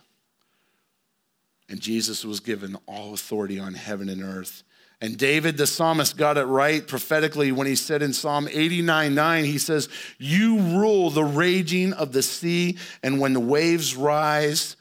And 1.67 1.79
Jesus 1.79 2.23
was 2.23 2.39
given 2.39 2.77
all 2.85 3.13
authority 3.13 3.57
on 3.57 3.73
heaven 3.73 4.09
and 4.09 4.21
earth. 4.21 4.63
And 4.99 5.17
David 5.17 5.57
the 5.57 5.65
psalmist 5.65 6.15
got 6.15 6.37
it 6.37 6.43
right 6.43 6.85
prophetically 6.87 7.51
when 7.51 7.65
he 7.65 7.75
said 7.75 8.03
in 8.03 8.13
Psalm 8.13 8.47
89 8.51 9.15
9, 9.15 9.45
he 9.45 9.57
says, 9.57 9.89
You 10.19 10.59
rule 10.59 11.09
the 11.09 11.23
raging 11.23 11.93
of 11.93 12.11
the 12.11 12.21
sea, 12.21 12.77
and 13.01 13.19
when 13.19 13.33
the 13.33 13.39
waves 13.39 13.95
rise, 13.95 14.75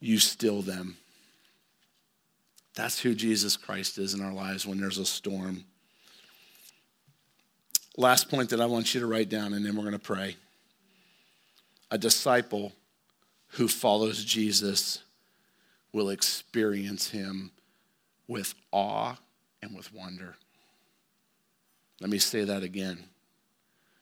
you 0.00 0.18
still 0.18 0.62
them. 0.62 0.96
That's 2.74 2.98
who 2.98 3.14
Jesus 3.14 3.58
Christ 3.58 3.98
is 3.98 4.14
in 4.14 4.22
our 4.22 4.32
lives 4.32 4.66
when 4.66 4.80
there's 4.80 4.98
a 4.98 5.04
storm. 5.04 5.64
Last 7.96 8.30
point 8.30 8.50
that 8.50 8.60
I 8.60 8.66
want 8.66 8.94
you 8.94 9.00
to 9.00 9.06
write 9.06 9.28
down, 9.28 9.52
and 9.52 9.66
then 9.66 9.76
we're 9.76 9.82
going 9.82 9.92
to 9.92 9.98
pray 9.98 10.36
a 11.90 11.98
disciple 11.98 12.72
who 13.48 13.68
follows 13.68 14.24
Jesus 14.24 15.02
will 15.92 16.10
experience 16.10 17.10
him 17.10 17.50
with 18.26 18.54
awe 18.72 19.16
and 19.62 19.76
with 19.76 19.92
wonder. 19.92 20.34
Let 22.00 22.10
me 22.10 22.18
say 22.18 22.44
that 22.44 22.62
again. 22.62 23.04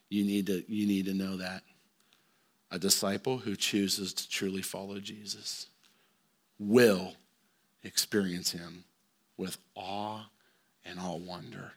You 0.08 0.24
need 0.24 0.46
to, 0.46 0.64
you 0.72 0.86
need 0.86 1.06
to 1.06 1.14
know 1.14 1.36
that. 1.36 1.62
A 2.70 2.78
disciple 2.78 3.38
who 3.38 3.54
chooses 3.54 4.14
to 4.14 4.28
truly 4.28 4.62
follow 4.62 4.98
Jesus 4.98 5.66
will 6.58 7.14
experience 7.82 8.52
him 8.52 8.84
with 9.36 9.58
awe 9.74 10.22
and 10.84 10.98
all 10.98 11.18
wonder. 11.18 11.72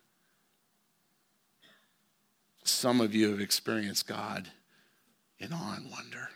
Some 2.63 3.01
of 3.01 3.13
you 3.13 3.29
have 3.31 3.41
experienced 3.41 4.07
God 4.07 4.49
in 5.45 5.53
awe 5.53 5.75
and 5.75 5.89
wonder. 5.91 6.29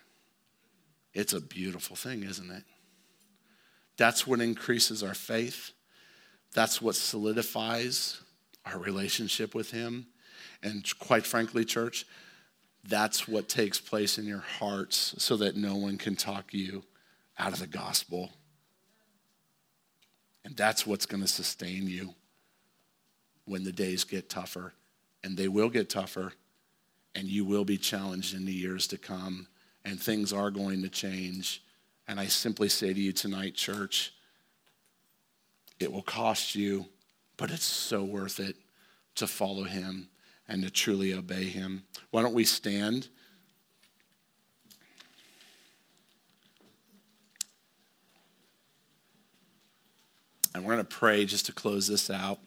It's 1.13 1.33
a 1.33 1.41
beautiful 1.41 1.95
thing, 1.95 2.23
isn't 2.23 2.49
it? 2.51 2.63
That's 3.97 4.25
what 4.25 4.39
increases 4.39 5.03
our 5.03 5.13
faith. 5.13 5.71
That's 6.53 6.81
what 6.81 6.95
solidifies 6.95 8.21
our 8.65 8.79
relationship 8.79 9.53
with 9.53 9.71
Him. 9.71 10.07
And 10.63 10.85
quite 10.99 11.25
frankly, 11.25 11.65
church, 11.65 12.05
that's 12.87 13.27
what 13.27 13.49
takes 13.49 13.79
place 13.79 14.17
in 14.17 14.25
your 14.25 14.43
hearts 14.59 15.15
so 15.17 15.35
that 15.37 15.57
no 15.57 15.75
one 15.75 15.97
can 15.97 16.15
talk 16.15 16.53
you 16.53 16.83
out 17.37 17.51
of 17.51 17.59
the 17.59 17.67
gospel. 17.67 18.31
And 20.45 20.55
that's 20.55 20.87
what's 20.87 21.05
going 21.05 21.21
to 21.21 21.27
sustain 21.27 21.87
you 21.87 22.13
when 23.45 23.63
the 23.63 23.71
days 23.71 24.03
get 24.03 24.29
tougher. 24.29 24.73
And 25.23 25.35
they 25.35 25.47
will 25.47 25.69
get 25.69 25.89
tougher 25.89 26.33
and 27.15 27.27
you 27.27 27.43
will 27.43 27.65
be 27.65 27.77
challenged 27.77 28.35
in 28.35 28.45
the 28.45 28.53
years 28.53 28.87
to 28.87 28.97
come, 28.97 29.47
and 29.83 29.99
things 29.99 30.31
are 30.31 30.51
going 30.51 30.81
to 30.83 30.89
change 30.89 31.61
And 32.09 32.19
I 32.19 32.25
simply 32.25 32.69
say 32.69 32.91
to 32.91 32.99
you 32.99 33.11
tonight, 33.11 33.53
church, 33.53 34.15
it 35.79 35.91
will 35.91 36.01
cost 36.01 36.55
you, 36.55 36.87
but 37.37 37.51
it's 37.51 37.63
so 37.63 38.03
worth 38.03 38.39
it 38.39 38.55
to 39.13 39.27
follow 39.27 39.63
him 39.63 40.09
and 40.47 40.63
to 40.63 40.71
truly 40.71 41.13
obey 41.13 41.43
him. 41.43 41.83
Why 42.09 42.23
don't 42.23 42.33
we 42.33 42.45
stand? 42.45 43.09
And 50.55 50.65
we're 50.65 50.73
going 50.73 50.83
to 50.83 50.95
pray 50.97 51.25
just 51.25 51.45
to 51.45 51.51
close 51.51 51.87
this 51.87 52.09
out. 52.09 52.39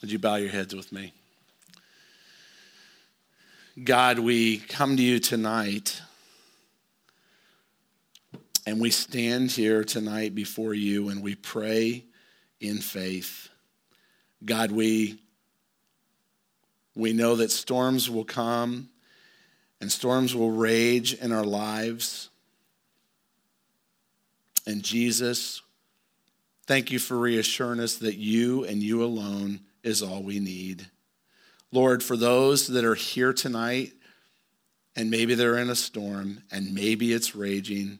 Would 0.00 0.12
you 0.12 0.20
bow 0.20 0.36
your 0.36 0.50
heads 0.50 0.76
with 0.76 0.92
me? 0.92 1.12
God, 3.84 4.18
we 4.18 4.58
come 4.58 4.96
to 4.96 5.02
you 5.02 5.20
tonight 5.20 6.00
and 8.66 8.80
we 8.80 8.90
stand 8.90 9.50
here 9.50 9.84
tonight 9.84 10.34
before 10.34 10.74
you 10.74 11.10
and 11.10 11.22
we 11.22 11.34
pray 11.34 12.04
in 12.60 12.78
faith. 12.78 13.50
God, 14.44 14.72
we, 14.72 15.20
we 16.96 17.12
know 17.12 17.36
that 17.36 17.52
storms 17.52 18.10
will 18.10 18.24
come 18.24 18.88
and 19.80 19.92
storms 19.92 20.34
will 20.34 20.50
rage 20.50 21.14
in 21.14 21.30
our 21.30 21.44
lives. 21.44 22.30
And 24.66 24.82
Jesus, 24.82 25.62
thank 26.66 26.90
you 26.90 26.98
for 26.98 27.16
reassuring 27.16 27.80
us 27.80 27.96
that 27.96 28.16
you 28.16 28.64
and 28.64 28.82
you 28.82 29.04
alone 29.04 29.60
is 29.82 30.02
all 30.02 30.22
we 30.22 30.40
need. 30.40 30.86
Lord, 31.70 32.02
for 32.02 32.16
those 32.16 32.66
that 32.68 32.84
are 32.84 32.94
here 32.94 33.32
tonight 33.32 33.92
and 34.96 35.10
maybe 35.10 35.34
they're 35.34 35.58
in 35.58 35.70
a 35.70 35.76
storm 35.76 36.42
and 36.50 36.74
maybe 36.74 37.12
it's 37.12 37.34
raging 37.34 37.98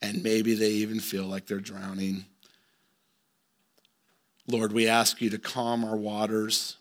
and 0.00 0.22
maybe 0.22 0.54
they 0.54 0.70
even 0.70 1.00
feel 1.00 1.24
like 1.24 1.46
they're 1.46 1.58
drowning. 1.58 2.24
Lord, 4.46 4.72
we 4.72 4.88
ask 4.88 5.20
you 5.20 5.30
to 5.30 5.38
calm 5.38 5.84
our 5.84 5.96
waters 5.96 6.76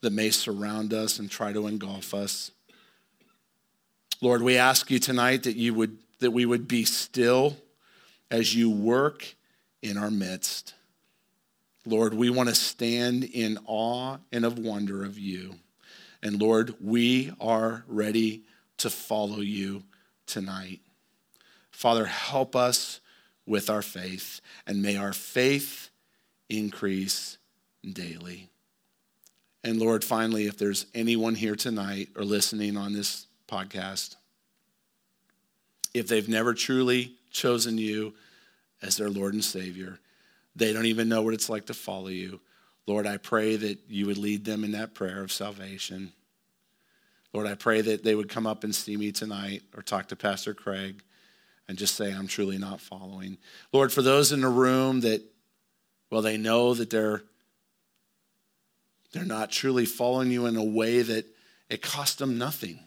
that 0.00 0.12
may 0.12 0.30
surround 0.30 0.92
us 0.92 1.18
and 1.18 1.30
try 1.30 1.52
to 1.52 1.66
engulf 1.66 2.12
us. 2.12 2.50
Lord, 4.20 4.42
we 4.42 4.56
ask 4.56 4.90
you 4.90 4.98
tonight 4.98 5.44
that 5.44 5.56
you 5.56 5.74
would 5.74 5.98
that 6.20 6.30
we 6.30 6.46
would 6.46 6.66
be 6.66 6.84
still 6.84 7.56
as 8.30 8.54
you 8.54 8.70
work 8.70 9.34
in 9.82 9.98
our 9.98 10.10
midst. 10.10 10.74
Lord, 11.84 12.14
we 12.14 12.30
want 12.30 12.48
to 12.48 12.54
stand 12.54 13.24
in 13.24 13.58
awe 13.66 14.18
and 14.32 14.44
of 14.44 14.58
wonder 14.58 15.04
of 15.04 15.18
you. 15.18 15.56
And 16.24 16.40
Lord, 16.40 16.74
we 16.80 17.32
are 17.38 17.84
ready 17.86 18.44
to 18.78 18.88
follow 18.88 19.40
you 19.40 19.82
tonight. 20.26 20.80
Father, 21.70 22.06
help 22.06 22.56
us 22.56 23.00
with 23.46 23.68
our 23.68 23.82
faith, 23.82 24.40
and 24.66 24.80
may 24.80 24.96
our 24.96 25.12
faith 25.12 25.90
increase 26.48 27.36
daily. 27.92 28.48
And 29.62 29.78
Lord, 29.78 30.02
finally, 30.02 30.46
if 30.46 30.56
there's 30.56 30.86
anyone 30.94 31.34
here 31.34 31.56
tonight 31.56 32.08
or 32.16 32.24
listening 32.24 32.78
on 32.78 32.94
this 32.94 33.26
podcast, 33.46 34.16
if 35.92 36.08
they've 36.08 36.28
never 36.28 36.54
truly 36.54 37.12
chosen 37.30 37.76
you 37.76 38.14
as 38.80 38.96
their 38.96 39.10
Lord 39.10 39.34
and 39.34 39.44
Savior, 39.44 40.00
they 40.56 40.72
don't 40.72 40.86
even 40.86 41.08
know 41.08 41.20
what 41.20 41.34
it's 41.34 41.50
like 41.50 41.66
to 41.66 41.74
follow 41.74 42.08
you. 42.08 42.40
Lord, 42.86 43.06
I 43.06 43.16
pray 43.16 43.56
that 43.56 43.80
you 43.88 44.06
would 44.06 44.18
lead 44.18 44.44
them 44.44 44.62
in 44.64 44.72
that 44.72 44.94
prayer 44.94 45.22
of 45.22 45.32
salvation. 45.32 46.12
Lord, 47.32 47.46
I 47.46 47.54
pray 47.54 47.80
that 47.80 48.04
they 48.04 48.14
would 48.14 48.28
come 48.28 48.46
up 48.46 48.62
and 48.62 48.74
see 48.74 48.96
me 48.96 49.10
tonight 49.10 49.62
or 49.76 49.82
talk 49.82 50.08
to 50.08 50.16
Pastor 50.16 50.54
Craig 50.54 51.02
and 51.66 51.78
just 51.78 51.96
say, 51.96 52.12
I'm 52.12 52.26
truly 52.26 52.58
not 52.58 52.80
following. 52.80 53.38
Lord, 53.72 53.92
for 53.92 54.02
those 54.02 54.32
in 54.32 54.42
the 54.42 54.48
room 54.48 55.00
that, 55.00 55.22
well, 56.10 56.22
they 56.22 56.36
know 56.36 56.74
that 56.74 56.90
they're, 56.90 57.22
they're 59.12 59.24
not 59.24 59.50
truly 59.50 59.86
following 59.86 60.30
you 60.30 60.46
in 60.46 60.56
a 60.56 60.62
way 60.64 61.02
that 61.02 61.26
it 61.70 61.80
cost 61.80 62.18
them 62.18 62.36
nothing. 62.36 62.78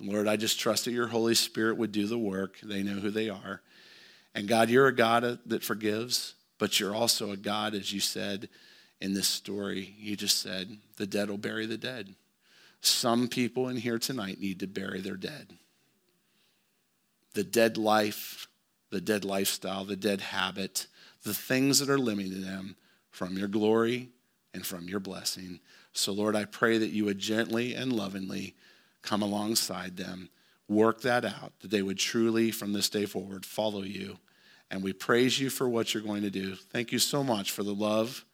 Lord, 0.00 0.26
I 0.26 0.36
just 0.36 0.58
trust 0.58 0.86
that 0.86 0.92
your 0.92 1.08
Holy 1.08 1.34
Spirit 1.34 1.76
would 1.76 1.92
do 1.92 2.06
the 2.06 2.18
work. 2.18 2.58
They 2.62 2.82
know 2.82 2.94
who 2.94 3.10
they 3.10 3.28
are. 3.28 3.60
And 4.34 4.48
God, 4.48 4.70
you're 4.70 4.86
a 4.86 4.94
God 4.94 5.38
that 5.46 5.62
forgives, 5.62 6.34
but 6.60 6.78
you're 6.78 6.94
also 6.94 7.32
a 7.32 7.38
God, 7.38 7.74
as 7.74 7.92
you 7.92 8.00
said 8.00 8.48
in 9.00 9.14
this 9.14 9.26
story, 9.26 9.94
you 9.98 10.14
just 10.14 10.40
said, 10.40 10.76
the 10.96 11.06
dead 11.06 11.30
will 11.30 11.38
bury 11.38 11.64
the 11.64 11.78
dead. 11.78 12.14
Some 12.82 13.28
people 13.28 13.68
in 13.68 13.78
here 13.78 13.98
tonight 13.98 14.38
need 14.38 14.60
to 14.60 14.68
bury 14.68 15.00
their 15.00 15.16
dead 15.16 15.54
the 17.32 17.44
dead 17.44 17.76
life, 17.76 18.48
the 18.90 19.00
dead 19.00 19.24
lifestyle, 19.24 19.84
the 19.84 19.94
dead 19.94 20.20
habit, 20.20 20.88
the 21.22 21.32
things 21.32 21.78
that 21.78 21.88
are 21.88 21.96
limiting 21.96 22.42
them 22.42 22.74
from 23.08 23.38
your 23.38 23.46
glory 23.46 24.08
and 24.52 24.66
from 24.66 24.88
your 24.88 24.98
blessing. 24.98 25.60
So, 25.92 26.12
Lord, 26.12 26.34
I 26.34 26.44
pray 26.44 26.76
that 26.78 26.90
you 26.90 27.04
would 27.04 27.20
gently 27.20 27.72
and 27.72 27.92
lovingly 27.92 28.56
come 29.02 29.22
alongside 29.22 29.96
them, 29.96 30.28
work 30.66 31.02
that 31.02 31.24
out, 31.24 31.52
that 31.60 31.70
they 31.70 31.82
would 31.82 31.98
truly, 31.98 32.50
from 32.50 32.72
this 32.72 32.88
day 32.88 33.06
forward, 33.06 33.46
follow 33.46 33.82
you. 33.82 34.18
And 34.70 34.82
we 34.82 34.92
praise 34.92 35.40
you 35.40 35.50
for 35.50 35.68
what 35.68 35.92
you're 35.92 36.02
going 36.02 36.22
to 36.22 36.30
do. 36.30 36.54
Thank 36.54 36.92
you 36.92 36.98
so 36.98 37.24
much 37.24 37.50
for 37.50 37.62
the 37.62 37.74
love 37.74 38.24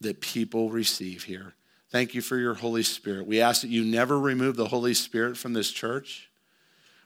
that 0.00 0.20
people 0.20 0.70
receive 0.70 1.24
here. 1.24 1.54
Thank 1.90 2.14
you 2.14 2.22
for 2.22 2.36
your 2.36 2.54
Holy 2.54 2.82
Spirit. 2.82 3.26
We 3.26 3.40
ask 3.40 3.62
that 3.62 3.68
you 3.68 3.84
never 3.84 4.18
remove 4.18 4.56
the 4.56 4.68
Holy 4.68 4.94
Spirit 4.94 5.36
from 5.36 5.52
this 5.52 5.70
church. 5.70 6.30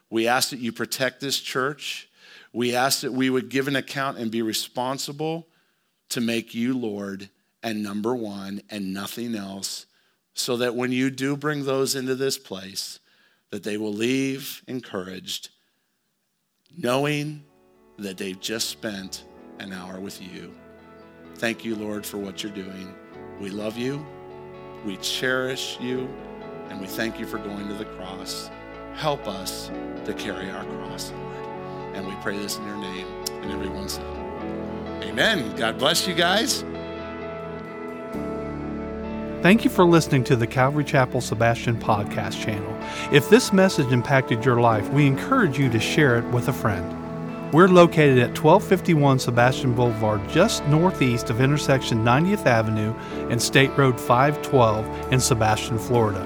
We 0.09 0.27
ask 0.27 0.49
that 0.49 0.59
you 0.59 0.71
protect 0.71 1.19
this 1.19 1.39
church. 1.39 2.09
We 2.53 2.73
ask 2.73 3.01
that 3.01 3.13
we 3.13 3.29
would 3.29 3.49
give 3.49 3.67
an 3.67 3.75
account 3.75 4.17
and 4.17 4.31
be 4.31 4.41
responsible 4.41 5.47
to 6.09 6.21
make 6.21 6.55
you 6.55 6.75
Lord 6.75 7.29
and 7.61 7.83
number 7.83 8.15
one 8.15 8.61
and 8.69 8.93
nothing 8.93 9.35
else, 9.35 9.85
so 10.33 10.57
that 10.57 10.75
when 10.75 10.91
you 10.91 11.09
do 11.09 11.35
bring 11.35 11.65
those 11.65 11.95
into 11.95 12.15
this 12.15 12.37
place, 12.37 12.99
that 13.49 13.63
they 13.63 13.75
will 13.75 13.93
leave 13.93 14.63
encouraged, 14.67 15.49
knowing 16.77 17.43
that 17.97 18.17
they've 18.17 18.39
just 18.39 18.69
spent 18.69 19.25
an 19.59 19.73
hour 19.73 19.99
with 19.99 20.21
you. 20.21 20.53
Thank 21.35 21.65
you, 21.65 21.75
Lord, 21.75 22.05
for 22.05 22.17
what 22.17 22.43
you're 22.43 22.51
doing. 22.51 22.93
We 23.39 23.49
love 23.49 23.77
you, 23.77 24.05
we 24.85 24.97
cherish 24.97 25.77
you, 25.79 26.07
and 26.69 26.79
we 26.81 26.87
thank 26.87 27.19
you 27.19 27.25
for 27.25 27.37
going 27.37 27.67
to 27.67 27.73
the 27.73 27.85
cross. 27.85 28.49
Help 28.95 29.27
us 29.27 29.69
to 30.05 30.13
carry 30.13 30.49
our 30.49 30.63
cross, 30.65 31.11
Lord. 31.11 31.45
And 31.95 32.07
we 32.07 32.13
pray 32.15 32.37
this 32.37 32.57
in 32.57 32.65
your 32.65 32.77
name. 32.77 33.07
And 33.41 33.51
everyone 33.51 33.89
said, 33.89 34.05
Amen. 35.03 35.55
God 35.55 35.77
bless 35.77 36.07
you 36.07 36.13
guys. 36.13 36.63
Thank 39.43 39.63
you 39.63 39.69
for 39.69 39.85
listening 39.85 40.23
to 40.25 40.35
the 40.35 40.47
Calvary 40.47 40.83
Chapel 40.83 41.21
Sebastian 41.21 41.77
podcast 41.79 42.41
channel. 42.43 42.75
If 43.13 43.29
this 43.29 43.53
message 43.53 43.91
impacted 43.91 44.43
your 44.43 44.59
life, 44.59 44.89
we 44.89 45.05
encourage 45.05 45.59
you 45.59 45.69
to 45.69 45.79
share 45.79 46.17
it 46.17 46.25
with 46.25 46.47
a 46.47 46.53
friend. 46.53 46.96
We're 47.53 47.69
located 47.69 48.17
at 48.17 48.37
1251 48.37 49.19
Sebastian 49.19 49.73
Boulevard, 49.73 50.27
just 50.27 50.65
northeast 50.67 51.29
of 51.29 51.39
intersection 51.39 51.99
90th 51.99 52.45
Avenue 52.45 52.93
and 53.29 53.41
State 53.41 53.71
Road 53.77 53.97
512 53.97 55.13
in 55.13 55.19
Sebastian, 55.21 55.79
Florida. 55.79 56.19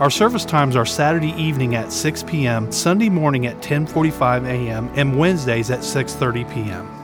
Our 0.00 0.10
service 0.10 0.44
times 0.44 0.76
are 0.76 0.84
Saturday 0.84 1.32
evening 1.32 1.76
at 1.76 1.90
6 1.90 2.22
p.m., 2.24 2.70
Sunday 2.70 3.08
morning 3.08 3.46
at 3.46 3.62
10:45 3.62 4.44
a.m., 4.44 4.90
and 4.96 5.18
Wednesdays 5.18 5.70
at 5.70 5.80
6:30 5.80 6.52
p.m. 6.52 6.95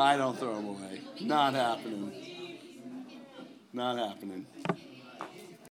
I 0.00 0.16
don't 0.16 0.34
throw 0.38 0.54
them 0.54 0.68
away. 0.68 1.02
Not 1.20 1.52
happening. 1.52 2.10
Not 3.74 3.98
happening. 3.98 4.46